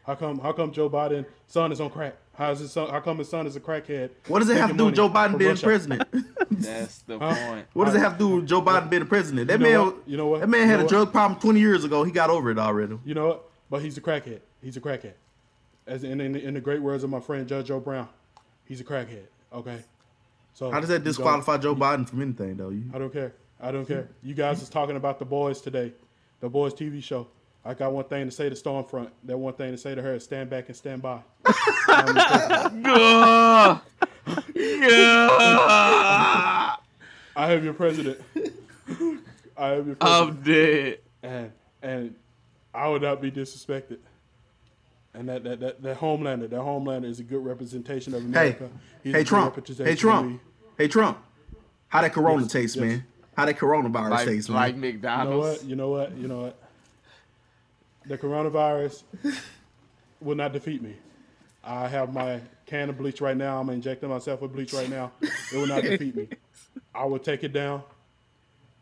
How 0.05 0.15
come? 0.15 0.39
How 0.39 0.53
come 0.53 0.73
Joe 0.73 0.89
Biden's 0.89 1.27
son 1.47 1.73
is 1.73 1.81
on 1.81 1.91
crack? 1.91 2.15
How 2.35 2.51
is 2.53 2.61
his 2.61 2.73
son? 2.73 2.89
How 2.89 3.01
come 3.01 3.19
his 3.19 3.29
son 3.29 3.47
is 3.47 3.55
a 3.57 3.61
crackhead? 3.61 4.11
What 4.29 4.39
does 4.39 4.49
it 4.49 4.57
have 4.57 4.71
to 4.71 4.77
do 4.77 4.87
with 4.87 4.95
Joe 4.95 5.09
Biden 5.11 5.37
being 5.37 5.51
Russia? 5.51 5.67
president? 5.67 6.09
That's 6.51 6.99
the 7.03 7.19
Huh? 7.19 7.35
point. 7.35 7.67
What 7.75 7.87
does 7.87 7.95
it 7.95 7.99
have 7.99 8.13
to 8.13 8.19
do 8.19 8.29
with 8.37 8.47
Joe 8.47 8.63
Biden 8.63 8.89
being 8.89 9.01
the 9.03 9.09
president? 9.09 9.49
That 9.49 9.61
You 9.61 9.67
know 9.67 9.85
man, 9.85 9.87
what? 9.97 10.09
You 10.09 10.17
know 10.17 10.27
what? 10.29 10.41
That 10.41 10.49
man 10.49 10.61
You 10.63 10.67
had 10.69 10.81
a 10.81 10.83
what? 10.85 10.89
drug 10.91 11.13
problem 11.13 11.41
20 11.41 11.61
years 11.61 11.85
ago. 11.85 12.03
He 12.05 12.13
got 12.13 12.31
over 12.31 12.51
it 12.51 12.59
already. 12.59 12.99
You 13.05 13.15
know 13.15 13.27
what? 13.29 13.51
But 13.69 13.83
he's 13.83 13.99
a 13.99 14.01
crackhead. 14.01 14.41
He's 14.63 14.77
a 14.77 14.81
crackhead. 14.81 15.15
As 15.87 16.03
in, 16.05 16.21
in, 16.21 16.35
in 16.37 16.55
the 16.55 16.61
great 16.61 16.81
words 16.83 17.05
of 17.05 17.11
my 17.11 17.21
friend 17.21 17.47
Judge 17.49 17.67
Joe 17.67 17.81
Brown, 17.81 18.09
he's 18.65 18.81
a 18.81 18.85
crackhead. 18.85 19.27
Okay. 19.53 19.81
So 20.57 20.71
How 20.71 20.81
does 20.81 20.89
that 20.89 21.05
disqualify 21.05 21.59
Joe 21.59 21.77
Biden 21.77 22.09
from 22.09 22.23
anything, 22.23 22.57
though? 22.57 22.71
You, 22.71 22.85
I 22.95 22.99
don't 22.99 23.13
care. 23.13 23.35
I 23.61 23.71
don't 23.71 23.85
care. 23.85 24.09
You 24.23 24.33
guys 24.33 24.63
is 24.63 24.71
talking 24.71 24.97
about 24.97 25.19
the 25.19 25.27
boys 25.27 25.61
today, 25.61 25.93
the 26.41 26.49
boys 26.49 26.73
TV 26.73 27.03
show. 27.03 27.27
I 27.63 27.75
got 27.75 27.93
one 27.93 28.05
thing 28.05 28.25
to 28.25 28.31
say 28.31 28.49
to 28.49 28.55
Stormfront. 28.55 29.11
That 29.25 29.37
one 29.37 29.53
thing 29.53 29.73
to 29.73 29.77
say 29.77 29.95
to 29.95 30.01
her 30.01 30.15
is 30.15 30.25
stand 30.25 30.49
back 30.49 30.69
and 30.69 30.77
stand 30.77 31.03
by. 31.03 31.21
Gah. 31.45 32.71
Gah. 32.83 33.81
I 37.37 37.53
am 37.53 37.63
your 37.63 37.75
president. 37.75 38.19
I 39.59 39.73
am 39.75 39.87
your 39.89 39.97
president. 39.97 40.01
I'm 40.01 40.43
dead. 40.43 41.01
And 41.23 41.53
and 41.83 42.15
I 42.73 42.89
would 42.89 43.03
not 43.03 43.21
be 43.21 43.31
disrespected. 43.31 43.99
And 45.13 45.29
that 45.29 45.45
that 45.45 45.61
that, 45.61 45.83
that 45.83 45.99
Homelander, 45.99 46.49
that 46.49 46.61
Homelander 46.61 47.07
is 47.07 47.21
a 47.21 47.25
good 47.25 47.45
representation 47.45 48.15
of 48.15 48.23
hey, 48.23 48.29
America. 48.29 48.71
He's 49.03 49.15
a 49.15 49.17
hey 49.17 49.23
good 49.23 49.29
Trump, 49.29 49.57
representation 49.57 49.87
hey 49.87 50.01
Trump, 50.01 50.33
me. 50.33 50.41
Hey 50.79 50.89
Trump. 50.89 51.19
How 51.89 52.03
that 52.03 52.13
Corona 52.13 52.43
Yes, 52.43 52.53
taste, 52.53 52.77
yes. 52.77 52.85
man? 52.85 53.05
How 53.37 53.47
that 53.47 53.59
coronavirus 53.59 54.11
Like, 54.11 54.27
taste, 54.27 54.49
man? 54.49 54.57
like 54.57 54.77
McDonald's. 54.77 55.65
You 55.65 55.77
know 55.77 55.91
what? 55.91 56.17
You 56.17 56.29
know 56.29 56.37
what? 56.39 56.47
You 56.47 56.49
know 56.49 56.53
what? 56.53 56.59
The 58.07 58.19
coronavirus 58.19 59.03
will 60.21 60.37
not 60.37 60.53
defeat 60.53 60.83
me. 60.83 60.95
I 61.65 61.89
have 61.89 62.13
my 62.13 62.41
can 62.67 62.89
of 62.91 62.99
bleach 62.99 63.21
right 63.21 63.37
now. 63.37 63.61
I'm 63.61 63.69
injecting 63.71 64.09
myself 64.09 64.41
with 64.41 64.53
bleach 64.53 64.73
right 64.73 64.89
now. 64.89 65.13
It 65.21 65.57
will 65.57 65.67
not 65.67 65.83
defeat 65.83 66.15
me. 66.15 66.29
I 66.95 67.05
will 67.05 67.19
take 67.19 67.43
it 67.45 67.53
down. 67.53 67.83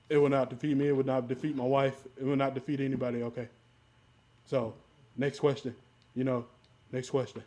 It 0.09 0.19
will 0.19 0.29
not 0.29 0.51
defeat 0.51 0.77
me. 0.77 0.89
It 0.89 0.93
will 0.97 1.05
not 1.05 1.27
defeat 1.27 1.57
my 1.57 1.65
wife. 1.65 1.97
It 2.19 2.25
will 2.25 2.37
not 2.37 2.55
defeat 2.55 2.81
anybody. 2.81 3.23
Okay. 3.23 3.49
So, 4.45 4.75
next 5.17 5.39
question. 5.41 5.75
You 6.15 6.25
know, 6.25 6.45
next 6.93 7.11
question. 7.11 7.43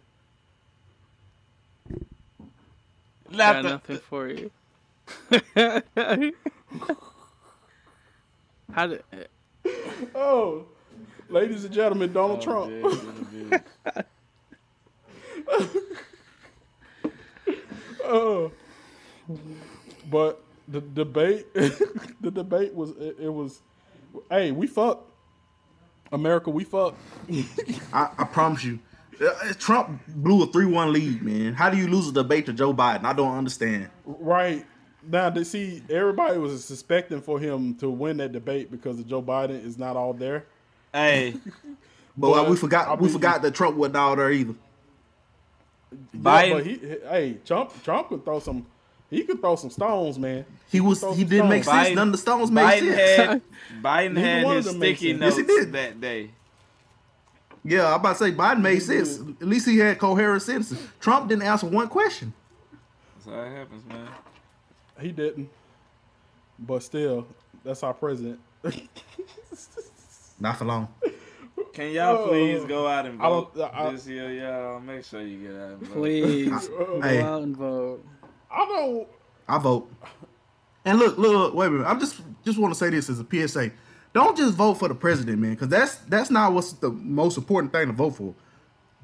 Got 3.36 3.63
nothing 3.63 3.97
for 3.97 4.28
you. 4.30 4.51
How 8.73 8.88
did? 8.88 9.03
Eh. 9.13 9.23
Oh, 10.15 10.65
ladies 11.30 11.65
and 11.65 11.73
gentlemen, 11.73 12.13
Donald 12.13 12.45
oh, 12.47 12.69
Trump. 13.49 13.65
Oh, 18.09 18.53
but 20.09 20.41
the 20.67 20.80
debate, 20.80 21.53
the 21.53 22.32
debate 22.32 22.73
was 22.73 22.91
it, 22.91 23.17
it 23.19 23.30
was, 23.34 23.61
hey, 24.32 24.51
we 24.51 24.65
fuck, 24.65 25.05
America, 26.13 26.49
we 26.49 26.63
fuck. 26.63 26.95
I, 27.91 28.09
I 28.17 28.23
promise 28.23 28.63
you. 28.63 28.80
Uh, 29.22 29.53
Trump 29.57 30.01
blew 30.07 30.43
a 30.43 30.47
3 30.47 30.65
1 30.65 30.93
lead, 30.93 31.22
man. 31.24 31.53
How 31.53 31.70
do 31.70 31.78
you 31.78 31.88
lose 31.88 32.07
a 32.07 32.11
debate 32.11 32.45
to 32.47 32.53
Joe 32.53 32.74
Biden? 32.74 33.03
I 33.03 33.13
don't 33.13 33.36
understand. 33.36 33.89
Right 34.05 34.65
now, 35.07 35.30
to 35.30 35.43
see 35.45 35.82
everybody 35.89 36.38
was 36.38 36.63
suspecting 36.63 37.22
for 37.22 37.39
him 37.39 37.76
to 37.76 37.89
win 37.89 38.18
that 38.18 38.32
debate 38.32 38.70
because 38.72 38.99
of 38.99 39.07
Joe 39.07 39.22
Biden 39.22 39.63
is 39.63 39.78
not 39.78 39.95
all 39.95 40.13
there. 40.13 40.45
Hey, 40.93 41.36
But, 42.20 42.32
But 42.32 42.49
we 42.49 42.55
forgot 42.55 42.88
I 42.88 42.95
we 42.95 43.03
mean- 43.03 43.13
forgot 43.13 43.41
that 43.43 43.53
Trump 43.53 43.76
wasn't 43.78 43.97
all 43.97 44.15
there 44.15 44.32
either. 44.32 44.55
Yeah, 46.13 46.20
Biden- 46.20 46.51
but 46.53 46.65
he, 46.65 46.78
hey, 47.09 47.38
Trump, 47.45 47.84
Trump 47.84 48.09
could 48.09 48.26
throw 48.26 48.39
some, 48.39 48.65
he 49.09 49.24
could 49.24 49.39
throw 49.39 49.55
some 49.55 49.70
stones, 49.70 50.18
man. 50.20 50.43
He 50.70 50.82
was 50.82 51.01
he 51.15 51.24
didn't 51.24 51.49
make 51.49 51.63
stones. 51.63 51.86
sense. 51.86 51.95
None 51.95 52.07
of 52.09 52.11
the 52.11 52.18
stones 52.18 52.51
made 52.51 52.63
Biden 52.65 52.95
sense. 52.95 53.18
had 53.18 53.41
Biden 53.84 54.13
Neither 54.13 54.20
had 54.22 54.47
his 54.57 54.65
them 54.65 54.80
made 54.80 54.97
sticky 54.97 55.18
sense. 55.20 55.38
notes 55.38 55.49
Yes, 55.49 55.65
that 55.72 56.01
day. 56.01 56.32
Yeah, 57.68 57.93
I'm 57.93 57.99
about 57.99 58.13
to 58.13 58.20
say 58.20 58.32
Biden 58.32 58.61
made 58.61 58.80
mm-hmm. 58.82 59.03
sense. 59.03 59.20
At 59.41 59.47
least 59.47 59.68
he 59.68 59.78
had 59.78 59.99
coherent 59.99 60.41
sentences. 60.41 60.80
Trump 61.01 61.28
didn't 61.28 61.43
answer 61.43 61.68
one 61.68 61.89
question. 61.89 62.34
That's 63.15 63.26
how 63.26 63.41
it 63.43 63.51
happens, 63.57 63.86
man. 63.86 64.07
He 65.01 65.11
didn't, 65.11 65.49
but 66.57 66.82
still, 66.82 67.28
that's 67.65 67.84
our 67.84 67.93
president. 67.93 68.39
Not 70.39 70.57
for 70.57 70.65
long. 70.65 70.88
Can 71.74 71.91
y'all 71.91 72.15
Oh, 72.18 72.28
please 72.30 72.63
go 72.65 72.88
out 72.88 73.05
and 73.05 73.22
I 73.22 73.26
don't- 73.30 73.53
vote 73.53 73.70
I- 73.74 73.91
this 73.91 74.07
year, 74.07 74.32
y'all? 74.32 74.80
Make 74.80 75.03
sure 75.03 75.22
you 75.22 75.47
get 75.47 75.55
out 75.55 75.70
and 75.72 75.82
vote. 75.82 75.93
Please 75.93 76.68
go 76.70 77.01
Hey. 77.01 77.22
out 77.22 77.41
and 77.43 77.55
vote. 77.57 78.05
I 78.49 78.65
don't. 78.65 79.07
I 79.47 79.57
vote. 79.57 79.91
And 80.86 80.99
look, 80.99 81.18
look, 81.18 81.34
look, 81.34 81.53
wait 81.53 81.68
a 81.68 81.70
minute. 81.72 81.86
I'm 81.88 81.99
just 81.99 82.22
just 82.45 82.57
want 82.57 82.74
to 82.74 82.78
say 82.80 82.89
this 82.89 83.09
as 83.09 83.20
a 83.20 83.26
PSA. 83.30 83.72
Don't 84.18 84.36
just 84.36 84.55
vote 84.55 84.74
for 84.80 84.88
the 84.88 84.95
president, 84.95 85.38
man, 85.38 85.51
because 85.51 85.68
that's 85.68 85.97
that's 86.07 86.32
not 86.32 86.51
what's 86.51 86.72
the 86.74 86.89
most 86.89 87.38
important 87.38 87.72
thing 87.72 87.86
to 87.86 87.93
vote 87.93 88.15
for. 88.15 88.34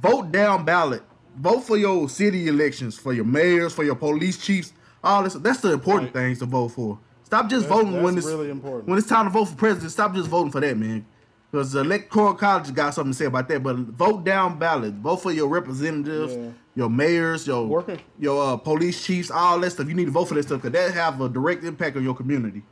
Vote 0.01 0.32
down 0.32 0.66
ballot. 0.66 1.03
Vote 1.38 1.59
for 1.59 1.78
your 1.78 2.09
city 2.09 2.47
elections, 2.47 2.97
for 2.97 3.14
your 3.14 3.24
mayors, 3.24 3.74
for 3.76 3.84
your 3.84 3.93
police 3.93 4.39
chiefs. 4.43 4.74
All 5.03 5.22
this. 5.22 5.36
That's 5.36 5.59
the 5.61 5.72
important 5.74 6.05
Right. 6.16 6.24
things 6.24 6.39
to 6.39 6.47
vote 6.47 6.70
for. 6.70 6.97
Stop 7.26 7.47
just 7.47 7.70
That's- 7.70 7.84
voting 7.86 8.01
when 8.01 8.18
it's 8.18 8.26
really 8.26 8.49
important. 8.49 8.88
when 8.89 8.97
it's 8.97 9.07
time 9.07 9.26
to 9.26 9.30
vote 9.30 9.49
for 9.49 9.55
president. 9.55 9.91
Stop 9.91 10.16
just 10.16 10.30
voting 10.30 10.51
for 10.51 10.61
that, 10.61 10.80
man. 10.80 11.05
Because 11.51 11.74
the 11.74 11.82
electoral 11.82 12.34
college 12.34 12.74
got 12.74 12.95
something 12.95 13.11
to 13.11 13.18
say 13.18 13.26
about 13.26 13.47
that. 13.49 13.61
But 13.61 13.76
vote 13.78 14.24
down 14.24 14.57
ballot. 14.57 14.95
Vote 14.95 15.18
for 15.18 15.32
your 15.32 15.47
representatives, 15.47 16.34
Yeah. 16.34 16.49
your 16.74 16.89
mayors, 16.89 17.45
your 17.45 17.68
Working. 17.68 17.99
your 18.18 18.53
uh, 18.53 18.57
police 18.57 19.03
chiefs, 19.05 19.30
all 19.30 19.59
that 19.59 19.70
stuff. 19.74 19.88
You 19.88 19.93
need 19.93 20.05
to 20.05 20.11
vote 20.11 20.26
for 20.30 20.34
that 20.34 20.43
stuff 20.43 20.64
because 20.64 20.74
that 20.74 20.91
have 20.95 21.22
a 21.22 21.30
direct 21.30 21.64
impact 21.64 21.97
on 21.97 22.03
your 22.03 22.16
community. 22.16 22.64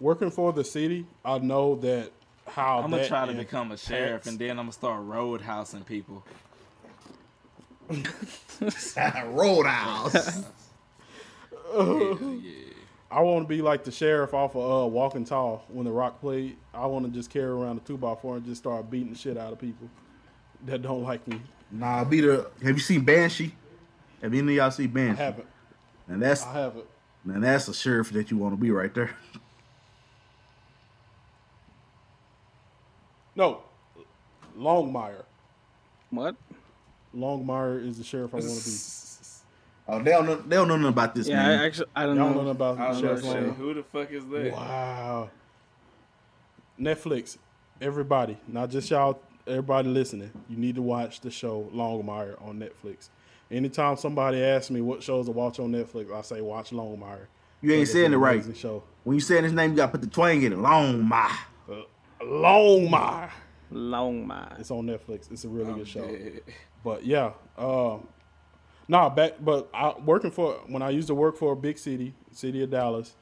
Working 0.00 0.30
for 0.30 0.52
the 0.52 0.64
city, 0.64 1.06
I 1.24 1.38
know 1.38 1.74
that 1.76 2.10
how 2.46 2.78
I'm 2.78 2.90
gonna 2.90 3.02
that 3.02 3.08
try 3.08 3.26
to 3.26 3.32
become 3.34 3.72
a 3.72 3.76
sheriff, 3.76 4.26
and 4.26 4.38
then 4.38 4.50
I'm 4.50 4.56
gonna 4.66 4.72
start 4.72 5.02
roadhousing 5.02 5.84
people. 5.86 6.24
Roadhouse. 9.26 10.44
I 13.10 13.20
want 13.20 13.44
to 13.44 13.48
be 13.48 13.62
like 13.62 13.84
the 13.84 13.90
sheriff 13.90 14.34
off 14.34 14.54
of 14.54 14.84
uh, 14.84 14.86
Walking 14.86 15.24
Tall 15.24 15.64
when 15.68 15.84
The 15.86 15.90
Rock 15.92 16.20
played. 16.20 16.56
I 16.74 16.86
want 16.86 17.06
to 17.06 17.10
just 17.10 17.30
carry 17.30 17.46
around 17.50 17.78
a 17.78 17.80
two 17.80 17.96
by 17.96 18.14
four 18.14 18.36
and 18.36 18.44
just 18.44 18.60
start 18.62 18.90
beating 18.90 19.12
the 19.12 19.18
shit 19.18 19.38
out 19.38 19.52
of 19.52 19.58
people 19.58 19.88
that 20.66 20.82
don't 20.82 21.02
like 21.02 21.26
me. 21.26 21.40
nah, 21.70 21.98
I'll 21.98 22.04
be 22.04 22.20
the. 22.20 22.50
Have 22.62 22.74
you 22.76 22.80
seen 22.82 23.02
Banshee? 23.04 23.54
Have 24.22 24.32
any 24.34 24.40
of 24.40 24.50
y'all 24.50 24.70
seen 24.70 24.86
I 24.90 24.92
Banshee? 24.92 25.22
haven't. 25.22 25.46
And 26.08 26.22
that's 26.22 26.44
I 26.44 26.52
haven't. 26.52 26.84
and 27.24 27.42
that's 27.44 27.68
a 27.68 27.74
sheriff 27.74 28.10
that 28.12 28.30
you 28.30 28.36
want 28.36 28.52
to 28.54 28.60
be 28.60 28.70
right 28.70 28.92
there. 28.94 29.10
No, 33.38 33.62
Longmire. 34.58 35.22
What? 36.10 36.34
Longmire 37.16 37.86
is 37.86 37.96
the 37.96 38.04
sheriff 38.04 38.34
I 38.34 38.38
want 38.38 38.48
to 38.50 38.64
be. 38.68 38.76
Oh, 39.90 40.02
they 40.02 40.10
don't 40.10 40.26
know. 40.26 40.36
They 40.36 40.56
don't 40.56 40.68
know 40.68 40.76
nothing 40.76 40.88
about 40.92 41.14
this 41.14 41.28
Yeah, 41.28 41.36
man. 41.36 41.60
I 41.60 41.64
actually 41.66 41.86
I 41.96 42.04
don't 42.04 42.16
Y'all 42.16 42.24
know. 42.26 42.34
know 42.34 42.36
nothing 42.42 42.50
about 42.50 42.78
I 42.78 42.88
was 42.90 43.00
Sheriff 43.00 43.22
gonna 43.22 43.40
Longmire? 43.40 43.56
who 43.56 43.74
the 43.74 43.82
fuck 43.84 44.10
is 44.10 44.26
that? 44.26 44.52
Wow. 44.52 45.30
Netflix, 46.78 47.38
everybody, 47.80 48.36
not 48.46 48.70
just 48.70 48.90
y'all, 48.90 49.20
everybody 49.46 49.88
listening, 49.88 50.30
you 50.48 50.56
need 50.56 50.74
to 50.74 50.82
watch 50.82 51.20
the 51.20 51.30
show 51.30 51.70
Longmire 51.72 52.40
on 52.46 52.58
Netflix. 52.58 53.08
Anytime 53.50 53.96
somebody 53.96 54.42
asks 54.44 54.70
me 54.70 54.80
what 54.82 55.02
shows 55.02 55.26
to 55.26 55.32
watch 55.32 55.58
on 55.58 55.72
Netflix, 55.72 56.12
I 56.12 56.20
say 56.22 56.40
watch 56.40 56.70
Longmire. 56.70 57.26
You 57.62 57.72
ain't 57.72 57.88
saying 57.88 58.06
an 58.06 58.14
it 58.14 58.16
right. 58.18 58.34
amazing 58.34 58.54
Show. 58.54 58.82
When 59.04 59.14
you 59.14 59.20
saying 59.20 59.44
his 59.44 59.52
name, 59.52 59.70
you 59.70 59.76
got 59.76 59.86
to 59.86 59.92
put 59.92 60.02
the 60.02 60.06
twang 60.08 60.42
in 60.42 60.52
it. 60.52 60.58
Long 60.58 61.02
my. 61.02 61.34
Uh, 61.70 61.82
Longmire. 62.20 63.30
Long 63.70 64.26
mile. 64.26 64.56
It's 64.58 64.70
on 64.70 64.86
Netflix. 64.86 65.30
It's 65.30 65.44
a 65.44 65.48
really 65.48 65.74
good 65.74 65.88
show. 65.88 66.06
dead. 66.06 66.40
But 66.82 67.04
yeah, 67.04 67.32
uh, 67.56 67.98
nah, 68.88 69.10
back. 69.10 69.34
But 69.40 69.68
I 69.74 69.94
working 70.04 70.30
for 70.30 70.54
when 70.66 70.82
I 70.82 70.90
used 70.90 71.08
to 71.08 71.14
work 71.14 71.36
for 71.36 71.52
a 71.52 71.56
big 71.56 71.78
city, 71.78 72.14
city 72.32 72.62
of 72.62 72.70
Dallas, 72.70 73.14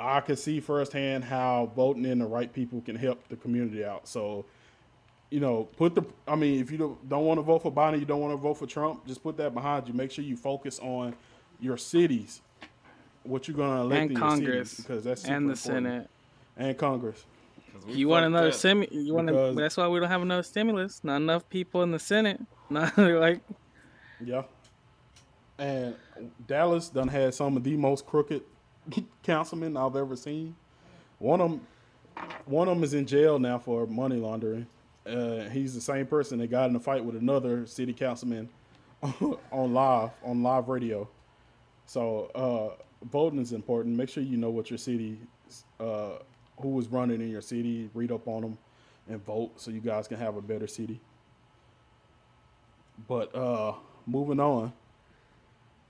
I 0.00 0.20
could 0.20 0.38
see 0.38 0.60
firsthand 0.60 1.24
how 1.24 1.70
voting 1.76 2.04
in 2.04 2.18
the 2.18 2.26
right 2.26 2.52
people 2.52 2.80
can 2.80 2.96
help 2.96 3.28
the 3.28 3.36
community 3.36 3.84
out. 3.84 4.08
So, 4.08 4.44
you 5.30 5.38
know, 5.38 5.68
put 5.76 5.94
the. 5.94 6.02
I 6.26 6.34
mean, 6.34 6.60
if 6.60 6.72
you 6.72 6.78
don't, 6.78 7.08
don't 7.08 7.24
want 7.24 7.38
to 7.38 7.42
vote 7.42 7.62
for 7.62 7.70
Biden, 7.70 8.00
you 8.00 8.04
don't 8.04 8.20
want 8.20 8.32
to 8.32 8.38
vote 8.38 8.54
for 8.54 8.66
Trump, 8.66 9.06
just 9.06 9.22
put 9.22 9.36
that 9.36 9.54
behind 9.54 9.86
you. 9.86 9.94
Make 9.94 10.10
sure 10.10 10.24
you 10.24 10.36
focus 10.36 10.80
on 10.80 11.14
your 11.60 11.76
cities, 11.76 12.40
what 13.22 13.46
you're 13.46 13.56
going 13.56 13.76
to 13.76 13.82
elect 13.82 14.02
And 14.02 14.10
in 14.10 14.16
Congress 14.16 14.48
your 14.48 14.64
cities, 14.64 14.84
because 14.84 15.04
that's 15.04 15.24
and 15.26 15.48
the 15.48 15.52
important. 15.52 15.58
Senate. 15.58 16.10
and 16.56 16.76
Congress. 16.76 17.24
'Cause 17.72 17.86
we 17.86 17.94
You 17.94 18.08
want 18.08 18.26
another 18.26 18.48
up. 18.48 18.54
semi? 18.54 18.86
You 18.90 19.14
want? 19.14 19.28
Because- 19.28 19.56
That's 19.56 19.76
why 19.76 19.88
we 19.88 19.98
don't 20.00 20.08
have 20.08 20.22
enough 20.22 20.44
stimulus. 20.46 21.02
Not 21.02 21.16
enough 21.16 21.48
people 21.48 21.82
in 21.82 21.90
the 21.90 21.98
Senate. 21.98 22.40
Not 22.70 22.96
like 22.98 23.40
Yeah. 24.24 24.42
And 25.58 25.94
Dallas 26.46 26.88
done 26.88 27.08
had 27.08 27.34
some 27.34 27.56
of 27.56 27.64
the 27.64 27.76
most 27.76 28.06
crooked 28.06 28.42
councilmen 29.22 29.76
I've 29.76 29.96
ever 29.96 30.16
seen. 30.16 30.56
One 31.18 31.40
of 31.40 31.50
them, 31.50 31.66
one 32.46 32.68
of 32.68 32.74
them 32.76 32.84
is 32.84 32.94
in 32.94 33.06
jail 33.06 33.38
now 33.38 33.58
for 33.58 33.86
money 33.86 34.16
laundering. 34.16 34.66
Uh, 35.06 35.48
he's 35.50 35.74
the 35.74 35.80
same 35.80 36.06
person 36.06 36.38
that 36.38 36.48
got 36.48 36.68
in 36.70 36.76
a 36.76 36.80
fight 36.80 37.04
with 37.04 37.16
another 37.16 37.66
city 37.66 37.92
councilman 37.92 38.48
on 39.52 39.72
live 39.74 40.10
on 40.24 40.42
live 40.42 40.68
radio. 40.68 41.08
So 41.86 42.26
uh, 42.34 42.82
voting 43.06 43.40
is 43.40 43.52
important. 43.52 43.96
Make 43.96 44.08
sure 44.08 44.22
you 44.22 44.36
know 44.36 44.50
what 44.50 44.70
your 44.70 44.78
city, 44.78 45.18
uh, 45.80 46.18
who 46.62 46.78
is 46.78 46.88
running 46.88 47.20
in 47.20 47.30
your 47.30 47.40
city. 47.40 47.90
Read 47.94 48.12
up 48.12 48.26
on 48.28 48.42
them 48.42 48.58
and 49.08 49.24
vote 49.24 49.60
so 49.60 49.70
you 49.70 49.80
guys 49.80 50.08
can 50.08 50.18
have 50.18 50.36
a 50.36 50.42
better 50.42 50.66
city. 50.66 51.00
But 53.08 53.34
uh, 53.34 53.74
moving 54.06 54.40
on 54.40 54.72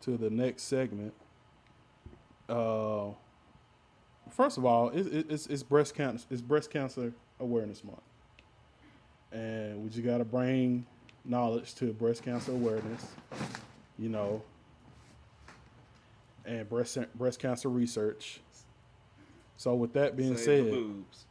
to 0.03 0.17
the 0.17 0.31
next 0.31 0.65
segment. 0.65 1.15
Uh, 2.49 3.11
first 4.31 4.59
of 4.59 4.65
all, 4.65 4.91
it, 4.91 5.07
it, 5.07 5.27
it's 5.31 5.47
it's 5.47 5.63
breast 5.63 5.95
cancer. 5.95 6.27
It's 6.31 6.43
breast 6.43 6.71
cancer 6.71 7.13
awareness 7.41 7.85
month, 7.85 8.01
and 9.33 9.83
we 9.83 9.91
just 9.91 10.05
got 10.05 10.19
to 10.19 10.25
bring 10.25 10.87
knowledge 11.25 11.75
to 11.77 11.93
breast 11.93 12.23
cancer 12.23 12.53
awareness. 12.53 13.07
You 13.99 14.09
know, 14.09 14.43
and 16.45 16.69
breast 16.69 16.99
breast 17.15 17.39
cancer 17.39 17.69
research. 17.69 18.41
So 19.63 19.77
with 19.77 19.93
that 19.93 20.17
being 20.17 20.37
Save 20.37 20.65
the 20.65 20.71
said, 20.73 20.73
boobs. 20.73 21.25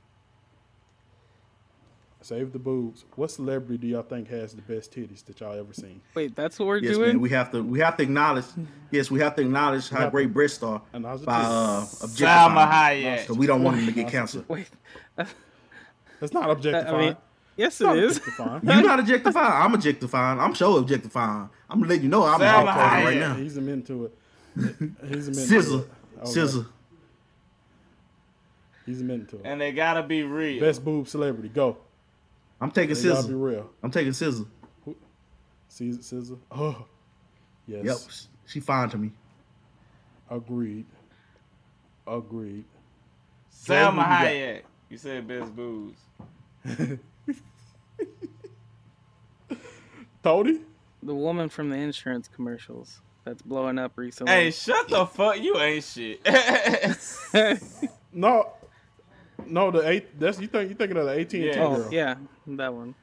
save 2.22 2.54
the 2.54 2.60
boobs. 2.60 3.04
What 3.18 3.30
celebrity 3.30 3.78
do 3.78 3.88
y'all 3.88 4.04
think 4.04 4.30
has 4.30 4.54
the 4.54 4.62
best 4.62 4.94
titties 4.94 5.26
that 5.26 5.42
y'all 5.42 5.54
ever 5.60 5.74
seen? 5.74 6.00
Wait, 6.16 6.34
that's 6.34 6.58
what 6.58 6.68
we're 6.68 6.78
Yes, 6.78 6.96
doing. 6.96 7.08
man. 7.10 7.20
We 7.20 7.30
have 7.32 7.52
to 7.52 7.62
we 7.62 7.80
have 7.82 7.98
to 7.98 8.04
acknowledge. 8.04 8.46
Yes, 8.90 9.12
we 9.12 9.20
have 9.20 9.36
to 9.36 9.42
acknowledge 9.42 9.90
how 9.90 10.00
have 10.00 10.12
great 10.14 10.32
breasts 10.34 10.64
are 10.64 10.82
And 10.94 11.06
I 11.06 11.12
was 11.12 11.24
by 11.24 11.42
uh, 11.42 11.82
just- 11.82 12.04
objectifying. 12.06 12.56
Salma 12.56 12.72
Hayek. 12.72 13.20
Because 13.24 13.38
we 13.38 13.48
don't 13.48 13.64
want 13.64 13.80
him 13.80 13.86
to 13.88 13.92
get 13.92 14.08
cancer. 14.08 14.46
Wait, 14.48 14.70
That's 15.18 16.32
not 16.34 16.50
objectifying. 16.50 16.96
I 16.96 17.06
mean, 17.08 17.18
yes, 17.58 17.74
It's 17.74 17.82
it 17.82 17.84
not 17.84 17.98
is. 17.98 18.16
objectifying. 18.18 18.62
You're 18.64 18.82
not 18.84 19.00
objectifying. 19.02 19.54
I'm 19.66 19.74
objectifying. 19.76 20.40
I'm 20.40 20.54
sure 20.54 20.80
objectifying. 20.80 21.50
I'm 21.70 21.80
gonna 21.82 21.90
let 21.94 22.02
you 22.02 22.08
know 22.08 22.24
I'm 22.24 22.40
Salma 22.40 22.60
objectifying 22.62 23.06
right 23.08 23.18
now. 23.18 23.34
He's 23.34 23.58
a 23.58 23.68
into 23.70 24.06
it. 24.06 24.18
He's 25.10 25.28
a 25.28 25.32
into 25.32 25.34
Scissor, 25.34 25.80
it. 25.80 25.90
Okay. 26.22 26.32
scissor. 26.32 26.66
He's 28.92 29.00
into 29.00 29.38
it. 29.38 29.42
And 29.46 29.62
they 29.62 29.72
gotta 29.72 30.04
be 30.04 30.24
real. 30.24 30.60
Best 30.60 30.84
boob 30.84 31.08
celebrity, 31.08 31.48
go. 31.48 31.78
I'm 32.60 32.72
taking 32.72 32.94
They 32.96 33.08
gotta 33.08 33.26
be 33.28 33.34
real. 33.34 33.70
I'm 33.82 33.90
taking 33.90 34.12
scissor. 34.12 34.44
Caesar, 35.70 36.02
scissor. 36.02 36.36
Oh, 36.52 36.86
yes. 37.66 37.86
Yep, 37.86 37.98
she 38.48 38.60
fine 38.60 38.90
to 38.90 38.98
me. 38.98 39.12
Agreed. 40.30 40.86
Agreed. 42.06 42.66
Salma 43.66 44.20
Jay, 44.20 44.40
who 44.40 44.46
you? 44.46 44.52
Hayek. 44.56 44.62
You 44.90 44.98
said 44.98 45.26
best 45.26 45.56
boobs. 45.56 46.00
Tony. 50.24 50.60
The 51.04 51.16
woman 51.16 51.48
from 51.48 51.70
the 51.70 51.78
insurance 51.78 52.28
commercials 52.28 53.00
that's 53.24 53.42
blowing 53.42 53.80
up 53.80 53.94
recently. 53.96 54.34
Hey, 54.34 54.52
shut 54.52 54.90
the 54.90 55.06
fuck. 55.06 55.40
You 55.40 55.58
ain't 55.58 55.86
shit. 55.86 56.20
No, 58.14 58.52
no. 59.48 59.72
The 59.72 59.88
eight. 59.88 60.20
That's 60.20 60.40
you 60.40 60.48
think 60.48 60.70
you 60.70 60.76
thinking 60.76 60.98
of 60.98 61.06
the 61.06 61.14
eighteen 61.14 61.44
Yeah. 61.44 61.54
girl. 61.56 61.86
oh, 61.88 61.90
yeah, 61.92 62.16
that 62.48 62.74
one. 62.74 62.96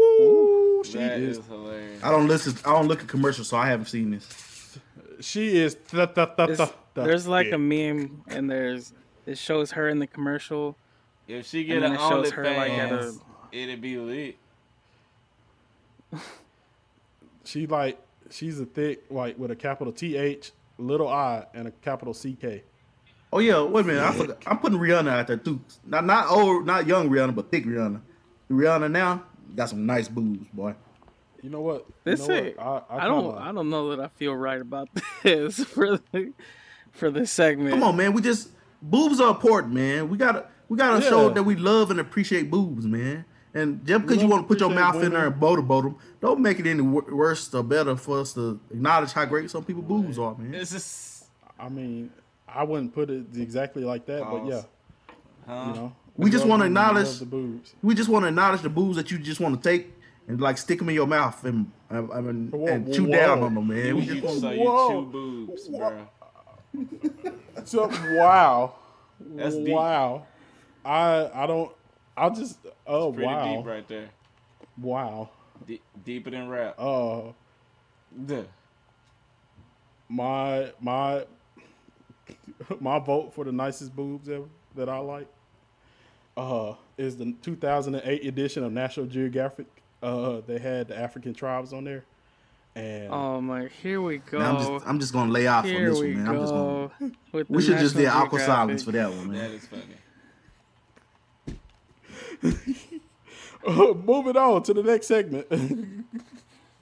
Ooh, 0.00 0.82
she 0.84 0.94
that 0.98 1.18
is. 1.18 1.38
is 1.38 1.46
hilarious. 1.46 2.02
I 2.02 2.10
don't 2.10 2.26
listen. 2.26 2.54
I 2.64 2.72
don't 2.72 2.88
look 2.88 3.00
at 3.02 3.08
commercials, 3.08 3.48
so 3.48 3.56
I 3.56 3.66
haven't 3.68 3.86
seen 3.86 4.10
this. 4.10 4.78
She 5.20 5.58
is. 5.58 5.74
Th- 5.74 6.08
th- 6.14 6.28
th- 6.36 6.46
th- 6.46 6.56
th- 6.58 6.70
there's 6.94 7.26
like 7.26 7.48
yeah. 7.48 7.56
a 7.56 7.58
meme, 7.58 8.22
and 8.28 8.50
there's 8.50 8.94
it 9.26 9.36
shows 9.36 9.72
her 9.72 9.88
in 9.88 9.98
the 9.98 10.06
commercial. 10.06 10.76
If 11.28 11.46
she 11.46 11.64
get 11.64 11.80
then 11.80 11.92
an 11.92 11.96
it 11.96 12.08
shows 12.08 12.30
her, 12.32 12.42
like, 12.44 12.72
at 12.72 12.90
OnlyFans, 12.90 13.20
a- 13.52 13.56
it'd 13.56 13.80
be 13.80 13.96
lit. 13.98 14.36
She 17.44 17.66
like 17.66 17.98
she's 18.30 18.60
a 18.60 18.66
thick 18.66 19.04
like 19.10 19.38
with 19.38 19.50
a 19.50 19.56
capital 19.56 19.92
T 19.92 20.16
H, 20.16 20.52
little 20.78 21.08
I, 21.08 21.46
and 21.54 21.66
a 21.68 21.70
capital 21.70 22.14
C 22.14 22.36
K. 22.40 22.62
Oh 23.32 23.38
yeah, 23.38 23.62
wait 23.62 23.84
a 23.84 23.86
minute. 23.86 24.02
I 24.02 24.12
forgot. 24.12 24.38
I'm 24.46 24.58
putting 24.58 24.78
Rihanna 24.78 25.08
out 25.10 25.26
there 25.28 25.36
too. 25.36 25.60
Not 25.86 26.04
not 26.04 26.28
old, 26.30 26.66
not 26.66 26.86
young 26.86 27.08
Rihanna, 27.08 27.34
but 27.34 27.50
thick 27.50 27.64
Rihanna. 27.64 28.00
Rihanna 28.50 28.90
now 28.90 29.22
got 29.54 29.68
some 29.68 29.86
nice 29.86 30.08
boobs, 30.08 30.46
boy. 30.52 30.74
You 31.42 31.50
know 31.50 31.60
what? 31.60 31.86
This 32.04 32.20
you 32.20 32.28
know 32.28 32.34
ain't- 32.34 32.56
what? 32.58 32.86
I, 32.90 33.06
don't. 33.06 33.38
I 33.38 33.52
don't 33.52 33.70
know 33.70 33.94
that 33.96 34.00
I 34.00 34.08
feel 34.08 34.34
right 34.34 34.60
about 34.60 34.88
this 35.22 35.62
for 35.64 35.98
the 36.12 36.32
for 36.92 37.10
this 37.10 37.30
segment. 37.30 37.70
Come 37.70 37.82
on, 37.82 37.96
man. 37.96 38.12
We 38.12 38.20
just 38.22 38.50
boobs 38.82 39.20
are 39.20 39.30
important, 39.30 39.72
man. 39.74 40.08
We 40.08 40.18
gotta 40.18 40.46
we 40.68 40.76
gotta 40.76 41.00
show 41.00 41.30
that 41.30 41.42
we 41.42 41.56
love 41.56 41.90
and 41.90 42.00
appreciate 42.00 42.50
boobs, 42.50 42.84
man. 42.84 43.24
And 43.52 43.84
just 43.84 44.02
because 44.02 44.22
you 44.22 44.28
want 44.28 44.44
to 44.44 44.48
put 44.48 44.60
your 44.60 44.70
appreciate 44.70 44.84
mouth 44.92 44.94
in 45.04 45.10
there 45.10 45.20
women. 45.22 45.32
and 45.32 45.40
motorboat 45.40 45.84
them, 45.84 45.96
don't 46.20 46.40
make 46.40 46.60
it 46.60 46.66
any 46.68 46.82
worse 46.82 47.52
or 47.52 47.64
better 47.64 47.96
for 47.96 48.20
us 48.20 48.32
to 48.34 48.60
acknowledge 48.70 49.12
how 49.12 49.24
great 49.24 49.50
some 49.50 49.64
people 49.64 49.82
boobs 49.82 50.18
are, 50.18 50.36
man. 50.36 50.54
It's 50.54 50.70
just. 50.70 51.24
I 51.58 51.68
mean, 51.68 52.10
I 52.54 52.64
wouldn't 52.64 52.92
put 52.94 53.10
it 53.10 53.26
exactly 53.36 53.84
like 53.84 54.06
that, 54.06 54.22
but 54.30 54.46
yeah, 54.46 54.62
Huh? 55.46 55.64
you 55.68 55.74
know. 55.74 55.92
We 56.16 56.30
just 56.30 56.46
want 56.46 56.60
to 56.60 56.64
women, 56.64 56.74
we 56.74 56.80
love 56.80 56.96
acknowledge 56.96 57.18
the 57.18 57.26
boobs. 57.26 57.74
We 57.82 57.94
just 57.94 58.08
want 58.10 58.24
to 58.24 58.28
acknowledge 58.28 58.60
the 58.62 58.68
boobs 58.68 58.96
that 58.96 59.10
you 59.10 59.18
just 59.18 59.40
want 59.40 59.62
to 59.62 59.68
take 59.68 59.90
and 60.28 60.40
like 60.40 60.58
stick 60.58 60.78
them 60.78 60.88
in 60.88 60.94
your 60.94 61.06
mouth 61.06 61.44
and 61.44 61.70
and, 61.88 62.10
and, 62.10 62.52
Whoa, 62.52 62.66
and 62.66 62.92
chew 62.94 63.04
whoa. 63.06 63.12
down 63.12 63.42
on 63.42 63.54
them, 63.54 63.66
man. 63.68 63.96
We 63.96 64.04
just 64.06 64.22
want 64.22 64.40
So 64.40 64.50
you 64.50 64.60
Whoa. 64.68 64.88
chew 65.04 65.10
boobs, 65.10 65.68
bro. 65.68 66.08
So 67.64 67.86
wow, 68.16 68.74
That's 69.20 69.56
deep. 69.56 69.68
wow. 69.74 70.26
I 70.84 71.30
I 71.34 71.46
don't. 71.46 71.72
I'll 72.16 72.34
just. 72.34 72.58
Oh 72.86 73.12
Pretty 73.12 73.26
wow, 73.26 73.56
deep 73.56 73.66
right 73.66 73.88
there. 73.88 74.10
wow. 74.80 75.30
De- 75.66 75.80
deeper 76.04 76.30
than 76.30 76.48
rap. 76.48 76.74
Uh, 76.78 77.32
Duh. 78.26 78.42
my 80.08 80.72
my 80.80 81.24
my 82.80 82.98
vote 82.98 83.32
for 83.34 83.44
the 83.44 83.52
nicest 83.52 83.94
boobs 83.94 84.28
ever 84.28 84.44
that 84.76 84.88
I 84.88 84.98
like 84.98 85.28
uh 86.36 86.74
is 86.96 87.16
the 87.16 87.34
2008 87.42 88.24
edition 88.26 88.62
of 88.64 88.72
National 88.72 89.06
Geographic. 89.06 89.66
Uh, 90.02 90.40
they 90.46 90.58
had 90.58 90.88
the 90.88 90.98
African 90.98 91.34
tribes 91.34 91.72
on 91.72 91.84
there, 91.84 92.04
and 92.74 93.12
Oh 93.12 93.40
my! 93.40 93.68
Here 93.82 94.00
we 94.00 94.18
go. 94.18 94.38
Now, 94.38 94.56
I'm 94.56 94.56
just 94.74 94.86
I'm 94.88 95.00
just 95.00 95.12
gonna 95.12 95.30
lay 95.32 95.46
off 95.46 95.64
on 95.66 95.70
this 95.72 95.98
one, 95.98 96.14
man. 96.14 96.28
I'm 96.28 96.40
just 96.40 96.52
gonna. 96.52 96.90
with 97.32 97.50
We 97.50 97.56
the 97.56 97.62
should 97.62 97.78
just 97.78 97.96
do 97.96 98.02
National 98.04 98.22
aqua 98.22 98.40
silence 98.40 98.82
for 98.82 98.92
that 98.92 99.10
one, 99.10 99.32
That 99.32 99.50
man. 99.50 99.50
is 99.50 99.66
funny. 99.66 99.96
moving 104.06 104.36
on 104.36 104.62
to 104.62 104.72
the 104.74 104.82
next 104.82 105.06
segment. 105.06 105.46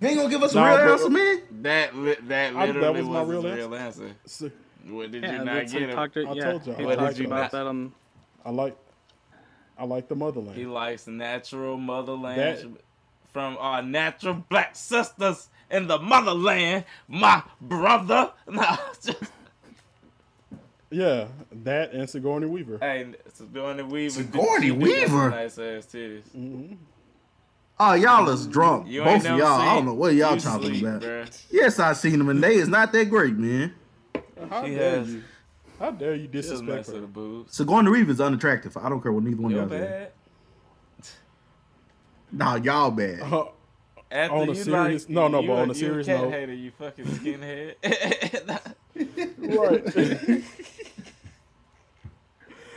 You 0.01 0.09
ain't 0.09 0.17
gonna 0.19 0.31
give 0.31 0.43
us 0.43 0.55
a 0.55 0.59
real 0.65 0.93
answer, 0.93 1.11
man. 1.11 1.43
That 1.63 1.97
li- 1.97 2.17
that 2.29 2.55
I- 2.55 2.67
literally 2.67 2.81
that 2.81 2.93
was 2.95 3.07
was, 3.07 3.09
my 3.09 3.21
his 3.21 3.29
real 3.29 3.43
real 3.57 3.75
answer. 3.75 4.11
So, 4.27 4.51
What 4.89 5.11
did 5.11 5.23
Yeah, 5.25 5.39
you 5.41 5.45
not 5.45 5.67
get 5.67 5.73
what 5.73 5.83
him? 5.83 5.91
talked 5.91 6.15
to, 6.15 6.27
I 6.29 6.33
yeah, 6.35 6.45
told 6.45 6.67
y'all. 6.67 6.77
he 6.77 6.85
What 6.85 6.99
did 7.01 7.19
you 7.19 7.27
about 7.27 7.41
not? 7.41 7.51
that 7.53 7.67
on. 7.67 7.93
I 8.45 8.51
like 8.51 8.77
I 9.77 9.85
like 9.85 10.09
the 10.09 10.15
motherland. 10.17 10.57
He 10.57 10.67
likes 10.67 11.07
natural 11.07 11.77
motherland 11.77 12.39
That- 12.41 12.83
from 13.33 13.57
our 13.61 13.83
natural 13.83 14.35
black 14.49 14.75
sisters 14.77 15.49
in 15.71 15.87
the 15.89 15.99
motherland. 15.99 16.85
My 17.09 17.43
brother. 17.61 18.33
Nah, 18.51 18.77
just, 19.03 19.23
yeah, 20.91 21.27
that 21.65 21.93
and 21.93 22.09
Sigourney 22.09 22.47
Weaver. 22.47 22.79
hey, 22.81 23.13
Sigourney 23.35 23.83
Weaver. 23.83 24.23
Sigourney 24.23 24.69
she 24.69 24.73
do 24.73 24.79
got 24.79 24.83
Weaver? 24.83 25.31
Nice 25.31 25.59
ass 25.59 25.87
titties. 25.87 26.23
Mm-hmm. 26.35 26.75
Oh, 27.81 27.95
y'all 27.95 28.29
is 28.31 28.47
drunk. 28.47 28.89
You 28.89 29.05
Both 29.05 29.25
of 29.27 29.39
y'all. 29.39 29.47
I 29.61 29.75
don't 29.77 29.87
know 29.87 29.95
what 29.95 30.15
y'all 30.15 30.35
you 30.35 30.41
talking 30.41 30.69
sleep, 30.71 30.83
about. 30.83 31.01
bruh. 31.03 31.45
Yes, 31.51 31.79
I 31.79 31.93
seen 31.93 32.19
them, 32.19 32.29
and 32.29 32.43
they 32.43 32.57
is 32.57 32.69
not 32.69 32.93
that 32.93 33.05
great, 33.09 33.35
man. 33.37 33.73
How 34.51 34.65
She 34.65 34.75
dare 34.75 34.99
has- 34.99 35.13
you? 35.15 35.23
How 35.79 35.93
dare 35.93 36.17
you 36.17 36.27
disrespect 36.27 36.67
mess 36.69 36.87
with 36.89 36.97
her? 36.97 37.01
the 37.03 37.07
boobs. 37.07 37.55
Sigourney 37.57 37.89
Weaver 37.91 38.11
is 38.11 38.21
unattractive. 38.21 38.77
I 38.77 38.89
don't 38.89 39.01
care 39.01 39.13
what 39.13 39.23
neither 39.23 39.41
one 39.41 39.53
You're 39.53 39.63
of 39.63 39.71
y'all 39.71 39.79
say. 39.79 39.87
bad. 39.87 40.13
Nah, 42.33 42.57
y'all 42.57 42.91
bad. 42.91 43.21
Uh, 43.23 43.45
After 44.11 44.35
On 44.37 44.49
a 44.51 44.55
serious- 44.57 45.03
like, 45.05 45.11
no, 45.11 45.29
no, 45.29 45.41
you 45.41 45.47
but 45.47 45.53
on 45.55 45.65
a 45.67 45.69
you 45.69 45.75
serious 45.75 46.07
cat 46.09 46.21
note- 46.23 46.33
hater, 46.33 46.53
you 46.55 46.71
fucking 46.73 47.05
skinhead. 47.05 47.75
right. 49.39 50.45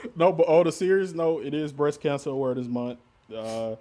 no, 0.15 0.31
but 0.33 0.47
on 0.47 0.67
a 0.67 0.71
serious 0.71 1.13
note, 1.13 1.45
it 1.45 1.53
is 1.53 1.71
Breast 1.71 2.01
Cancer 2.01 2.29
Awareness 2.29 2.67
Month. 2.67 2.99
Uh, 3.35 3.75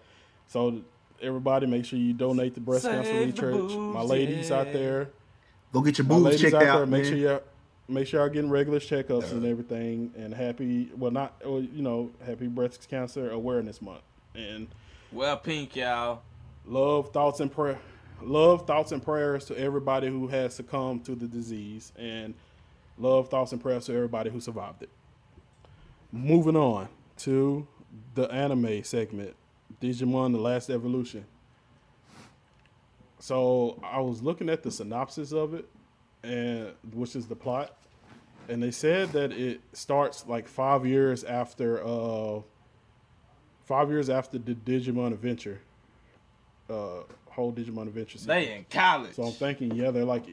so 0.47 0.81
everybody, 1.23 1.67
make 1.67 1.85
sure 1.85 1.99
you 1.99 2.13
donate 2.13 2.55
to 2.55 2.61
breast 2.61 2.85
cancer 2.85 3.11
Save 3.11 3.37
the 3.37 3.47
research. 3.47 3.73
My 3.77 4.01
boobs, 4.01 4.11
ladies 4.11 4.51
out 4.51 4.73
there, 4.73 5.11
Go 5.73 5.81
get 5.83 5.99
your 5.99 6.07
my 6.07 6.15
boobs 6.19 6.41
checked 6.41 6.55
out 6.55 6.63
out, 6.63 6.77
there, 6.79 6.87
make 6.87 7.03
man. 7.05 7.11
sure 7.11 7.19
you 7.19 7.41
make 7.89 8.07
sure 8.07 8.21
y'all 8.21 8.29
getting 8.29 8.51
regular 8.51 8.79
checkups 8.81 9.33
and 9.33 9.45
everything. 9.45 10.13
And 10.17 10.35
happy, 10.35 10.91
well, 10.97 11.11
not 11.11 11.35
well, 11.45 11.61
you 11.63 11.83
know, 11.83 12.11
happy 12.25 12.47
Breast 12.49 12.89
Cancer 12.89 13.31
Awareness 13.31 13.81
Month. 13.83 14.03
And 14.35 14.69
well, 15.13 15.37
pink, 15.37 15.77
y'all. 15.77 16.23
love, 16.67 17.13
thoughts, 17.13 17.41
and 17.41 17.51
prayer. 17.53 17.79
Love, 18.23 18.67
thoughts, 18.67 18.93
and 18.93 19.03
prayers 19.03 19.47
to 19.47 19.59
everybody 19.59 20.09
who 20.09 20.29
has 20.29 20.55
succumbed 20.55 21.05
to 21.07 21.15
the 21.15 21.27
disease, 21.27 21.91
and 21.97 22.35
love, 22.99 23.29
thoughts, 23.31 23.53
and 23.53 23.61
prayers 23.63 23.87
to 23.87 23.95
everybody 23.95 24.29
who 24.31 24.41
survived 24.41 24.83
it. 24.83 24.91
Moving 26.13 26.57
on 26.57 26.89
to 27.19 27.67
the 28.15 28.25
anime 28.31 28.85
segment, 28.85 29.35
Digimon: 29.81 30.33
The 30.33 30.39
Last 30.41 30.71
Evolution. 30.71 31.25
So 33.19 33.79
I 33.85 34.01
was 34.01 34.23
looking 34.23 34.49
at 34.49 34.63
the 34.63 34.71
synopsis 34.71 35.33
of 35.33 35.53
it, 35.55 35.69
and 36.23 36.73
which 36.93 37.15
is 37.15 37.27
the 37.27 37.37
plot, 37.37 37.77
and 38.49 38.63
they 38.63 38.71
said 38.71 39.11
that 39.13 39.33
it 39.33 39.61
starts 39.73 40.27
like 40.27 40.49
five 40.49 40.87
years 40.87 41.23
after, 41.25 41.85
uh, 41.87 42.41
five 43.67 43.91
years 43.91 44.09
after 44.09 44.39
the 44.39 44.55
Digimon 44.55 45.13
Adventure, 45.13 45.61
uh, 46.71 47.01
whole 47.29 47.53
Digimon 47.53 47.89
Adventure. 47.89 48.19
series. 48.19 48.27
They 48.27 48.55
in 48.57 48.65
college. 48.71 49.15
So 49.15 49.25
I'm 49.25 49.33
thinking, 49.33 49.75
yeah, 49.75 49.91
they're 49.91 50.05
like, 50.05 50.25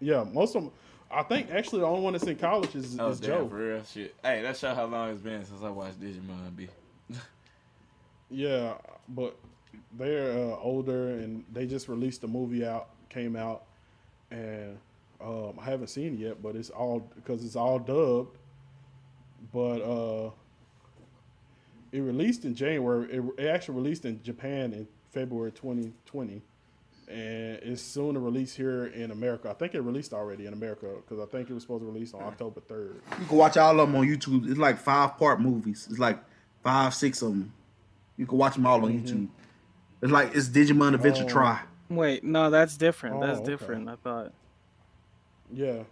yeah, 0.00 0.24
most 0.24 0.56
of 0.56 0.62
them. 0.64 0.72
I 1.10 1.22
think 1.22 1.50
actually 1.50 1.80
the 1.80 1.86
only 1.86 2.02
one 2.02 2.12
that's 2.12 2.26
in 2.26 2.36
college 2.36 2.74
is, 2.74 2.98
Oh 3.00 3.08
is 3.08 3.20
damn, 3.20 3.30
Joe. 3.30 3.48
for 3.48 3.54
real 3.56 3.82
shit. 3.84 4.14
Hey, 4.22 4.42
that 4.42 4.56
show 4.58 4.74
how 4.74 4.84
long 4.84 5.10
it's 5.10 5.22
been 5.22 5.44
since 5.44 5.62
I 5.62 5.70
watched 5.70 5.98
Digimon 6.00 6.54
B. 6.56 6.68
Yeah, 8.30 8.74
but 9.08 9.36
they're 9.96 10.32
uh, 10.32 10.56
older 10.56 11.08
and 11.10 11.44
they 11.52 11.66
just 11.66 11.88
released 11.88 12.22
a 12.24 12.28
movie 12.28 12.66
out, 12.66 12.88
came 13.08 13.36
out, 13.36 13.64
and 14.30 14.78
um, 15.20 15.54
I 15.60 15.64
haven't 15.64 15.88
seen 15.88 16.14
it 16.14 16.18
yet, 16.20 16.42
but 16.42 16.56
it's 16.56 16.70
all 16.70 17.00
because 17.14 17.44
it's 17.44 17.56
all 17.56 17.78
dubbed. 17.78 18.38
But 19.52 19.80
uh, 19.80 20.30
it 21.92 22.00
released 22.00 22.44
in 22.44 22.54
January. 22.54 23.10
It, 23.10 23.24
it 23.38 23.46
actually 23.46 23.76
released 23.76 24.04
in 24.04 24.22
Japan 24.22 24.72
in 24.72 24.86
February 25.10 25.52
2020, 25.52 26.42
and 27.08 27.58
it's 27.62 27.80
soon 27.82 28.14
to 28.14 28.20
release 28.20 28.54
here 28.54 28.86
in 28.86 29.10
America. 29.10 29.48
I 29.50 29.54
think 29.54 29.74
it 29.74 29.80
released 29.80 30.12
already 30.12 30.46
in 30.46 30.52
America 30.52 30.96
because 30.96 31.22
I 31.22 31.26
think 31.30 31.48
it 31.48 31.54
was 31.54 31.62
supposed 31.62 31.82
to 31.82 31.86
release 31.86 32.14
on 32.14 32.22
October 32.22 32.60
3rd. 32.60 32.94
You 33.20 33.26
can 33.26 33.36
watch 33.38 33.56
all 33.56 33.80
of 33.80 33.88
them 33.88 33.96
on 33.96 34.06
YouTube. 34.06 34.48
It's 34.48 34.58
like 34.58 34.78
five 34.78 35.16
part 35.16 35.40
movies. 35.40 35.86
It's 35.90 35.98
like 35.98 36.18
five, 36.62 36.94
six 36.94 37.22
of 37.22 37.30
them. 37.30 37.52
You 38.18 38.26
can 38.26 38.36
watch 38.36 38.54
them 38.54 38.66
all 38.66 38.84
on 38.84 38.92
YouTube. 39.02 39.28
It's 40.02 40.12
like 40.12 40.34
it's 40.34 40.48
Digimon 40.48 40.94
Adventure 40.94 41.24
Oh. 41.24 41.28
tri. 41.28 41.60
Wait, 41.88 42.22
no, 42.22 42.50
that's 42.50 42.76
different. 42.76 43.20
That's 43.20 43.38
Oh, 43.38 43.42
okay. 43.42 43.50
different. 43.52 43.88
I 43.88 43.96
thought. 43.96 44.32
Yeah. 45.50 45.84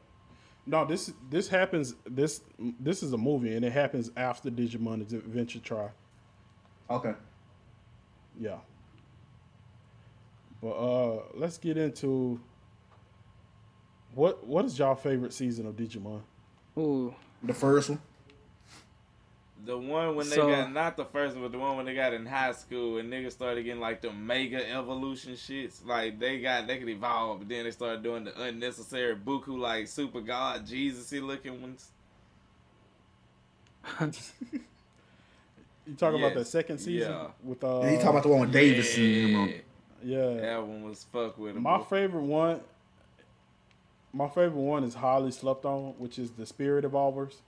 No, 0.67 0.85
this 0.85 1.13
this 1.31 1.49
happens. 1.49 1.95
This 2.05 2.43
this 2.59 3.03
is 3.03 3.13
a 3.13 3.17
movie, 3.19 3.55
and 3.57 3.65
it 3.65 3.73
happens 3.73 4.11
after 4.17 4.51
Digimon 4.51 5.01
Adventure 5.01 5.61
tri. 5.61 5.89
Okay. 6.91 7.15
Yeah. 8.39 8.59
But 10.61 10.73
uh, 10.73 11.23
let's 11.35 11.59
get 11.59 11.77
into 11.77 12.41
what 14.15 14.47
what 14.47 14.65
is 14.65 14.79
y'all 14.79 14.95
favorite 14.97 15.33
season 15.33 15.67
of 15.67 15.77
Digimon? 15.77 16.21
Ooh, 16.79 17.15
The 17.43 17.55
first 17.55 17.89
one. 17.91 18.01
The 19.65 19.77
one 19.77 20.15
when 20.15 20.29
they 20.29 20.37
So- 20.37 20.49
got 20.49 20.71
not 20.73 20.97
the 20.97 21.05
first 21.07 21.35
one, 21.35 21.43
but 21.43 21.51
the 21.53 21.59
one 21.59 21.77
when 21.77 21.87
they 21.87 21.95
got 21.95 22.13
in 22.13 22.27
high 22.27 22.53
school 22.53 22.99
and 22.99 23.11
niggas 23.13 23.33
started 23.33 23.63
getting 23.65 23.81
like 23.81 24.01
the 24.03 24.13
mega 24.13 24.69
evolution 24.71 25.33
shits. 25.33 25.85
Like 25.85 26.19
they 26.21 26.41
got 26.41 26.67
they 26.67 26.79
could 26.79 26.89
evolve, 26.89 27.41
but 27.41 27.49
then 27.49 27.65
they 27.65 27.71
started 27.71 28.03
doing 28.03 28.25
the 28.25 28.41
unnecessary 28.43 29.17
buku 29.17 29.59
like 29.59 29.89
super 29.89 30.21
god 30.21 30.67
Jesus-y 30.67 31.21
looking 31.21 31.61
ones. 31.63 31.91
You 35.89 35.95
talking 35.95 36.19
about 36.19 36.35
Yes. 36.35 36.39
that 36.39 36.51
second 36.51 36.79
season 36.79 37.13
Yeah. 37.13 37.29
with 37.45 37.63
uh? 37.63 37.81
Yeah, 37.85 37.91
he 37.91 37.97
talking 37.97 38.11
about 38.11 38.23
the 38.25 38.29
one 38.29 38.41
with 38.41 38.53
Davis 38.53 38.97
and 38.97 39.05
him 39.07 39.37
on. 39.41 39.55
Yeah. 40.03 40.35
That 40.41 40.67
one 40.67 40.83
was 40.83 41.05
fuck 41.05 41.39
with 41.39 41.57
him. 41.57 41.63
My 41.63 41.79
boy. 41.79 41.85
favorite 41.85 42.25
one. 42.25 42.61
My 44.13 44.27
favorite 44.29 44.57
one 44.61 44.83
is 44.83 44.95
highly 44.95 45.31
slept 45.31 45.65
on, 45.65 45.95
which 45.99 46.19
is 46.19 46.33
the 46.33 46.45
Spirit 46.45 46.85
Evolvers. 46.85 47.41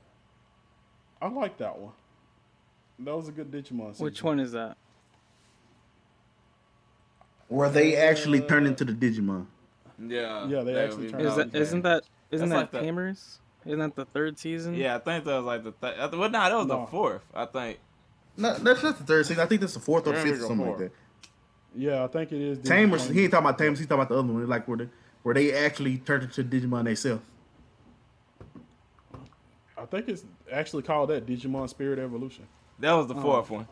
I 1.21 1.29
like 1.29 1.59
that 1.59 1.79
one. 1.79 1.93
That 3.01 3.17
was 3.17 3.29
a 3.29 3.33
good 3.33 3.51
Digimon. 3.51 3.91
Season. 3.93 4.05
which 4.05 4.23
one 4.23 4.41
is 4.41 4.53
that? 4.53 4.77
Where 7.49 7.71
they 7.71 7.97
actually 7.97 8.41
turn 8.41 8.67
into 8.67 8.85
the 8.85 8.93
Digimon. 8.93 9.47
Yeah. 9.99 10.47
Yeah, 10.47 10.63
they 10.63 10.75
that 10.75 10.85
actually 10.87 11.03
would 11.05 11.11
turned 11.13 11.23
be 11.23 11.29
Is 11.29 11.33
out 11.33 11.37
that 11.39 11.53
to 11.53 11.59
isn't 11.59 11.83
that 11.83 12.03
isn't 12.31 12.49
That's 12.49 12.51
that 12.51 12.57
like 12.57 12.71
the- 12.73 12.81
Tamers? 12.87 13.39
Isn't 13.67 13.79
that 13.81 13.97
the 13.97 14.05
third 14.07 14.39
season? 14.39 14.75
Yeah, 14.75 14.97
I 14.97 14.99
think 14.99 15.25
that 15.25 15.37
was 15.37 15.45
like 15.45 15.65
the 15.65 15.73
th- 15.73 16.13
well, 16.13 16.31
nah, 16.31 16.49
that 16.49 16.57
was 16.57 16.67
No. 16.67 16.83
the 16.83 16.87
fourth. 16.87 17.23
I 17.35 17.45
think. 17.47 17.79
No, 18.37 18.55
that's 18.55 18.83
not 18.83 18.99
the 18.99 19.05
third 19.05 19.27
season. 19.27 19.43
I 19.43 19.47
think 19.47 19.61
that's 19.61 19.75
the 19.75 19.81
fourth 19.81 20.07
or 20.07 20.15
fifth 20.15 20.37
or 20.43 20.47
something 20.47 20.57
four. 20.59 20.67
like 20.69 20.79
that. 20.79 20.93
Yeah, 21.75 22.05
I 22.05 22.07
think 22.07 22.33
it 22.33 22.41
is. 22.41 22.59
Tamers. 22.61 23.09
He 23.09 23.23
ain't 23.25 23.33
talking 23.33 23.47
about 23.47 23.59
Tamers. 23.59 23.79
He's 23.79 23.89
talking 23.89 24.01
about 24.03 24.09
the 24.11 24.19
other 24.19 24.33
one. 24.33 24.47
Like 24.47 24.67
where 24.69 24.79
they 24.79 24.89
where 25.23 25.35
they 25.35 25.53
actually 25.53 25.99
turned 25.99 26.23
into 26.25 26.45
Digimon 26.45 26.85
themselves. 26.85 27.23
I 29.81 29.87
think 29.87 30.09
it's 30.09 30.25
actually 30.51 30.83
called 30.83 31.11
that 31.11 31.27
Digimon 31.27 31.69
Spirit 31.69 31.99
Evolution. 31.99 32.47
That 32.81 32.93
was 32.93 33.07
the 33.07 33.15
Oh. 33.15 33.21
fourth 33.21 33.51
one. 33.51 33.67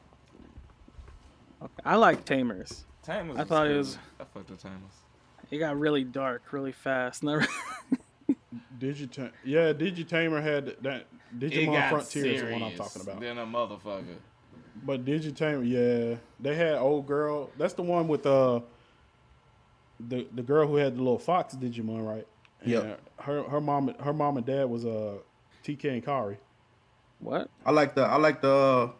Okay. 1.62 1.72
I 1.84 1.96
like 1.96 2.24
Tamers. 2.24 2.84
Tamers. 3.02 3.38
I 3.38 3.44
thought 3.44 3.66
it 3.66 3.76
was- 3.76 3.98
I 4.20 4.24
fucked 4.24 4.50
with 4.50 4.62
Tamers. 4.62 4.92
It 5.50 5.58
got 5.58 5.78
really 5.78 6.04
dark 6.04 6.52
really 6.52 6.72
fast. 6.72 7.22
Never. 7.24 7.46
Digita- 8.78 9.32
yeah, 9.44 9.72
Digitamer 9.72 10.42
had 10.42 10.76
that. 10.82 11.06
Digimon 11.36 11.72
got 11.72 11.90
Frontier 11.90 12.26
is 12.26 12.42
the 12.42 12.52
one 12.52 12.62
I'm 12.62 12.74
talking 12.76 13.02
about. 13.02 13.20
Than 13.20 13.38
a 13.38 13.46
motherfucker. 13.46 14.16
But 14.84 15.04
Digitamer, 15.04 15.66
yeah, 15.68 16.16
they 16.40 16.54
had 16.54 16.74
old 16.74 17.06
girl. 17.06 17.50
That's 17.56 17.74
the 17.74 17.82
one 17.82 18.06
with 18.08 18.26
uh 18.26 18.60
the 20.00 20.26
the 20.34 20.42
girl 20.42 20.66
who 20.66 20.76
had 20.76 20.94
the 20.94 20.98
little 20.98 21.18
fox 21.18 21.54
Digimon, 21.54 22.06
right? 22.06 22.26
And 22.60 22.70
Yep. 22.70 23.00
Her 23.20 23.42
her 23.44 23.60
mom 23.60 23.94
her 24.00 24.12
mom 24.12 24.36
and 24.36 24.44
dad 24.46 24.64
was 24.68 24.84
uh 24.84 25.18
TK 25.66 25.84
and 25.92 26.04
Kari. 26.04 26.36
what? 27.18 27.48
I 27.64 27.70
like 27.72 27.94
the 27.94 28.02
I 28.02 28.16
like 28.16 28.40
the 28.40 28.50
uh, 28.52 28.90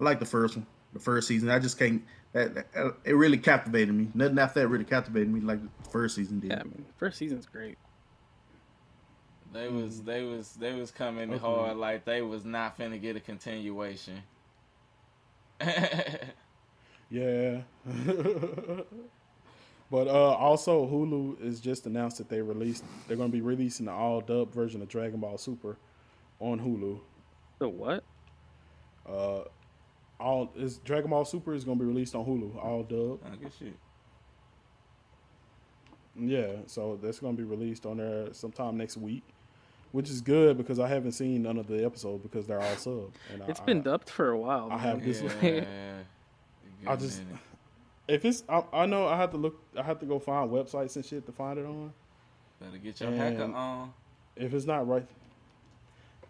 I 0.00 0.04
like 0.04 0.18
the 0.20 0.26
first 0.26 0.56
one, 0.56 0.66
the 0.92 1.00
first 1.00 1.28
season. 1.28 1.50
I 1.50 1.58
just 1.58 1.78
can't. 1.78 2.02
That, 2.32 2.54
that- 2.54 2.94
it 3.04 3.12
really 3.14 3.38
captivated 3.38 3.94
me. 3.94 4.08
Nothing 4.14 4.38
after 4.38 4.60
that 4.60 4.68
really 4.68 4.84
captivated 4.84 5.28
me 5.32 5.40
like 5.40 5.60
the 5.62 5.90
first 5.90 6.14
season 6.14 6.40
did. 6.40 6.50
Yeah, 6.50 6.60
I 6.60 6.64
mean, 6.64 6.84
first 6.96 7.18
season's 7.18 7.46
great. 7.46 7.78
They 9.52 9.68
was 9.68 10.02
they 10.02 10.24
was 10.24 10.52
they 10.52 10.74
was 10.74 10.90
coming 10.90 11.30
Okay. 11.30 11.38
hard 11.40 11.76
like 11.78 12.04
they 12.04 12.20
was 12.22 12.44
not 12.44 12.78
finna 12.78 13.00
get 13.00 13.16
a 13.16 13.20
continuation. 13.20 14.22
Yeah. 17.10 17.62
but 19.90 20.06
uh 20.08 20.34
also 20.34 20.86
Hulu 20.86 21.40
is 21.42 21.58
just 21.60 21.86
announced 21.86 22.18
that 22.18 22.28
they 22.28 22.42
released 22.42 22.84
they're 23.06 23.16
gonna 23.16 23.30
be 23.30 23.40
releasing 23.40 23.86
the 23.86 23.92
all 23.92 24.20
dub 24.20 24.52
version 24.52 24.82
of 24.82 24.88
Dragon 24.88 25.18
Ball 25.20 25.38
Super 25.38 25.78
on 26.40 26.60
Hulu. 26.60 27.00
The 27.58 27.68
what? 27.68 28.04
Uh 29.08 29.40
all 30.20 30.50
is 30.56 30.78
Dragon 30.78 31.10
Ball 31.10 31.24
Super 31.24 31.54
is 31.54 31.64
gonna 31.64 31.78
be 31.78 31.84
released 31.84 32.14
on 32.14 32.24
Hulu, 32.24 32.62
all 32.62 32.82
dub. 32.82 33.20
I 33.24 33.36
good 33.36 33.52
shit. 33.58 33.74
Yeah, 36.16 36.56
so 36.66 36.98
that's 37.00 37.20
gonna 37.20 37.36
be 37.36 37.44
released 37.44 37.86
on 37.86 37.98
there 37.98 38.32
sometime 38.32 38.76
next 38.76 38.96
week, 38.96 39.22
which 39.92 40.10
is 40.10 40.20
good 40.20 40.56
because 40.56 40.80
I 40.80 40.88
haven't 40.88 41.12
seen 41.12 41.42
none 41.42 41.56
of 41.58 41.68
the 41.68 41.84
episodes 41.84 42.22
because 42.22 42.46
they're 42.46 42.60
all 42.60 42.76
sub. 42.76 43.12
And 43.32 43.42
It's 43.46 43.60
I, 43.60 43.64
been 43.64 43.78
I, 43.78 43.82
dubbed 43.82 44.10
for 44.10 44.30
a 44.30 44.38
while. 44.38 44.68
I 44.70 44.78
have 44.78 45.04
this. 45.04 45.22
Yeah. 45.42 45.64
I 46.86 46.96
just 46.96 47.22
if 48.08 48.24
it's 48.24 48.42
I, 48.48 48.62
I 48.72 48.86
know 48.86 49.06
I 49.06 49.16
have 49.16 49.30
to 49.32 49.36
look 49.36 49.60
I 49.76 49.82
have 49.82 49.98
to 50.00 50.06
go 50.06 50.18
find 50.18 50.50
websites 50.50 50.96
and 50.96 51.04
shit 51.04 51.26
to 51.26 51.32
find 51.32 51.58
it 51.58 51.66
on. 51.66 51.92
better 52.60 52.78
get 52.78 53.00
your 53.00 53.12
hacker 53.12 53.44
on. 53.44 53.92
If 54.36 54.54
it's 54.54 54.66
not 54.66 54.86
right, 54.88 55.06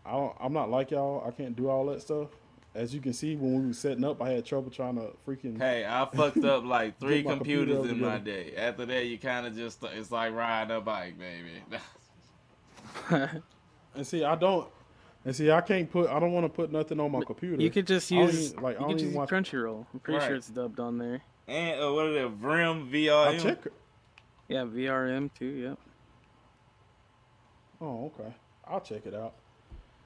I 0.09 0.13
don't, 0.13 0.37
I'm 0.41 0.53
not 0.53 0.71
like 0.71 0.91
y'all. 0.91 1.23
I 1.27 1.31
can't 1.31 1.55
do 1.55 1.69
all 1.69 1.87
that 1.87 2.01
stuff. 2.03 2.29
As 2.75 2.95
you 2.95 3.01
can 3.01 3.13
see, 3.13 3.35
when 3.37 3.61
we 3.61 3.67
were 3.67 3.73
setting 3.73 4.05
up, 4.05 4.23
I 4.23 4.31
had 4.31 4.45
trouble 4.45 4.71
trying 4.71 4.97
to 4.97 5.11
freaking. 5.27 5.59
Hey, 5.59 5.85
I 5.89 6.07
fucked 6.15 6.45
up 6.45 6.65
like 6.65 6.99
three 7.01 7.17
Get 7.23 7.27
my 7.27 7.35
computer 7.37 7.75
computers 7.75 7.93
in 7.93 8.01
my 8.01 8.19
day. 8.19 8.55
After 8.57 8.87
that, 8.87 9.07
you 9.07 9.19
kind 9.19 9.47
of 9.47 9.55
just 9.57 9.83
it's 9.85 10.11
like 10.13 10.33
riding 10.35 10.77
a 10.77 10.81
bike, 10.81 11.15
baby. 11.19 11.63
And 13.95 14.07
see, 14.07 14.23
I 14.23 14.35
don't. 14.37 14.69
And 15.25 15.35
see, 15.35 15.51
I 15.51 15.61
can't 15.61 15.91
put. 15.91 16.09
I 16.09 16.21
don't 16.21 16.33
want 16.33 16.45
to 16.45 16.51
put 16.51 16.71
nothing 16.71 17.01
on 17.01 17.11
my 17.11 17.23
computer. 17.23 17.61
You 17.61 17.71
could 17.71 17.87
just 17.87 18.11
use 18.11 18.53
even- 18.53 18.63
like. 18.63 18.77
I 18.77 18.81
you 18.81 18.81
don't 18.81 18.89
could 18.91 18.99
just 18.99 19.09
use 19.09 19.17
watch. 19.17 19.31
Crunchyroll. 19.31 19.87
I'm 19.93 20.01
pretty 20.01 20.25
sure 20.25 20.37
it's 20.37 20.49
dubbed 20.49 20.79
on 20.79 20.99
there. 20.99 21.21
and 21.49 21.83
uh, 21.83 21.93
what 21.93 22.07
are 22.07 22.13
the 22.13 22.29
Vrim 22.31 22.91
VR? 22.93 23.27
I 23.29 23.39
check. 23.39 23.59
Yeah, 24.47 24.65
VRM 24.65 25.31
too. 25.35 25.47
Yep. 25.47 25.79
Oh, 27.81 28.13
okay. 28.17 28.33
I'll 28.67 28.81
check 28.81 29.05
it 29.07 29.15
out. 29.15 29.35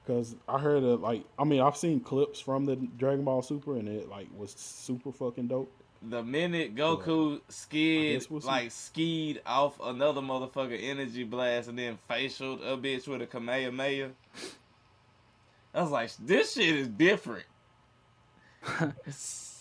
Cause 0.05 0.35
I 0.49 0.59
heard 0.59 0.83
it 0.83 0.97
like 0.97 1.23
I 1.39 1.45
mean 1.45 1.61
I've 1.61 1.77
seen 1.77 2.01
clips 2.01 2.39
from 2.39 2.65
the 2.65 2.75
Dragon 2.75 3.23
Ball 3.23 3.41
Super 3.41 3.77
and 3.77 3.87
it 3.87 4.09
like 4.09 4.27
was 4.35 4.51
super 4.51 5.13
fucking 5.13 5.47
dope. 5.47 5.71
The 6.01 6.21
minute 6.21 6.75
Goku 6.75 7.39
skid 7.47 8.27
we'll 8.29 8.41
like 8.41 8.71
skied 8.71 9.41
off 9.45 9.79
another 9.81 10.19
motherfucker 10.19 10.77
energy 10.81 11.23
blast 11.23 11.69
and 11.69 11.79
then 11.79 11.97
facialed 12.09 12.61
a 12.61 12.75
bitch 12.75 13.07
with 13.07 13.21
a 13.21 13.25
Kamehameha, 13.27 14.09
I 15.73 15.81
was 15.81 15.91
like, 15.91 16.11
this 16.17 16.53
shit 16.53 16.75
is 16.75 16.89
different. 16.89 17.45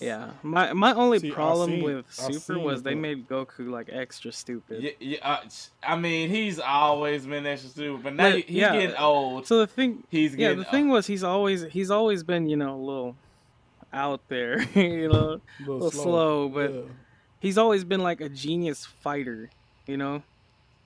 Yeah. 0.03 0.30
My 0.42 0.72
my 0.72 0.92
only 0.94 1.18
See, 1.20 1.30
problem 1.30 1.70
seen- 1.70 1.84
with 1.84 2.12
Super 2.12 2.59
was 2.59 2.82
the 2.82 2.90
they 2.90 2.94
made 2.96 3.28
Goku 3.28 3.70
like 3.70 3.88
extra 3.90 4.32
stupid. 4.32 4.82
Yeah, 4.82 4.90
yeah, 5.00 5.18
uh, 5.22 5.40
I 5.82 5.96
mean, 5.96 6.28
he's 6.28 6.59
always 6.59 7.26
been 7.26 7.46
extra 7.46 7.70
stupid, 7.70 8.03
but 8.03 8.14
now 8.14 8.24
But, 8.30 8.34
he, 8.36 8.42
he's 8.42 8.57
yeah, 8.57 8.72
getting 8.72 8.96
old. 8.96 9.46
So 9.46 9.59
the 9.59 9.66
thing, 9.66 10.03
He's 10.11 10.32
yeah, 10.32 10.38
getting 10.48 10.59
the 10.59 10.64
thing 10.64 10.88
was 10.88 11.07
he's 11.07 11.22
always 11.24 11.62
he's 11.64 11.90
always 11.90 12.22
been 12.24 12.48
you 12.48 12.57
know 12.57 12.74
a 12.74 12.82
little 12.84 13.16
out 13.92 14.20
there, 14.28 14.62
you 14.74 15.09
know, 15.09 15.40
a 15.66 15.70
little, 15.70 15.90
slow, 15.90 16.48
but 16.48 16.72
yeah. 16.72 16.80
he's 17.40 17.59
always 17.59 17.84
been 17.84 18.00
like 18.03 18.20
a 18.20 18.28
genius 18.28 18.84
fighter, 18.86 19.50
you 19.86 19.96
know. 19.96 20.22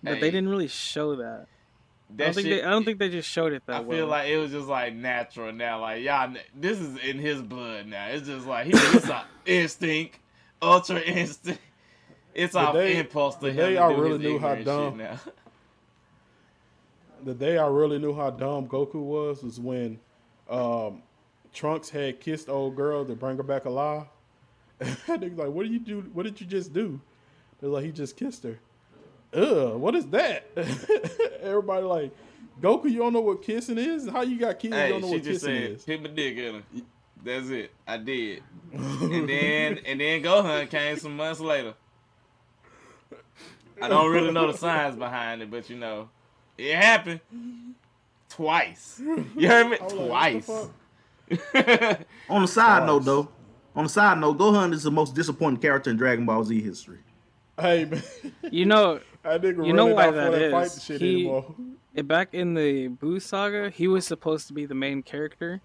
But 0.03 0.15
Hey. 0.15 0.21
they 0.21 0.31
didn't 0.31 0.51
really 0.51 0.69
show 0.69 1.17
that. 1.17 1.47
I 2.09 2.17
don't 2.25 2.35
think 2.35 2.47
shit- 2.47 2.61
they, 2.63 2.67
I 2.67 2.71
don't 2.71 2.85
think 2.85 2.99
they 2.99 3.09
just 3.09 3.29
showed 3.29 3.53
it 3.53 3.63
that 3.67 3.77
I 3.77 3.81
well. 3.81 3.97
feel 3.99 4.07
like 4.07 4.29
it 4.29 4.37
was 4.39 4.51
just 4.53 4.69
like 4.69 4.95
natural 4.95 5.53
now. 5.53 5.81
Like 5.81 6.03
y'all, 6.03 6.29
kn- 6.33 6.45
this 6.55 6.79
is 6.79 6.97
in 6.99 7.19
his 7.19 7.43
blood 7.43 7.87
now. 7.87 8.07
It's 8.09 8.27
just 8.27 8.47
like 8.47 8.67
he, 8.67 8.73
it's 8.75 9.09
a 9.09 9.25
instinct, 9.47 10.19
ultra 10.63 11.01
instinct. 11.01 11.61
It's 12.35 12.53
The 12.53 12.59
off 12.61 12.75
day- 12.75 12.97
impulse 12.99 13.35
to 13.37 13.47
the 13.47 13.51
him 13.51 13.57
day 13.57 13.73
to 13.75 13.81
I 13.81 13.93
really 13.93 14.19
knew 14.19 14.39
how 14.39 14.55
dumb- 14.57 14.99
now. 14.99 15.19
the 17.25 17.35
day 17.35 17.59
I 17.59 17.67
really 17.67 17.99
knew 17.99 18.15
how 18.15 18.31
dumb 18.31 18.69
Goku 18.69 18.97
was 19.03 19.43
was 19.43 19.59
when 19.59 19.99
um, 20.49 21.03
Trunks 21.53 21.89
had 21.91 22.21
kissed 22.21 22.49
old 22.49 22.77
girl 22.77 23.05
to 23.05 23.15
bring 23.15 23.37
her 23.37 23.43
back 23.43 23.65
alive. 23.65 24.05
And 25.09 25.23
they 25.23 25.31
like, 25.31 25.49
"What 25.49 25.63
did 25.63 25.73
you 25.73 25.79
do? 25.81 26.01
What 26.13 26.25
did 26.25 26.39
you 26.41 26.47
just 26.47 26.73
do?" 26.75 27.01
They're 27.61 27.71
like, 27.71 27.85
"He 27.85 27.91
just 27.93 28.17
kissed 28.17 28.43
her." 28.45 28.59
Ugh, 29.37 29.75
what 29.77 29.95
is 29.95 30.07
that? 30.07 30.47
Everybody 31.43 31.83
like, 31.85 32.11
Goku, 32.61 32.91
you 32.91 32.99
don't 32.99 33.13
know 33.13 33.21
what 33.21 33.43
kissing 33.43 33.77
is? 33.77 34.09
How 34.09 34.23
you 34.23 34.39
got 34.39 34.59
kids? 34.59 34.75
you 34.75 34.89
don't 34.89 35.03
know 35.03 35.09
she 35.09 35.15
what 35.15 35.23
just 35.25 35.45
kissing 35.45 35.57
said, 35.63 35.71
is? 35.73 35.85
hit 35.85 36.03
my 36.03 36.09
dick 36.09 36.37
in 36.39 36.55
her. 36.55 36.63
That's 37.23 37.49
it. 37.51 37.71
I 37.87 37.99
did. 37.99 38.43
and 38.73 39.29
then 39.29 39.79
and 39.85 40.01
then 40.01 40.23
Gohan 40.23 40.71
came 40.71 40.97
some 40.97 41.17
months 41.17 41.41
later. 41.41 41.75
I 43.81 43.89
don't 43.89 44.11
really 44.11 44.33
know 44.33 44.51
the 44.51 44.57
science 44.57 44.97
behind 44.97 45.43
it, 45.43 45.51
but 45.51 45.69
you 45.69 45.77
know, 45.77 46.09
it 46.57 46.75
happened 46.75 47.21
twice. 48.31 49.01
You 49.37 49.49
heard 49.49 49.69
me? 49.69 49.77
I 49.79 49.85
was 49.85 49.93
like, 49.95 50.45
Twice. 50.47 50.69
On 52.31 52.43
the 52.43 52.49
side 52.49 52.87
note, 52.87 53.05
though, 53.05 53.29
on 53.75 53.85
the 53.85 53.91
side 53.91 54.19
note, 54.19 54.39
Gohan 54.39 54.73
is 54.73 54.85
the 54.85 54.91
most 54.91 55.15
disappointing 55.15 55.61
character 55.61 55.91
in 55.91 55.97
Dragon 55.97 56.25
Ball 56.25 56.43
Z 56.45 56.59
history. 56.63 56.99
Hey 57.59 57.85
man, 57.91 58.03
You 58.51 58.67
know, 58.67 59.01
that 59.23 59.41
nigga 59.43 59.67
you 59.67 59.73
know 59.73 59.87
really 59.87 59.95
why 59.95 60.07
not 60.07 60.15
that 60.15 60.33
for 60.33 60.39
that 60.39 60.51
fight 60.51 60.67
is. 60.67 60.85
shit 60.85 61.01
He, 61.01 61.15
anymore. 61.15 61.55
eh, 61.97 62.03
back 62.03 62.35
in 62.35 62.55
the 62.55 62.89
Boo 62.89 63.19
saga, 63.21 63.71
he 63.71 63.89
was 63.89 64.07
supposed 64.07 64.47
to 64.49 64.53
be 64.53 64.67
the 64.67 64.75
main 64.75 65.03
character, 65.03 65.61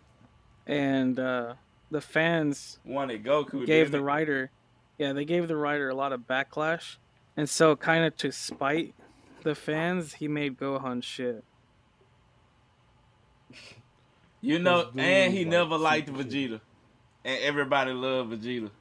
and 0.65 1.19
uh, 1.19 1.55
the 1.89 2.01
fans 2.01 2.79
Wanted 2.85 3.23
Goku. 3.23 3.65
gave 3.65 3.91
the 3.91 3.97
it? 3.97 4.01
writer, 4.01 4.51
yeah, 4.97 5.13
they 5.13 5.25
gave 5.25 5.47
the 5.47 5.57
writer 5.57 5.89
a 5.89 5.95
lot 5.95 6.13
of 6.13 6.21
backlash, 6.21 6.97
and 7.35 7.49
so 7.49 7.75
kind 7.75 8.05
of 8.05 8.15
to 8.17 8.31
spite 8.31 8.95
the 9.43 9.55
fans, 9.55 10.13
he 10.13 10.27
made 10.27 10.57
Gohan 10.57 11.03
shit. 11.03 11.43
You 14.39 14.59
know, 14.59 14.89
and 14.97 15.33
he 15.33 15.39
like 15.45 15.51
never 15.51 15.77
liked 15.77 16.07
super 16.07 16.23
shit. 16.23 16.31
Vegeta, 16.31 16.61
and 17.25 17.39
everybody 17.43 17.91
loved 17.91 18.31
Vegeta. 18.31 18.71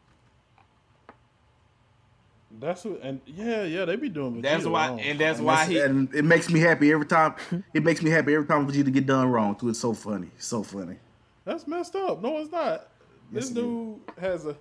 That's 2.59 2.85
what, 2.85 3.01
and 3.03 3.21
yeah, 3.27 3.63
yeah, 3.63 3.85
they 3.85 3.97
be 3.97 4.09
doing. 4.09 4.41
That's 4.43 4.65
why, 4.67 4.89
wrong. 4.89 5.01
and 5.01 5.19
that's 5.21 5.39
And, 5.39 5.47
why 5.47 5.55
that's- 5.67 5.69
he. 5.71 5.79
and 5.79 6.13
it 6.15 6.25
makes 6.25 6.51
me 6.51 6.59
happy 6.61 6.93
every 6.93 7.07
time. 7.07 7.35
It 7.73 7.85
makes 7.85 8.03
me 8.03 8.11
happy 8.11 8.35
every 8.35 8.47
time 8.47 8.67
Vegeta 8.67 8.93
get 8.93 9.07
done 9.07 9.29
wrong. 9.29 9.55
Too, 9.55 9.69
it's 9.69 9.79
so 9.79 9.93
funny, 9.95 10.31
so 10.39 10.63
funny. 10.63 10.97
That's 11.45 11.67
messed 11.67 11.95
up. 11.97 12.21
No, 12.23 12.39
it's 12.39 12.51
not. 12.51 12.89
This 13.33 13.45
Yes, 13.45 13.51
it 13.51 13.55
dude 13.55 13.97
has 14.21 14.47
a 14.47 14.57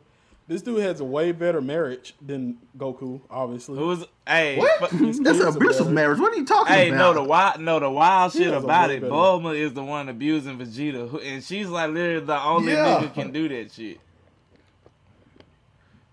this 0.48 0.62
dude 0.64 0.80
has 0.82 1.00
a 1.00 1.04
way 1.04 1.32
better 1.32 1.62
marriage 1.62 2.16
than 2.26 2.58
Goku, 2.78 3.22
obviously. 3.30 3.78
Who's 3.78 4.04
hey? 4.28 4.58
What? 4.58 4.80
That's 4.92 5.40
an 5.40 5.48
abusive 5.48 5.92
marriage. 5.92 6.20
What 6.20 6.34
are 6.34 6.38
you 6.38 6.46
talking 6.46 6.74
about? 6.74 6.80
Hey, 6.86 6.92
no, 6.92 7.14
the 7.14 7.24
wild, 7.24 7.60
no, 7.60 7.80
the 7.80 7.90
wild 7.90 8.34
He 8.34 8.40
shit 8.44 8.54
about 8.54 8.92
it. 8.92 9.02
better- 9.02 9.12
Bulma 9.14 9.56
is 9.56 9.74
the 9.74 9.84
one 9.84 10.10
abusing 10.10 10.58
Vegeta, 10.58 11.24
and 11.26 11.44
she's 11.44 11.68
like 11.70 11.92
literally 11.92 12.26
the 12.26 12.42
only 12.42 12.74
Yeah. 12.74 13.00
nigga 13.02 13.14
can 13.14 13.32
do 13.32 13.48
that 13.50 13.72
shit. 13.72 14.00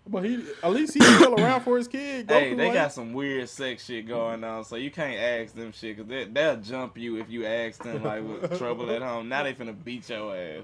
But 0.08 0.24
he 0.24 0.44
at 0.62 0.70
least 0.70 0.94
he's 0.94 1.04
still 1.16 1.34
around 1.34 1.62
for 1.62 1.76
his 1.76 1.88
kid. 1.88 2.28
Goku, 2.28 2.32
hey, 2.40 2.54
they 2.54 2.64
ain't. 2.66 2.74
got 2.74 2.92
some 2.92 3.12
weird 3.12 3.48
sex 3.48 3.84
shit 3.84 4.06
going 4.06 4.44
on, 4.44 4.64
so 4.64 4.76
you 4.76 4.90
can't 4.90 5.18
ask 5.18 5.54
them 5.54 5.72
shit 5.72 5.96
because 5.96 6.08
they, 6.08 6.24
they'll 6.24 6.56
jump 6.58 6.96
you 6.96 7.16
if 7.16 7.28
you 7.28 7.44
ask 7.44 7.82
them 7.82 8.04
like 8.04 8.22
with 8.22 8.56
trouble 8.58 8.88
at 8.90 9.02
home. 9.02 9.28
Now 9.28 9.42
they 9.42 9.52
finna 9.52 9.74
beat 9.84 10.08
your 10.08 10.36
ass. 10.36 10.62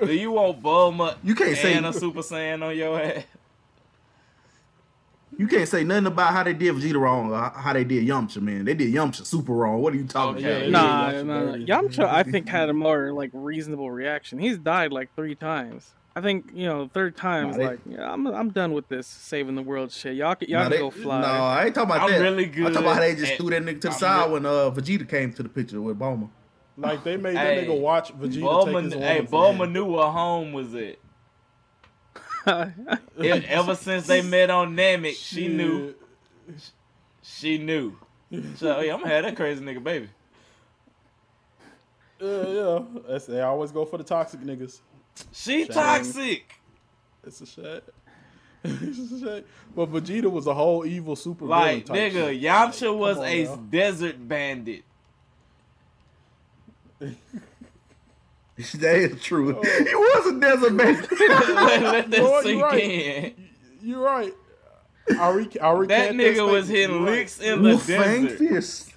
Do 0.00 0.14
you 0.14 0.30
want 0.30 0.62
Bulma 0.62 1.16
You 1.22 1.34
can't 1.34 1.56
say- 1.56 1.74
and 1.74 1.84
a 1.84 1.92
Super 1.92 2.20
Saiyan 2.20 2.64
on 2.64 2.76
your 2.76 2.98
ass? 3.00 3.24
You 5.36 5.46
can't 5.46 5.68
say 5.68 5.84
nothing 5.84 6.06
about 6.06 6.32
how 6.32 6.42
they 6.42 6.54
did 6.54 6.74
Vegeta 6.74 6.98
wrong 6.98 7.30
or 7.30 7.38
how 7.54 7.72
they 7.72 7.84
did 7.84 8.04
Yamcha, 8.08 8.40
man. 8.40 8.64
They 8.64 8.74
did 8.74 8.92
Yamcha 8.92 9.24
super 9.24 9.52
wrong. 9.52 9.80
What 9.82 9.92
are 9.92 9.96
you 9.96 10.04
talking 10.06 10.44
Okay. 10.44 10.48
Yeah, 10.52 10.58
they 10.64 10.70
Nah, 10.70 11.10
did 11.12 11.26
nah, 11.26 11.40
Yamcha 11.42 11.68
nah. 11.68 11.80
Yamcha, 11.82 12.04
I 12.08 12.22
think 12.24 12.48
had 12.48 12.68
a 12.70 12.72
more 12.72 13.12
like 13.12 13.30
reasonable 13.32 13.90
reaction. 13.90 14.38
He's 14.38 14.58
died 14.58 14.90
like 14.92 15.14
three 15.14 15.34
times. 15.36 15.94
I 16.16 16.20
think 16.20 16.50
you 16.52 16.66
know, 16.66 16.90
third 16.92 17.16
time's 17.16 17.56
Nah, 17.56 17.64
like, 17.64 17.78
yeah, 17.88 18.10
I'm 18.12 18.26
I'm 18.26 18.50
done 18.50 18.72
with 18.72 18.88
this 18.88 19.06
saving 19.06 19.54
the 19.54 19.62
world 19.62 19.92
shit. 19.92 20.16
Y'all 20.16 20.34
can 20.34 20.48
y'all 20.48 20.64
Nah, 20.64 20.70
can 20.70 20.78
go 20.80 20.90
fly. 20.90 21.20
No, 21.20 21.26
I 21.28 21.64
ain't 21.66 21.74
talking 21.74 21.90
about 21.90 22.02
I'm 22.02 22.10
that. 22.10 22.20
really 22.20 22.46
good. 22.46 22.66
I'm 22.66 22.72
talking 22.72 22.86
about 22.86 22.94
how 22.96 23.00
they 23.02 23.14
just 23.14 23.34
threw 23.34 23.50
that 23.50 23.62
nigga 23.62 23.80
to 23.82 23.88
the 23.88 23.94
at- 23.94 24.00
side 24.00 24.24
I'm 24.24 24.32
when 24.32 24.46
uh, 24.46 24.70
Vegeta 24.70 25.08
came 25.08 25.32
to 25.34 25.42
the 25.44 25.48
picture 25.48 25.80
with 25.80 25.98
Bulma. 25.98 26.28
like 26.76 27.04
they 27.04 27.16
made 27.16 27.36
that 27.36 27.54
Hey, 27.58 27.66
nigga 27.66 27.80
watch 27.80 28.12
Vegeta 28.18 28.32
take 28.32 28.42
Bulma, 28.42 28.82
his 28.84 28.94
hey, 28.94 29.20
woman 29.20 29.68
Bulma 29.68 29.72
knew 29.72 29.84
where 29.84 30.08
home 30.08 30.52
was 30.52 30.74
it. 30.74 30.98
E- 33.22 33.28
Ever 33.28 33.74
since 33.74 34.06
they 34.06 34.22
met 34.22 34.48
on 34.50 34.74
Namek, 34.74 35.14
she 35.14 35.48
knew. 35.48 35.94
She 37.22 37.58
knew. 37.58 37.96
So 38.56 38.80
yeah, 38.80 38.94
I'm 38.94 39.00
gonna 39.00 39.12
have 39.14 39.24
that 39.24 39.36
crazy 39.36 39.62
nigga 39.64 39.82
baby. 39.84 40.08
Yeah, 42.20 42.46
yeah. 42.48 42.78
That's, 43.08 43.26
they 43.26 43.40
always 43.42 43.70
go 43.70 43.84
for 43.84 43.98
the 43.98 44.04
toxic 44.04 44.40
niggas. 44.40 44.80
She 45.32 45.64
Shame. 45.64 45.68
toxic. 45.68 46.54
It's 47.26 47.40
a 47.40 47.46
shame. 47.46 47.80
it's 48.64 49.12
a 49.12 49.20
shame. 49.20 49.44
But 49.74 49.92
Vegeta 49.92 50.30
was 50.30 50.46
a 50.46 50.54
whole 50.54 50.84
evil 50.86 51.16
super 51.16 51.44
Like 51.46 51.86
type 51.86 51.96
nigga, 52.12 52.30
shit. 52.32 52.42
Yamcha 52.42 52.96
was 52.96 53.18
on 53.18 53.24
a 53.24 53.44
now. 53.44 53.56
desert 53.70 54.28
bandit. 54.28 54.82
that 57.00 58.96
is 58.96 59.22
true. 59.22 59.54
Oh. 59.56 59.62
He 59.62 59.94
was 59.94 60.26
a 60.34 60.40
desert 60.40 60.72
man. 60.72 60.94
let, 61.20 61.82
let 61.82 62.10
that 62.10 62.22
Lord, 62.22 62.42
sink 62.44 62.58
you're 62.58 62.66
right. 62.68 62.82
in. 62.82 63.48
You're 63.82 64.02
right. 64.04 64.34
I 65.18 65.30
re- 65.30 65.48
I 65.62 65.86
That 65.86 66.12
nigga 66.14 66.50
was 66.50 66.68
hitting 66.68 66.96
You're 66.96 67.04
right. 67.06 67.10
licks 67.18 67.40
in 67.40 67.62
the 67.62 67.68
Wolf 67.70 67.84
Fang 67.84 68.24
desert. 68.26 68.38
Fist. 68.38 68.92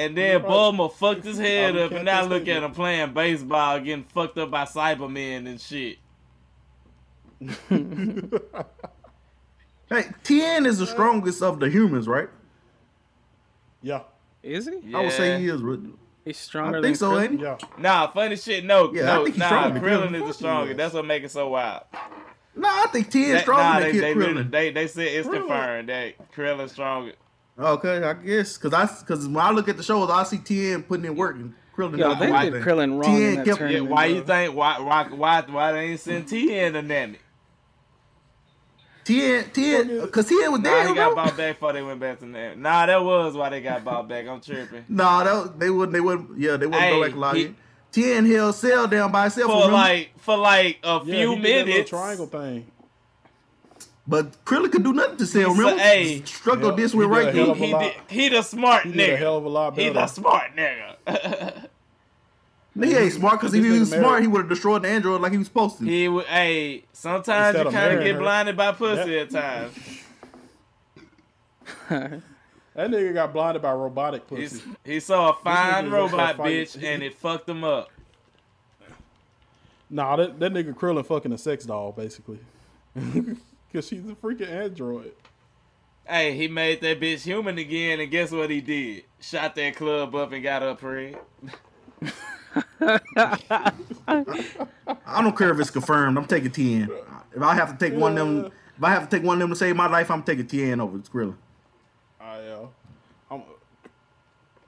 And 0.00 0.16
then 0.16 0.40
Bulma 0.42 0.92
fucked 0.94 1.24
his 1.24 1.38
head 1.38 1.76
up, 1.76 1.92
and 1.92 2.04
now 2.04 2.24
look 2.24 2.46
at 2.48 2.62
him 2.62 2.72
playing 2.72 3.12
baseball, 3.12 3.78
getting 3.80 4.04
fucked 4.04 4.38
up 4.38 4.50
by 4.50 4.64
Saibamen 4.64 5.46
and 5.48 5.60
shit. 5.60 5.98
Hey, 9.88 10.04
Tien 10.22 10.66
is 10.66 10.78
the 10.78 10.86
strongest 10.86 11.42
of 11.42 11.58
the 11.58 11.68
humans, 11.68 12.06
right? 12.06 12.28
Yeah, 13.82 14.02
Is 14.40 14.68
he? 14.68 14.94
I 14.94 15.00
would 15.00 15.10
say 15.12 15.40
he 15.40 15.48
is. 15.48 15.60
right? 15.62 15.80
He's 16.24 16.36
I 16.36 16.38
stronger 16.38 16.80
think 16.80 16.96
than 16.96 17.08
so, 17.10 17.10
Krillin? 17.10 17.22
ain't 17.24 17.38
he? 17.40 17.42
yeah. 17.44 17.56
Nah, 17.76 18.06
funny 18.12 18.36
shit. 18.36 18.64
No, 18.64 18.92
Yeah, 18.94 19.02
I 19.14 19.16
no, 19.16 19.24
think 19.24 19.38
nah. 19.38 19.46
stronger 19.46 19.80
Krillin 19.80 20.08
Krillin. 20.10 20.14
is 20.14 20.20
the 20.20 20.26
Fuck 20.26 20.34
strongest. 20.36 20.76
That's 20.76 20.94
what 20.94 21.06
make 21.06 21.24
it 21.24 21.30
so 21.32 21.48
wild. 21.48 21.82
No, 22.54 22.68
I 22.68 22.86
think 22.92 23.10
Tien's 23.10 23.32
That- 23.32 23.42
stronger 23.42 23.62
nah, 23.64 23.72
than 23.80 23.82
they, 23.82 23.92
Kid 23.92 24.02
they, 24.02 24.14
Krillin. 24.14 24.50
they 24.52 24.70
they 24.70 24.86
said 24.86 25.06
it's 25.08 25.26
Krillin. 25.26 25.32
confirmed 25.40 25.88
that 25.88 26.32
Krillin's 26.32 26.70
stronger. 26.72 27.12
Okay, 27.60 28.02
I 28.02 28.14
guess 28.14 28.56
because 28.56 28.72
I 28.72 28.86
because 29.00 29.26
when 29.28 29.36
I 29.44 29.50
look 29.50 29.68
at 29.68 29.76
the 29.76 29.82
shows, 29.82 30.08
I 30.10 30.22
see 30.24 30.38
Tien 30.38 30.82
putting 30.82 31.04
in 31.04 31.14
work 31.16 31.36
and 31.36 31.52
Krillin. 31.76 31.98
Yo, 31.98 32.08
not 32.08 32.18
they 32.18 32.26
doing 32.26 32.32
why 32.32 32.44
did 32.46 32.54
anything. 32.54 32.72
Krillin 32.74 33.00
wrong 33.00 33.16
Tien 33.16 33.22
in 33.22 33.34
that 33.36 33.44
kept- 33.44 33.60
Yeah, 33.60 33.66
tournament. 33.68 33.90
why 33.90 34.04
you 34.06 34.20
uh, 34.20 34.24
think 34.24 34.54
why 34.54 34.78
why 34.80 35.08
why 35.08 35.42
why 35.48 35.72
they 35.72 35.80
ain't 35.90 36.00
send 36.00 36.26
Tien 36.28 36.72
to 36.72 36.82
Namek? 36.82 37.16
Tien, 39.04 39.44
Tien, 39.52 40.00
because 40.02 40.26
Tien 40.28 40.52
was 40.52 40.60
Nah, 40.60 40.70
there, 40.70 40.88
he 40.88 40.94
got 40.94 41.14
bought 41.16 41.36
back 41.36 41.56
before 41.56 41.72
they 41.72 41.82
went 41.82 41.98
back 42.00 42.18
to 42.20 42.26
Namek. 42.26 42.56
Nah, 42.58 42.86
that 42.86 43.02
was 43.02 43.34
why 43.34 43.48
they 43.48 43.60
got 43.60 43.84
bought 43.84 44.08
back. 44.08 44.26
I'm 44.28 44.40
tripping. 44.40 44.84
Nah, 44.88 45.24
that, 45.24 45.58
they 45.58 45.70
wouldn't. 45.70 45.92
They 45.92 46.00
wouldn't. 46.00 46.38
Yeah, 46.38 46.56
they 46.56 46.66
wouldn't 46.66 46.90
go 46.90 47.00
Hey, 47.02 47.08
back 47.08 47.14
a 47.14 47.18
lot. 47.18 47.36
he- 47.36 47.54
Tien 47.92 48.24
held 48.24 48.54
Cell 48.54 48.86
down 48.86 49.10
by 49.10 49.22
himself 49.22 49.50
For 49.50 49.56
remember? 49.56 49.72
like 49.72 50.10
for 50.18 50.36
like 50.36 50.78
a 50.84 51.00
Yeah, 51.04 51.16
few 51.16 51.34
he 51.34 51.42
did 51.42 51.66
that 51.66 51.70
minutes. 51.70 51.90
triangle 51.90 52.26
thing. 52.26 52.70
But 54.10 54.44
Krillin 54.44 54.70
could 54.72 54.82
do 54.84 54.92
nothing 54.92 55.16
to 55.18 55.26
Cell. 55.26 55.50
He's 55.50 55.58
Remember? 55.58 55.80
a- 55.80 55.84
hey, 55.84 56.22
struggled 56.24 56.76
this 56.76 56.92
he 56.92 56.98
with 56.98 57.08
right 57.08 57.32
hell 57.34 57.54
here. 57.54 57.74
of 57.74 57.78
a 57.78 57.82
He 57.84 57.90
did, 57.90 57.94
he 58.08 58.28
the 58.28 58.42
smart 58.42 58.82
He 58.84 58.90
nigga. 58.92 58.96
did 58.96 59.10
a 59.14 59.16
hell 59.16 59.36
of 59.38 59.44
a 59.44 59.48
lot 59.48 59.74
He 59.78 59.84
better. 59.88 59.94
the 60.00 60.06
smart 60.08 60.50
nigga. 60.56 61.66
He 62.80 62.94
ain't 62.96 63.12
smart 63.12 63.40
because 63.40 63.52
if 63.52 63.62
This 63.62 63.72
he 63.74 63.78
was 63.80 63.88
nigga 63.90 63.98
smart, 63.98 64.06
married- 64.12 64.22
he 64.22 64.28
would 64.28 64.40
have 64.42 64.48
destroyed 64.48 64.82
the 64.82 64.88
android 64.88 65.20
like 65.20 65.32
he 65.32 65.38
was 65.38 65.48
supposed 65.48 65.78
to. 65.78 65.84
he 65.84 66.06
would. 66.08 66.24
Hey, 66.26 66.84
sometimes 66.92 67.56
Instead 67.56 67.62
you 67.62 67.68
of 67.68 67.74
kind 67.74 67.86
of 67.86 67.92
marrying 67.98 68.06
get 68.06 68.14
her. 68.14 68.20
blinded 68.20 68.56
by 68.56 68.72
pussy 68.72 69.10
Yeah. 69.10 69.20
at 69.20 69.30
times. 69.30 69.74
That 72.76 72.88
nigga 72.92 73.12
got 73.12 73.32
blinded 73.32 73.60
by 73.62 73.72
robotic 73.72 74.28
pussy. 74.28 74.42
He's, 74.42 74.62
he 74.84 75.00
saw 75.00 75.30
a 75.32 75.34
fine 75.34 75.86
is 75.86 75.90
robot 75.90 76.20
up 76.20 76.36
there 76.36 76.36
fighting. 76.36 76.58
bitch 76.64 76.82
and 76.94 77.02
it 77.02 77.14
fucked 77.14 77.48
him 77.48 77.64
up. 77.64 77.90
Nah, 79.90 80.14
that, 80.16 80.38
that 80.38 80.52
nigga 80.52 80.72
Krillin 80.72 81.04
fucking 81.04 81.32
a 81.32 81.38
sex 81.38 81.64
doll, 81.66 81.90
basically. 81.92 82.38
Because 83.70 83.88
she's 83.88 84.04
a 84.04 84.14
freaking 84.14 84.48
android. 84.48 85.12
Hey, 86.06 86.36
he 86.36 86.48
made 86.48 86.80
that 86.80 87.00
bitch 87.00 87.22
human 87.22 87.58
again, 87.58 88.00
and 88.00 88.10
guess 88.10 88.32
what 88.32 88.50
he 88.50 88.60
did? 88.60 89.04
Shot 89.20 89.54
that 89.54 89.76
club 89.76 90.14
up 90.14 90.32
and 90.32 90.42
got 90.42 90.62
her 90.62 90.74
pregnant. 90.74 91.22
I 92.80 93.72
don't 95.22 95.36
care 95.36 95.52
if 95.52 95.60
it's 95.60 95.70
confirmed. 95.70 96.18
I'm 96.18 96.26
taking 96.26 96.50
Tien. 96.50 96.90
If 97.34 97.42
I 97.42 97.54
have 97.54 97.78
to 97.78 97.90
take 97.90 97.96
one 97.98 98.18
of 98.18 98.26
them, 98.26 98.52
if 98.76 98.82
I 98.82 98.90
have 98.90 99.08
to 99.08 99.16
take 99.16 99.24
one 99.24 99.36
of 99.36 99.40
them 99.40 99.50
to 99.50 99.56
save 99.56 99.76
my 99.76 99.86
life, 99.86 100.10
I'm 100.10 100.24
taking 100.24 100.46
Tien 100.48 100.80
over 100.80 100.98
Krillin. 100.98 101.36
I, 102.20 102.38
uh, 102.38 102.66
I'm, 103.30 103.42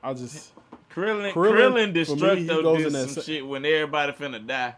I 0.02 0.14
just. 0.14 0.52
Krillin, 0.94 1.32
Krillin, 1.32 1.92
Krillin, 1.92 2.06
for 2.06 2.16
me, 2.16 2.40
he 2.42 2.46
goes 2.46 2.84
in 2.84 2.92
that 2.92 3.08
some 3.08 3.22
se- 3.22 3.24
shit 3.24 3.46
when 3.46 3.64
everybody 3.64 4.12
finna 4.12 4.46
die. 4.46 4.74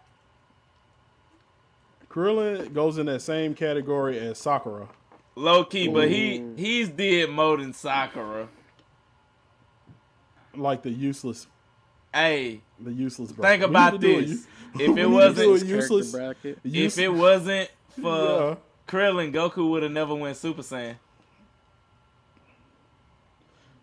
Krillin 2.15 2.73
goes 2.73 2.97
in 2.99 3.07
that 3.07 3.23
same 3.23 3.55
category 3.57 4.21
as 4.21 4.39
Sakura. 4.39 4.89
Low 5.35 5.65
key, 5.65 5.89
but 5.89 6.09
he 6.09 6.45
he's 6.57 6.89
did 6.89 7.29
more 7.31 7.57
than 7.57 7.73
Sakura. 7.73 8.49
like 10.55 10.83
the 10.83 10.91
useless. 10.91 11.49
Hey, 12.13 12.61
the 12.79 12.93
useless. 12.93 13.31
Think 13.31 13.41
bracket. 13.41 13.61
We 13.61 13.65
about 13.67 13.93
need 13.95 14.01
to 14.01 14.07
do 14.07 14.19
a 14.19 14.23
this. 14.27 14.47
If 14.75 14.81
it 14.81 14.89
need 14.89 14.95
to 14.95 14.95
do 14.95 15.07
a 15.07 15.11
wasn't 15.11 15.65
useless, 15.67 16.13
bracket. 16.13 16.59
if 16.63 16.99
it 16.99 17.09
wasn't 17.09 17.71
for 18.01 18.07
Yeah. 18.49 18.57
Krillin, 18.87 19.33
Goku 19.33 19.69
would 19.71 19.83
have 19.83 19.91
never 19.91 20.15
went 20.15 20.37
Super 20.37 20.63
Saiyan. 20.63 20.95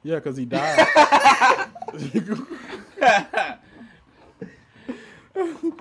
yeah, 0.03 0.15
because 0.15 0.38
he 0.38 0.45
died. 0.45 0.88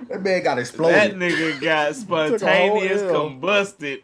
That 0.09 0.21
man 0.21 0.43
got 0.43 0.59
exploded. 0.59 0.95
That 0.95 1.13
nigga 1.15 1.61
got 1.61 1.95
spontaneous 1.97 3.01
L. 3.01 3.29
combusted 3.29 4.03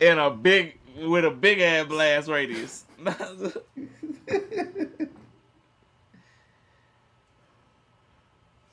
in 0.00 0.18
a 0.18 0.30
big 0.30 0.78
with 1.04 1.24
a 1.24 1.30
big 1.30 1.60
ass 1.60 1.86
blast 1.86 2.28
radius. 2.28 2.84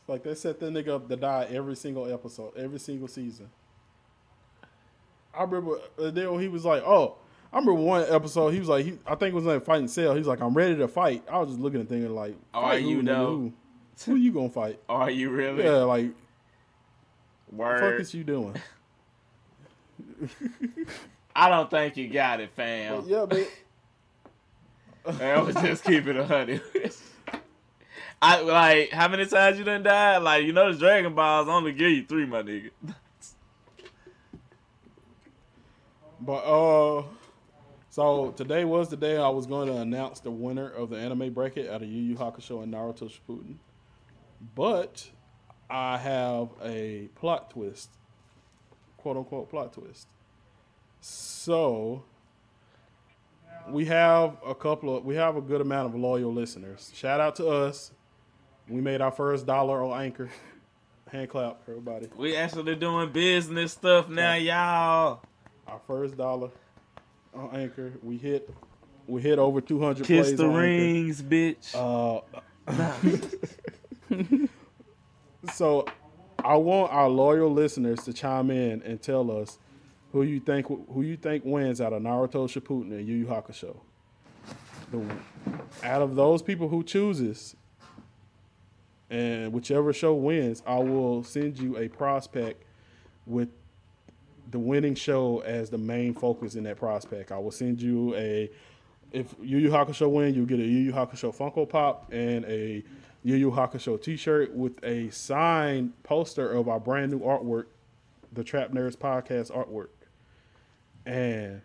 like 0.08 0.24
they 0.24 0.36
set 0.36 0.60
that 0.60 0.74
nigga 0.74 0.90
up 0.90 1.08
to 1.10 1.16
die 1.16 1.48
every 1.50 1.76
single 1.76 2.12
episode, 2.12 2.54
every 2.58 2.80
single 2.80 3.08
season. 3.08 3.50
I 5.34 5.44
remember 5.44 5.80
uh, 6.00 6.12
then 6.12 6.32
when 6.32 6.42
he 6.42 6.48
was 6.48 6.64
like, 6.64 6.84
"Oh, 6.84 7.16
I 7.54 7.58
remember 7.58 7.82
one 7.82 8.06
episode. 8.10 8.50
He 8.50 8.60
was 8.60 8.68
like, 8.68 8.86
he, 8.86 8.98
I 9.06 9.14
think 9.14 9.34
it 9.34 9.36
was 9.36 9.46
like 9.46 9.64
fighting 9.64 9.88
Cell. 9.88 10.14
He 10.14 10.18
was 10.20 10.28
like, 10.28 10.42
I'm 10.42 10.56
ready 10.56 10.76
to 10.78 10.88
fight. 10.88 11.24
I 11.30 11.38
was 11.38 11.50
just 11.50 11.60
looking 11.60 11.82
at 11.82 11.88
thinking 11.88 12.14
like, 12.14 12.36
Are 12.52 12.72
fight 12.72 12.82
who, 12.82 12.90
you 12.90 13.04
nigga? 13.04 13.54
Who? 14.06 14.16
You 14.16 14.32
gonna 14.32 14.50
fight? 14.50 14.80
Are 14.90 15.10
you 15.10 15.30
really? 15.30 15.64
Yeah, 15.64 15.84
like 15.84 16.12
what 17.50 17.78
the 17.78 17.80
fuck 17.92 18.00
is 18.00 18.14
you 18.14 18.24
doing? 18.24 18.56
I 21.36 21.50
don't 21.50 21.70
think 21.70 21.98
you 21.98 22.08
got 22.08 22.40
it, 22.40 22.52
fam. 22.56 23.04
yeah, 23.08 23.26
but 23.26 23.48
I 25.22 25.42
was 25.42 25.56
just 25.56 25.84
keep 25.84 26.08
it 26.08 26.16
a 26.16 26.26
hundred. 26.26 26.62
I 28.22 28.42
like 28.42 28.90
how 28.92 29.08
many 29.08 29.26
times 29.26 29.58
you 29.58 29.64
done 29.64 29.84
died? 29.84 30.20
Like 30.20 30.46
you 30.46 30.54
know 30.54 30.72
the 30.72 30.80
Dragon 30.80 31.14
Balls 31.14 31.48
only 31.48 31.74
give 31.74 31.92
you 31.92 32.06
three, 32.06 32.26
my 32.26 32.42
nigga. 32.42 32.72
But 36.22 36.46
uh, 36.46 37.04
so 37.90 38.32
today 38.32 38.64
was 38.64 38.88
the 38.88 38.96
day 38.96 39.18
I 39.18 39.28
was 39.28 39.46
going 39.46 39.68
to 39.68 39.76
announce 39.78 40.22
the 40.22 40.32
winner 40.32 40.70
of 40.70 40.90
the 40.90 40.98
anime 40.98 41.34
bracket 41.34 41.70
out 41.70 41.82
of 41.82 41.90
Yu 41.90 42.02
Yu 42.02 42.16
Hakusho 42.16 42.64
and 42.64 42.74
Naruto 42.74 43.12
Shippuden. 43.12 43.56
But 44.56 45.10
I 45.70 45.98
have 45.98 46.50
a 46.64 47.10
plot 47.16 47.52
twist, 47.52 47.90
quote 48.98 49.18
unquote 49.18 49.50
plot 49.50 49.74
twist. 49.74 50.08
So 51.02 52.04
we 53.70 53.86
have 53.86 54.38
a 54.46 54.56
couple 54.56 54.96
of 54.96 55.06
we 55.06 55.16
have 55.16 55.36
a 55.36 55.42
good 55.42 55.62
amount 55.62 55.94
of 55.94 56.00
loyal 56.00 56.34
listeners. 56.34 56.92
Shout 56.94 57.20
out 57.20 57.36
to 57.38 57.48
us. 57.48 57.92
We 58.68 58.82
made 58.82 59.02
our 59.02 59.12
first 59.12 59.46
dollar 59.46 59.84
on 59.84 60.02
Anchor. 60.02 60.30
Hand 61.12 61.30
clap, 61.30 61.62
everybody. 61.68 62.08
We 62.16 62.36
actually 62.36 62.76
doing 62.76 63.12
business 63.12 63.74
stuff 63.74 64.10
now, 64.10 64.34
y'all. 64.36 65.22
Our 65.68 65.80
first 65.86 66.18
dollar 66.18 66.50
on 67.34 67.56
Anchor. 67.56 67.94
We 68.02 68.18
hit 68.18 68.50
we 69.08 69.22
hit 69.22 69.38
over 69.40 69.62
200 69.62 70.06
Kiss 70.06 70.28
plays 70.28 70.38
the 70.38 70.46
on 70.46 70.50
Anchor. 70.52 70.62
rings, 70.62 71.22
bitch. 71.22 71.76
Uh, 71.76 72.22
so 75.54 75.86
I 76.44 76.56
want 76.56 76.92
our 76.92 77.10
loyal 77.10 77.52
listeners 77.52 78.04
to 78.04 78.14
chime 78.14 78.52
in 78.52 78.82
and 78.84 79.02
tell 79.02 79.32
us 79.32 79.58
who 80.12 80.24
you 80.24 80.40
think 80.40 80.68
who 80.68 81.02
you 81.02 81.18
think 81.18 81.44
wins 81.46 81.82
out 81.82 81.94
of 81.94 82.02
Naruto 82.02 82.48
Shippuden 82.48 82.92
and 82.92 83.08
Yu 83.08 83.16
Yu 83.16 83.26
Hakusho. 83.26 83.76
The, 84.92 85.04
out 85.84 86.02
of 86.02 86.16
those 86.16 86.42
people 86.42 86.68
who 86.68 86.84
chooses, 86.84 87.56
and 89.10 89.52
whichever 89.52 89.92
show 89.92 90.14
wins, 90.14 90.62
I 90.68 90.78
will 90.78 91.24
send 91.24 91.58
you 91.58 91.78
a 91.78 91.88
prospect 91.88 92.64
with 93.26 93.50
the 94.52 94.60
winning 94.60 94.94
show 94.94 95.40
as 95.40 95.72
the 95.72 95.78
main 95.80 96.14
focus 96.14 96.56
in 96.56 96.64
that 96.66 96.78
prospect. 96.78 97.32
I 97.32 97.40
will 97.40 97.52
send 97.52 97.82
you 97.82 98.16
a 98.16 98.52
if 99.14 99.36
Yu 99.42 99.60
Yu 99.60 99.70
Hakusho 99.70 100.10
win, 100.10 100.34
you 100.34 100.46
get 100.46 100.60
a 100.60 100.64
Yu 100.64 100.80
Yu 100.80 100.92
Hakusho 100.92 101.36
Funko 101.36 101.70
Pop 101.70 102.12
and 102.12 102.44
a 102.46 102.84
Yu 103.24 103.36
Yu 103.36 103.52
Hakusho 103.52 104.02
T-shirt 104.02 104.54
with 104.54 104.84
a 104.84 105.10
signed 105.12 105.94
poster 106.04 106.52
of 106.52 106.68
our 106.68 106.80
brand 106.80 107.12
new 107.12 107.20
artwork, 107.20 107.66
the 108.34 108.44
Trap 108.44 108.72
Nerds 108.72 108.98
Podcast 108.98 109.52
artwork. 109.52 109.90
And 111.06 111.62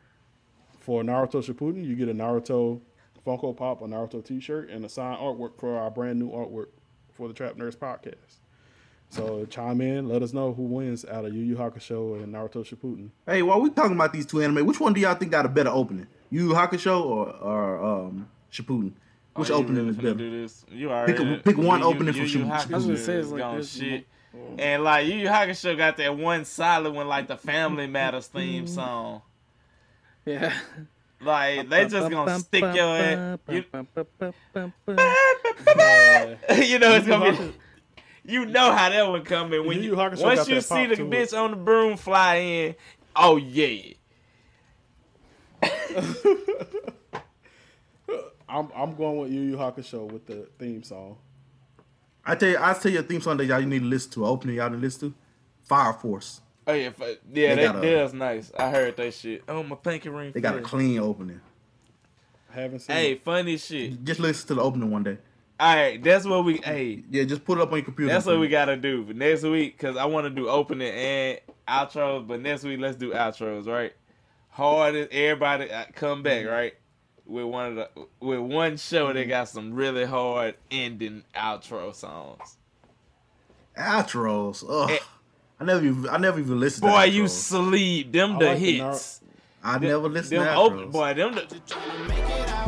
for 0.79 1.03
Naruto 1.03 1.43
Shippuden, 1.43 1.85
you 1.85 1.97
get 1.97 2.09
a 2.09 2.15
Naruto 2.15 2.81
Funko 3.27 3.57
Pop, 3.57 3.81
a 3.83 3.87
Naruto 3.87 4.23
T-shirt, 4.23 4.69
and 4.69 4.85
a 4.85 4.89
signed 4.89 5.19
artwork 5.19 5.59
for 5.59 5.77
our 5.77 5.91
brand 5.91 6.19
new 6.19 6.31
artwork 6.31 6.69
for 7.13 7.29
the 7.29 7.35
Trap 7.35 7.55
Nerds 7.55 7.77
Podcast. 7.77 8.37
So 9.11 9.47
chime 9.47 9.81
in, 9.81 10.07
let 10.07 10.23
us 10.23 10.35
know 10.35 10.53
who 10.53 10.65
wins 10.65 11.07
out 11.07 11.25
of 11.25 11.35
Yu 11.35 11.43
Yu 11.43 11.57
Hakusho 11.57 12.23
and 12.23 12.35
Naruto 12.35 12.63
Shippuden. 12.63 13.09
Hey, 13.27 13.41
while 13.43 13.61
we're 13.61 13.71
talking 13.71 13.95
about 13.95 14.13
these 14.13 14.27
two 14.27 14.43
anime, 14.43 14.67
which 14.67 14.81
one 14.81 14.93
do 14.93 15.01
y'all 15.01 15.15
think 15.15 15.33
got 15.33 15.47
a 15.47 15.49
better 15.49 15.71
opening? 15.71 16.07
Yu 16.31 16.49
Yu 16.49 16.55
Hakusho 16.55 17.05
or, 17.05 17.29
or 17.31 17.85
um, 17.85 18.29
Shippuden? 18.53 18.93
Which 19.35 19.51
Oh, 19.51 19.55
you 19.59 19.61
opening 19.63 19.77
really 19.77 19.91
is 19.91 19.97
better? 19.97 20.15
do 20.15 20.43
this? 20.43 20.65
You 20.71 20.91
already 20.91 21.13
Pick, 21.13 21.23
a, 21.23 21.37
pick 21.43 21.57
one 21.57 21.81
Yu 21.81 21.87
Yu- 21.87 21.93
opening 21.95 22.15
Yu 22.15 22.27
from 22.27 22.41
Yu 22.41 22.47
Shippuden. 22.47 22.51
Hakusho 22.51 22.73
I 22.73 22.77
was 22.77 22.87
gonna 22.87 22.97
say, 22.99 23.15
it's 23.15 23.27
is 23.27 23.33
like 23.33 23.57
this- 23.59 23.73
shit. 23.77 24.07
And 24.59 24.85
like 24.85 25.07
Yu 25.07 25.15
Yu 25.15 25.29
Hakusho 25.29 25.77
got 25.77 25.97
that 25.97 26.17
one 26.17 26.45
solid 26.45 26.93
one, 26.93 27.09
like 27.09 27.29
the 27.29 27.37
Family 27.37 27.87
Matters 27.99 28.27
theme 28.27 28.67
song. 28.67 29.23
Yeah. 30.27 30.53
Like 31.21 31.69
they 31.69 31.87
just 31.89 32.11
gonna 32.11 32.39
stick 32.39 32.63
your 32.63 32.97
ass. 32.97 33.39
You, 33.49 33.65
you 36.63 36.79
know 36.79 36.95
it's 36.95 37.07
gonna 37.07 37.33
be. 37.33 37.55
You 38.25 38.45
know 38.45 38.71
how 38.73 38.91
that 38.91 39.09
one 39.09 39.25
coming 39.25 39.67
when 39.67 39.79
Yu 39.79 39.85
you 39.85 39.91
Yu 39.93 39.97
Hakusho 39.97 40.23
once 40.23 40.49
you 40.49 40.61
see 40.61 40.87
the 40.87 40.97
bitch 40.97 41.37
on 41.37 41.51
the 41.53 41.57
broom 41.57 41.97
fly 41.97 42.37
in. 42.37 42.75
Oh 43.17 43.37
yeah. 43.37 43.95
I'm 48.49 48.69
I'm 48.75 48.95
going 48.97 49.19
with 49.19 49.31
Yu 49.31 49.41
Yu 49.43 49.57
Hakusho 49.57 50.11
with 50.11 50.27
the 50.27 50.49
theme 50.59 50.83
song. 50.83 51.17
I 52.25 52.35
tell 52.35 52.49
you, 52.49 52.59
I 52.61 52.73
tell 52.75 52.91
you 52.93 53.01
a 53.01 53.03
theme 53.03 53.21
song 53.21 53.37
that 53.39 53.47
y'all 53.47 53.61
need 53.63 53.81
to 53.81 53.85
listen 53.85 54.11
to. 54.13 54.27
Opening 54.27 54.57
y'all 54.57 54.71
to 54.71 54.77
listen 54.77 55.11
to, 55.11 55.17
Fire 55.65 55.93
Force. 55.93 56.41
Oh 56.67 56.73
yeah, 56.73 56.87
f- 56.99 57.01
yeah, 57.33 57.55
They 57.55 57.55
they, 57.55 57.65
a- 57.67 57.99
that's 57.99 58.13
nice. 58.15 58.51
I 58.59 58.71
heard 58.71 58.97
that 58.97 59.13
shit. 59.15 59.43
Oh 59.49 59.63
my 59.63 59.77
pinky 59.77 60.09
ring. 60.09 60.33
They 60.33 60.41
got 60.41 60.57
a 60.57 60.61
clean 60.61 60.99
opening. 60.99 61.41
Haven't 62.51 62.81
seen. 62.81 62.97
Hey, 62.97 63.13
it. 63.13 63.23
funny 63.25 63.59
shit. 63.59 64.03
Just 64.05 64.21
listen 64.21 64.49
to 64.49 64.55
the 64.55 64.63
opening 64.63 64.91
one 64.91 65.03
day. 65.03 65.19
All 65.61 65.75
right, 65.75 66.03
that's 66.03 66.25
what 66.25 66.45
we. 66.45 66.59
Hey, 66.65 67.03
Yeah, 67.11 67.25
just 67.25 67.45
put 67.45 67.59
it 67.59 67.63
up 67.63 67.71
on 67.73 67.79
your 67.79 67.85
computer. 67.85 68.13
that's 68.13 68.25
what 68.27 68.39
we 68.39 68.49
gotta 68.49 68.77
do 68.77 69.05
for 69.05 69.13
next 69.13 69.43
week 69.43 69.77
because 69.77 69.97
I 69.97 70.05
want 70.07 70.25
to 70.27 70.31
do 70.31 70.49
opening 70.49 70.93
and 70.93 71.41
outros. 71.67 72.27
But 72.27 72.41
next 72.41 72.63
week, 72.65 72.81
let's 72.81 72.97
do 72.97 73.13
outros. 73.13 73.67
Right? 73.67 73.93
Hard 74.59 74.97
as 74.97 75.07
everybody 75.13 75.71
uh, 75.71 75.85
come 75.95 76.25
back. 76.25 76.45
Right? 76.45 76.75
With 77.25 77.45
one 77.45 77.67
of 77.67 77.75
the 77.77 77.89
with 78.19 78.41
one 78.41 78.77
show 78.77 79.13
that 79.13 79.25
got 79.29 79.49
some 79.49 79.73
really 79.73 80.05
hard 80.05 80.57
ending 80.69 81.23
outro 81.33 81.95
songs. 81.95 82.57
Outros. 83.79 84.65
Ugh. 84.69 84.91
Eh. 84.91 84.99
I 85.61 85.65
never, 85.65 85.87
even, 85.87 86.09
I 86.09 86.17
never 86.17 86.41
even 86.41 86.59
listened. 86.59 86.91
Boy, 86.91 87.05
to 87.07 87.11
you 87.13 87.29
sleep. 87.29 88.11
Them 88.11 88.35
I 88.35 88.39
the 88.41 88.45
like 88.47 88.59
the 88.59 88.79
Nar- 88.79 88.91
hits. 88.93 89.21
I 89.63 89.73
Them- 89.79 89.83
never 89.91 90.09
listened 90.09 90.41
them 90.41 90.47
to 90.47 90.55
open, 90.57 90.79
outros. 90.89 90.93
boy. 90.93 91.15
Them 91.15 91.35
the 91.37 91.41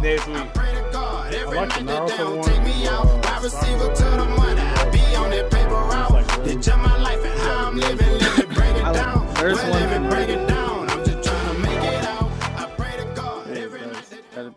next 0.00 0.26
week. 0.28 0.36
I 0.36 1.42
like 1.44 1.68
the 1.74 1.80
Naruto 1.80 2.36
one. 2.36 2.44
Take 2.48 2.62
me 2.62 2.86
out, 2.86 3.04
uh, 3.06 3.20
I 3.24 3.42
receive 3.42 3.80
it 3.80 3.96
to 3.96 4.04
the 4.04 4.24
money. 4.36 4.60
I 4.60 4.90
be 4.90 5.16
on 5.16 5.30
that 5.30 5.50
paper 5.50 5.70
route. 5.70 6.44
They 6.44 6.54
judge 6.54 6.76
my 6.76 7.02
life 7.02 7.24
and 7.24 7.40
how 7.40 7.66
I'm 7.68 7.76
living. 7.76 8.18
Let 8.18 8.38
me 8.48 8.54
break 8.54 8.76
it 8.76 8.92
down. 8.94 9.26
the 9.26 9.34
first 9.34 9.62
one 9.64 9.72
let 9.72 9.92
from 9.92 10.02
me 10.04 10.08
break 10.10 10.28
it 10.28 10.46
down. 10.48 10.59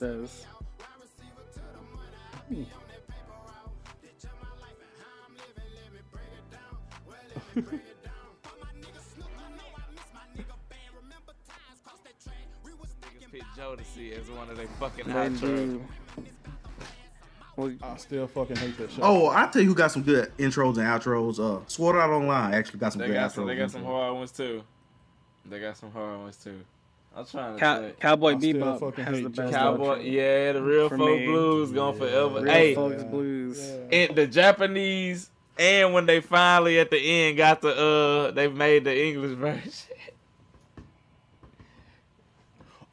Does. 0.03 0.45
That 7.55 7.63
it 7.73 8.03
does. 8.03 8.13
Niggas 13.01 13.31
pick 13.31 13.41
Joe 13.55 13.75
to 13.75 13.83
see 13.83 14.13
as 14.13 14.29
one 14.29 14.49
of 14.49 14.57
their 14.57 14.67
fucking 14.79 15.07
They 15.07 15.13
outros. 15.13 15.39
do. 15.39 15.85
Well, 17.55 17.71
I 17.83 17.97
still 17.97 18.27
fucking 18.27 18.55
hate 18.55 18.77
that 18.79 18.91
show. 18.91 19.01
Oh, 19.03 19.27
I 19.29 19.45
tell 19.47 19.61
you 19.61 19.67
who 19.67 19.75
got 19.75 19.91
some 19.91 20.01
good 20.01 20.35
intros 20.37 20.77
and 20.77 20.87
outros. 20.87 21.39
Uh, 21.39 21.63
Sword 21.67 21.95
Art 21.97 22.09
Online 22.09 22.53
actually 22.53 22.79
got 22.79 22.93
some 22.93 23.01
They 23.01 23.07
good 23.07 23.13
got 23.13 23.29
outros. 23.31 23.35
some. 23.35 23.47
They 23.47 23.55
got 23.55 23.71
some 23.71 23.83
hard 23.83 24.15
ones 24.15 24.31
too. 24.31 24.63
They 25.45 25.59
got 25.59 25.77
some 25.77 25.91
hard 25.91 26.19
ones 26.19 26.37
too. 26.37 26.59
I'm 27.15 27.25
trying 27.25 27.53
to 27.53 27.59
Cow- 27.59 27.79
say. 27.79 27.93
Cowboy 27.99 28.35
I 28.35 28.39
still 28.39 28.53
Bebop 28.55 28.95
has 28.97 29.21
the 29.21 29.29
best 29.29 29.53
Cowboy, 29.53 29.99
outro. 29.99 30.11
yeah, 30.11 30.51
the 30.53 30.63
real 30.63 30.89
For 30.89 30.97
folk 30.97 31.19
me. 31.19 31.25
blues 31.27 31.71
going 31.71 31.97
forever. 31.97 32.41
Real 32.41 32.51
hey, 32.53 32.73
folks 32.75 33.03
blues. 33.03 33.59
in 33.91 34.15
the 34.15 34.25
Japanese, 34.25 35.29
and 35.59 35.93
when 35.93 36.07
they 36.07 36.21
finally 36.21 36.79
at 36.79 36.89
the 36.89 36.97
end 36.97 37.37
got 37.37 37.61
the 37.61 37.69
uh, 37.69 38.31
they 38.31 38.47
made 38.47 38.83
the 38.85 38.99
English 39.05 39.31
version. 39.37 39.69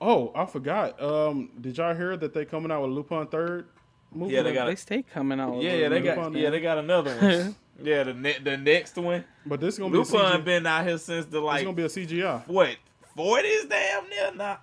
Oh, 0.01 0.33
I 0.35 0.47
forgot. 0.47 1.01
Um, 1.03 1.51
did 1.61 1.77
y'all 1.77 1.95
hear 1.95 2.17
that 2.17 2.33
they 2.33 2.45
coming 2.45 2.71
out 2.73 2.83
with 2.83 2.91
Lupin 2.91 3.27
Third? 3.27 3.69
movie. 4.13 4.35
Yeah, 4.35 4.43
they 4.43 4.53
got 4.53 4.67
They 4.67 4.75
stay 4.77 5.03
coming 5.03 5.39
out. 5.39 5.55
with 5.55 5.63
Yeah, 5.63 5.75
yeah, 5.75 5.89
they 5.89 6.01
movies. 6.01 6.15
got 6.17 6.35
yeah, 6.35 6.51
they 6.51 6.61
got 6.61 6.79
another 6.79 7.15
one. 7.17 7.55
yeah, 7.83 8.03
the 8.05 8.15
ne- 8.15 8.39
the 8.43 8.57
next 8.57 8.97
one. 8.97 9.25
But 9.47 9.61
this 9.61 9.75
is 9.75 9.79
gonna 9.79 9.91
be 9.93 9.99
Lupin 9.99 10.21
CGI. 10.21 10.45
been 10.45 10.67
out 10.67 10.87
here 10.87 10.99
since 10.99 11.27
the 11.27 11.39
It's 11.39 11.45
like 11.45 11.65
gonna 11.65 11.77
be 11.77 11.83
a 11.85 11.89
CGI. 11.89 12.47
what 12.49 12.77
forties 13.25 13.65
damn 13.67 14.09
near 14.09 14.35
now. 14.35 14.59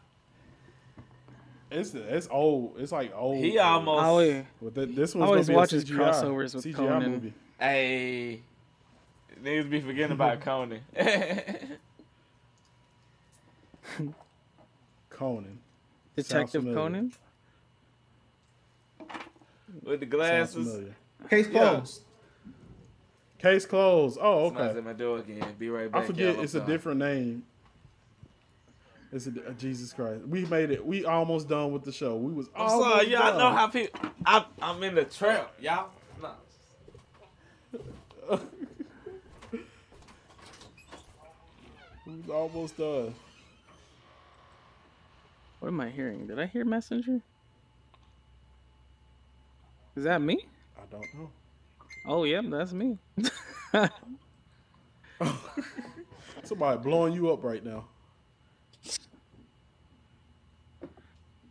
It's 1.69 1.93
it's 1.93 2.27
old. 2.31 2.75
It's 2.79 2.91
like 2.91 3.11
old. 3.15 3.43
He 3.43 3.59
almost- 3.59 4.01
I 4.01 4.05
always, 4.05 4.43
But 4.61 4.75
th- 4.75 4.95
this 4.95 5.15
I 5.15 5.19
one's 5.19 5.29
always 5.29 5.47
gonna 5.47 5.55
be 5.55 5.57
watch 5.57 5.71
his 5.71 5.83
CGI, 5.85 5.97
crossovers 5.97 6.55
with 6.55 6.63
CGI 6.65 6.75
Conan. 6.75 7.11
movie. 7.11 7.33
Hey, 7.59 8.41
niggas 9.43 9.69
be 9.69 9.81
forgetting 9.81 10.13
about 10.13 10.39
Conan. 10.47 10.79
Conan. 15.09 15.59
Detective. 16.15 16.63
Conan. 16.63 17.11
With 19.83 19.99
the 19.99 20.05
Sounds 20.05 20.09
glasses. 20.11 20.53
familiar. 20.67 20.95
Case 21.29 21.47
Yeah. 21.47 21.59
closed. 21.75 22.01
Case 23.39 23.65
closed. 23.65 24.17
Oh, 24.21 24.47
Somebody's 24.47 24.69
okay. 24.69 24.77
at 24.79 24.83
my 24.85 24.93
door 24.93 25.19
again. 25.19 25.55
Be 25.59 25.69
right 25.69 25.91
back. 25.91 26.03
I 26.03 26.07
forget 26.07 26.39
it's 26.39 26.55
a 26.55 26.61
I'm 26.61 26.67
different 26.67 26.99
name. 26.99 27.43
It's 29.11 29.27
a, 29.27 29.29
uh, 29.29 29.53
Jesus 29.53 29.93
Christ. 29.93 30.27
We 30.27 30.45
made 30.45 30.69
it. 30.71 30.85
We 30.85 31.05
almost 31.05 31.47
done 31.47 31.71
with 31.71 31.83
the 31.83 31.91
show. 31.91 32.15
We 32.17 32.33
was 32.33 32.49
I'm 32.55 32.69
almost 32.69 32.89
sorry, 32.89 33.09
y'all 33.09 33.19
done. 33.19 33.37
know 33.39 33.51
how 33.51 33.67
people. 33.67 33.99
I, 34.25 34.45
I'm 34.61 34.83
in 34.83 34.95
the 34.95 35.05
trap, 35.05 35.53
y'all. 35.59 35.89
Nah. 36.21 36.31
We 42.05 42.15
was 42.15 42.29
almost 42.29 42.77
done. 42.77 43.13
What 45.59 45.67
am 45.67 45.81
I 45.81 45.89
hearing? 45.89 46.27
Did 46.27 46.39
I 46.39 46.45
hear 46.45 46.63
Messenger? 46.63 47.19
Is 49.97 50.05
that 50.05 50.21
me? 50.21 50.45
I 50.77 50.83
don't 50.89 51.13
know. 51.13 51.29
Oh, 52.05 52.23
yep, 52.23 52.45
that's 52.49 52.71
me. 52.71 52.97
Somebody 56.43 56.79
blowing 56.81 57.13
you 57.13 57.29
up 57.33 57.43
right 57.43 57.63
now. 57.65 57.85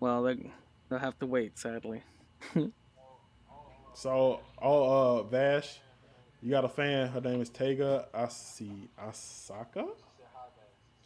Well, 0.00 0.22
they, 0.22 0.50
they'll 0.88 0.98
have 0.98 1.18
to 1.20 1.26
wait, 1.26 1.58
sadly. 1.58 2.02
So, 3.94 4.40
oh, 4.60 5.18
uh, 5.18 5.22
Vash, 5.22 5.78
you 6.42 6.50
got 6.50 6.64
a 6.66 6.68
fan. 6.68 7.08
Her 7.08 7.20
name 7.20 7.40
is 7.40 7.48
Tega 7.48 8.06
Asi 8.12 8.90
Asaka. 9.02 9.88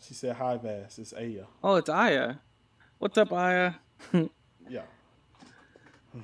She 0.02 0.14
said, 0.14 0.34
"Hi, 0.36 0.56
Vash. 0.56 0.98
It's 0.98 1.12
Aya." 1.12 1.44
Oh, 1.62 1.76
it's 1.76 1.88
Aya. 1.88 2.34
What's 2.98 3.16
up, 3.16 3.32
Aya? 3.32 3.74
Yeah. 4.68 4.82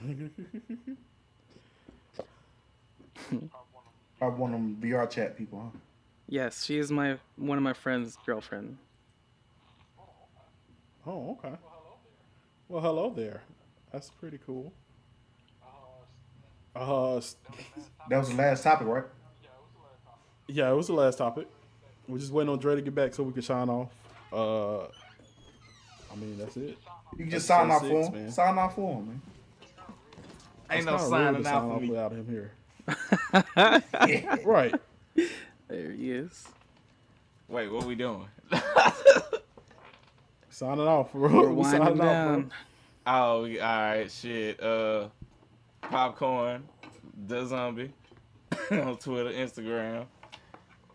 I 4.20 4.26
want 4.26 4.52
them 4.52 4.76
VR 4.80 5.08
chat 5.10 5.36
people, 5.36 5.60
huh? 5.60 5.78
yes, 6.28 6.64
she 6.64 6.78
is 6.78 6.90
my 6.92 7.18
one 7.36 7.58
of 7.58 7.64
my 7.64 7.72
friend's 7.72 8.16
girlfriend. 8.24 8.78
Oh, 11.06 11.38
okay. 11.38 11.56
Well, 12.68 12.82
hello 12.82 13.10
there. 13.10 13.42
That's 13.92 14.10
pretty 14.10 14.38
cool. 14.44 14.72
Uh, 16.74 17.16
s- 17.18 17.36
That 18.10 18.18
was 18.18 18.28
the 18.28 18.34
last 18.34 18.62
topic, 18.64 18.86
right? 18.86 19.04
yeah, 20.48 20.70
it 20.70 20.74
was 20.74 20.88
the 20.88 20.92
last 20.92 21.18
topic. 21.18 21.48
We're 22.08 22.18
just 22.18 22.32
waiting 22.32 22.52
on 22.52 22.58
Dre 22.58 22.74
to 22.76 22.82
get 22.82 22.94
back 22.94 23.14
so 23.14 23.22
we 23.22 23.32
can 23.32 23.42
sign 23.42 23.68
off. 23.68 23.88
Uh, 24.32 24.82
I 24.84 26.16
mean, 26.16 26.36
that's 26.38 26.56
it. 26.56 26.76
You 27.12 27.18
can 27.18 27.30
just 27.30 27.48
That's 27.48 27.60
sign 27.60 27.70
off 27.70 27.82
six, 27.82 27.90
for 27.92 28.00
him. 28.16 28.22
man. 28.24 28.30
Sign 28.32 28.58
off 28.58 28.74
for 28.74 28.94
him, 28.98 29.06
man. 29.06 29.22
Ain't 30.70 30.78
It's 30.80 30.86
no 30.86 30.92
kinda 30.96 31.08
signing 31.08 31.42
to 31.42 31.48
out 31.48 31.52
sign 31.52 31.68
for 31.68 31.74
off 31.76 31.80
me. 31.82 31.88
without 31.88 32.12
him 32.12 32.28
here. 32.28 32.52
right. 34.44 34.74
There 35.68 35.90
he 35.92 36.10
is. 36.12 36.44
Wait, 37.48 37.68
what 37.72 37.84
are 37.84 37.86
we 37.86 37.94
doing? 37.94 38.26
Signing 40.56 40.88
off. 40.88 41.12
We're, 41.12 41.28
We're 41.28 41.48
we 41.50 41.54
winding 41.54 41.82
signing 41.82 42.00
off, 42.00 42.06
down. 42.06 42.52
Oh, 43.06 43.42
all 43.42 43.46
right, 43.46 44.10
shit. 44.10 44.58
Uh, 44.58 45.08
popcorn, 45.82 46.66
the 47.26 47.44
zombie 47.44 47.92
on 48.70 48.96
Twitter, 48.96 49.28
Instagram, 49.32 50.06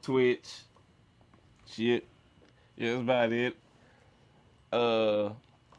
Twitch. 0.01 0.49
Shit, 1.67 2.07
yeah, 2.75 2.89
that's 2.89 3.01
about 3.01 3.31
it. 3.31 3.55
Uh, 4.73 5.29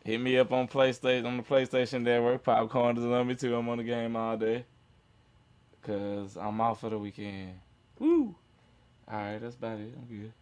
hit 0.05 0.21
me 0.21 0.39
up 0.39 0.53
on 0.53 0.69
PlayStation 0.69 1.27
on 1.27 1.39
the 1.39 1.43
PlayStation 1.43 2.03
Network. 2.03 2.45
Popcorn 2.45 2.95
the 2.95 3.03
zombie 3.03 3.35
too. 3.35 3.57
I'm 3.57 3.69
on 3.69 3.79
the 3.79 3.85
game 3.85 4.15
all 4.15 4.37
day. 4.37 4.65
Cause 5.83 6.37
I'm 6.37 6.61
off 6.61 6.83
for 6.83 6.91
the 6.91 6.99
weekend. 6.99 7.55
Woo! 7.99 8.37
All 9.11 9.19
right, 9.19 9.41
that's 9.41 9.57
about 9.57 9.81
it. 9.81 9.93
I'm 9.99 10.07
good. 10.07 10.33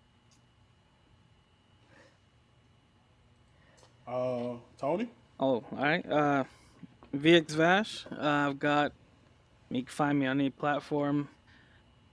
Uh, 4.11 4.57
Tony. 4.79 5.09
Oh, 5.39 5.63
all 5.73 5.79
right. 5.79 6.05
Uh, 6.11 6.45
VX 7.17 7.51
Vash. 7.53 8.07
Uh, 8.11 8.49
I've 8.49 8.59
got. 8.59 8.93
You 9.71 9.83
can 9.83 9.91
find 9.93 10.19
me 10.19 10.27
on 10.27 10.41
any 10.41 10.51
platform. 10.51 11.29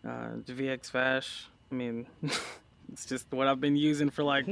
Uh, 0.05 0.29
VX 0.45 0.91
Vash. 0.91 1.47
I 1.71 1.75
mean, 1.75 2.05
it's 2.93 3.05
just 3.05 3.25
what 3.31 3.47
I've 3.47 3.59
been 3.59 3.75
using 3.75 4.09
for 4.11 4.23
like 4.23 4.47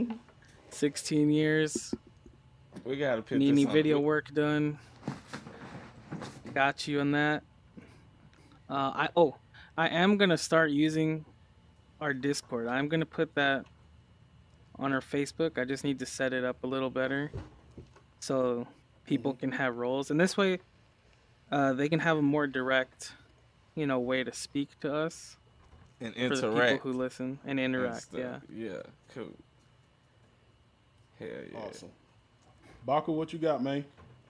16 0.70 1.30
years. 1.30 1.94
We 2.84 2.98
gotta 2.98 3.22
put 3.22 3.38
Need 3.38 3.46
this 3.46 3.52
any 3.52 3.66
on- 3.68 3.74
video 3.74 4.00
work 4.00 4.34
done? 4.34 4.80
Got 6.54 6.88
you 6.88 7.00
on 7.00 7.12
that. 7.12 7.44
Uh, 8.70 8.74
I 8.74 9.10
oh, 9.16 9.36
I 9.78 9.88
am 9.90 10.18
gonna 10.18 10.38
start 10.38 10.72
using 10.72 11.26
our 12.02 12.14
Discord. 12.14 12.68
I'm 12.68 12.88
gonna 12.90 13.06
put 13.06 13.36
that 13.36 13.66
on 14.80 14.94
our 14.94 15.02
Facebook. 15.02 15.58
I 15.58 15.66
just 15.66 15.84
need 15.84 16.00
to 16.00 16.06
set 16.06 16.34
it 16.34 16.44
up 16.44 16.64
a 16.64 16.68
little 16.68 16.90
better 16.90 17.32
so 18.20 18.68
people 19.06 19.34
can 19.34 19.52
have 19.54 19.76
roles, 19.78 20.10
and 20.12 20.20
this 20.20 20.36
way, 20.38 20.60
uh, 21.52 21.74
they 21.74 21.88
can 21.90 22.00
have 22.00 22.18
a 22.18 22.22
more 22.22 22.48
direct, 22.48 23.12
you 23.76 23.86
know, 23.86 24.00
way 24.00 24.24
to 24.24 24.34
speak 24.34 24.70
to 24.82 24.94
us 24.94 25.38
And 26.02 26.14
interact 26.16 26.42
for 26.42 26.48
the 26.50 26.72
people 26.74 26.92
who 26.92 26.98
listen 26.98 27.40
and 27.46 27.60
and 27.60 27.76
interact. 27.76 28.02
stuff. 28.04 28.20
Yeah. 28.20 28.40
Yeah, 28.54 28.82
cool. 29.14 29.32
Hell 31.20 31.28
yeah. 31.52 31.60
Awesome. 31.60 31.90
Baku, 32.86 33.12
what 33.14 33.32
you 33.34 33.40
got, 33.40 33.64
man? 33.64 33.86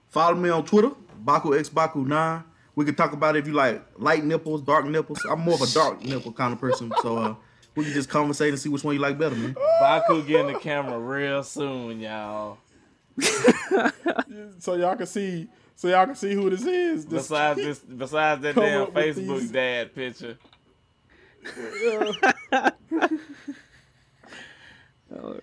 Follow 0.08 0.36
me 0.36 0.48
on 0.50 0.64
Twitter, 0.64 0.90
Baku 1.18 1.58
X 1.58 1.68
Baku 1.68 2.04
Nine. 2.04 2.44
We 2.74 2.84
can 2.84 2.94
talk 2.94 3.12
about 3.12 3.36
if 3.36 3.46
you 3.46 3.54
like 3.54 3.82
light 3.96 4.24
nipples, 4.24 4.60
dark 4.62 4.84
nipples. 4.86 5.24
I'm 5.28 5.40
more 5.40 5.54
of 5.54 5.62
a 5.62 5.72
dark 5.72 6.04
nipple 6.04 6.32
kind 6.32 6.52
of 6.52 6.60
person, 6.60 6.92
so 7.02 7.16
uh, 7.16 7.34
we 7.76 7.84
can 7.84 7.92
just 7.92 8.08
conversate 8.08 8.48
and 8.50 8.58
see 8.58 8.68
which 8.68 8.82
one 8.84 8.94
you 8.94 9.00
like 9.00 9.18
better, 9.18 9.34
man. 9.36 9.54
Baku 9.80 10.22
getting 10.24 10.52
the 10.54 10.58
camera 10.58 10.98
real 10.98 11.42
soon, 11.44 12.00
y'all. 12.00 12.58
So 14.58 14.74
y'all 14.74 14.96
can 14.96 15.06
see. 15.06 15.48
So 15.74 15.88
y'all 15.88 16.06
can 16.06 16.14
see 16.16 16.32
who 16.34 16.48
this 16.50 16.64
is. 16.64 17.04
This- 17.06 17.22
Besides 17.28 17.60
this, 17.60 17.78
besides 17.96 18.42
that 18.42 18.54
Come 18.54 18.64
damn 18.64 18.86
Facebook 18.88 19.40
these- 19.40 19.50
dad 19.50 19.94
picture. 19.94 20.38
Oh 25.10 25.38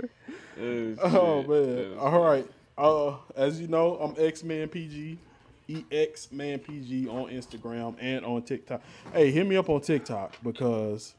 shit. 0.57 1.49
man! 1.49 1.97
All 1.97 2.21
right. 2.23 2.45
Uh, 2.77 3.15
as 3.35 3.61
you 3.61 3.67
know, 3.67 3.95
I'm 3.97 4.15
X 4.23 4.43
Man 4.43 4.67
PG, 4.67 5.17
EX 5.91 6.31
Man 6.31 6.59
PG 6.59 7.07
on 7.07 7.29
Instagram 7.29 7.95
and 7.99 8.25
on 8.25 8.41
TikTok. 8.43 8.81
Hey, 9.13 9.31
hit 9.31 9.47
me 9.47 9.55
up 9.55 9.69
on 9.69 9.81
TikTok 9.81 10.35
because 10.43 11.13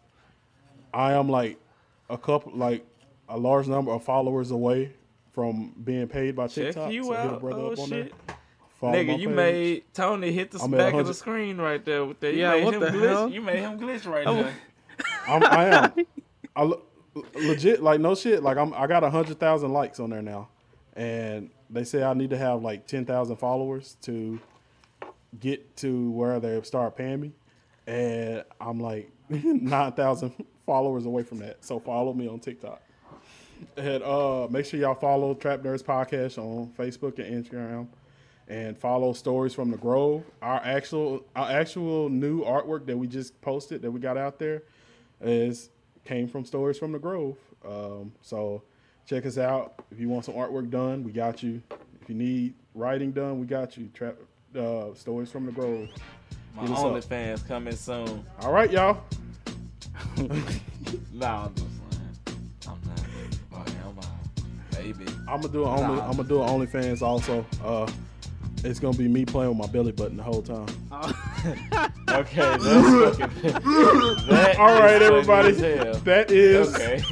I 0.94 1.12
am 1.14 1.28
like 1.28 1.58
a 2.08 2.16
couple, 2.16 2.52
like 2.54 2.86
a 3.28 3.36
large 3.38 3.66
number 3.66 3.90
of 3.92 4.02
followers 4.04 4.50
away 4.50 4.92
from 5.32 5.74
being 5.84 6.06
paid 6.06 6.36
by 6.36 6.46
Check 6.46 6.66
TikTok. 6.66 6.92
you 6.92 7.04
so 7.04 7.10
hit 7.12 7.18
a 7.26 7.34
out. 7.34 7.40
brother 7.40 7.60
Oh 7.60 7.72
up 7.72 7.78
on 7.80 7.88
shit. 7.88 8.12
there. 8.26 8.36
Nigga, 8.82 9.18
you 9.18 9.28
page. 9.28 9.36
made 9.36 9.82
Tony 9.94 10.30
hit 10.30 10.50
the 10.50 10.58
I'm 10.58 10.72
at 10.74 10.78
back 10.78 10.94
of 10.94 11.06
the 11.06 11.14
screen 11.14 11.56
right 11.58 11.82
there 11.84 12.04
with 12.04 12.20
that. 12.20 12.34
You 12.34 12.40
Yeah, 12.40 12.62
what 12.64 12.78
the 12.78 12.86
glitch. 12.86 13.08
hell? 13.08 13.28
You 13.30 13.40
made 13.40 13.58
him 13.60 13.78
glitch 13.78 14.06
right 14.06 14.24
now. 14.26 14.50
I'm, 15.26 15.42
I 15.42 15.64
am. 15.64 15.92
I 16.54 16.62
le- 16.64 16.78
legit 17.34 17.82
like 17.82 17.98
no 18.00 18.14
shit. 18.14 18.42
Like 18.42 18.58
I'm. 18.58 18.74
I 18.74 18.86
got 18.86 19.02
a 19.02 19.08
hundred 19.10 19.40
thousand 19.40 19.72
likes 19.72 19.98
on 20.00 20.10
there 20.10 20.20
now, 20.22 20.48
and 20.94 21.50
they 21.70 21.82
say 21.84 22.02
I 22.04 22.12
need 22.14 22.30
to 22.30 22.36
have 22.38 22.62
like 22.62 22.86
ten 22.86 23.06
thousand 23.06 23.36
followers 23.36 23.96
to 24.02 24.38
get 25.40 25.76
to 25.78 26.10
where 26.10 26.38
they 26.38 26.60
start 26.62 26.94
paying 26.96 27.20
me, 27.20 27.32
and 27.86 28.44
I'm 28.60 28.78
like 28.80 29.10
nine 29.30 29.92
thousand 29.92 30.34
followers 30.66 31.06
away 31.06 31.22
from 31.22 31.38
that. 31.38 31.64
So 31.64 31.78
follow 31.78 32.12
me 32.12 32.28
on 32.28 32.40
TikTok. 32.40 32.82
And 33.76 34.02
uh, 34.02 34.48
make 34.50 34.66
sure 34.66 34.80
y'all 34.80 34.94
follow 34.94 35.34
Trap 35.34 35.60
Nerds 35.60 35.82
Podcast 35.82 36.38
on 36.38 36.72
Facebook 36.76 37.18
and 37.18 37.44
Instagram, 37.44 37.86
and 38.48 38.76
follow 38.76 39.12
Stories 39.12 39.54
from 39.54 39.70
the 39.70 39.76
Grove. 39.76 40.24
Our 40.42 40.60
actual, 40.64 41.24
our 41.34 41.50
actual 41.50 42.08
new 42.08 42.44
artwork 42.44 42.86
that 42.86 42.96
we 42.96 43.06
just 43.06 43.40
posted 43.40 43.80
that 43.82 43.90
we 43.90 44.00
got 44.00 44.18
out 44.18 44.38
there 44.38 44.64
is 45.20 45.70
came 46.04 46.28
from 46.28 46.44
Stories 46.44 46.78
from 46.78 46.92
the 46.92 46.98
Grove. 46.98 47.38
Um, 47.66 48.12
so 48.20 48.62
check 49.06 49.24
us 49.24 49.38
out. 49.38 49.82
If 49.90 50.00
you 50.00 50.08
want 50.08 50.24
some 50.24 50.34
artwork 50.34 50.68
done, 50.70 51.04
we 51.04 51.12
got 51.12 51.42
you. 51.42 51.62
If 52.02 52.08
you 52.08 52.14
need 52.14 52.54
writing 52.74 53.12
done, 53.12 53.38
we 53.38 53.46
got 53.46 53.78
you. 53.78 53.88
Trap 53.94 54.16
uh, 54.58 54.92
Stories 54.94 55.30
from 55.30 55.46
the 55.46 55.52
Grove. 55.52 55.88
My 56.54 56.62
Hit 56.62 56.72
us 56.72 56.78
up. 56.78 56.84
OnlyFans 56.86 57.48
coming 57.48 57.76
soon. 57.76 58.24
All 58.40 58.52
right, 58.52 58.70
y'all. 58.70 59.02
Nah, 60.16 61.46
I'm 61.46 61.54
just 61.54 61.66
playing. 61.80 62.38
I'm 62.68 62.80
not. 62.86 63.00
Oh, 63.52 63.64
yeah, 63.66 63.88
I'm 63.88 63.98
out. 63.98 64.04
Baby. 64.72 65.06
I'm 65.28 65.40
gonna 65.40 65.48
do 65.52 65.62
an 65.64 65.68
only. 65.70 65.96
Nah. 65.96 66.08
I'm 66.08 66.16
gonna 66.16 66.28
do 66.28 66.42
an 66.42 66.48
OnlyFans 66.48 67.02
also. 67.02 67.44
Uh, 67.64 67.90
it's 68.64 68.78
gonna 68.80 68.96
be 68.96 69.08
me 69.08 69.24
playing 69.24 69.50
with 69.50 69.58
my 69.58 69.66
belly 69.72 69.92
button 69.92 70.16
the 70.16 70.22
whole 70.22 70.42
time. 70.42 70.66
Okay, 72.14 72.36
that's 72.36 72.64
fucking. 73.18 73.42
that 74.28 74.56
All 74.58 74.78
right, 74.78 75.02
is 75.02 75.08
everybody. 75.08 75.50
That 75.50 76.30
is 76.30 76.72
Okay. 76.74 77.02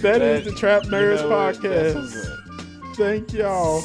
that 0.00 0.22
is 0.22 0.44
the 0.46 0.52
Trap 0.52 0.84
you 0.84 0.90
know 0.92 1.28
what? 1.28 1.60
That's 1.60 1.94
what's 1.94 2.14
podcast. 2.16 2.96
Thank 2.96 3.32
y'all. 3.34 3.80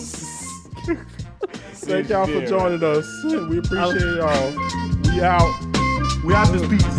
Thank 1.75 2.09
y'all 2.09 2.25
for 2.25 2.45
joining 2.45 2.83
us. 2.83 3.05
We 3.25 3.57
appreciate 3.59 4.15
y'all. 4.15 4.51
We 5.03 5.21
out. 5.21 6.23
We 6.23 6.33
out 6.33 6.47
this 6.53 6.67
piece. 6.69 6.98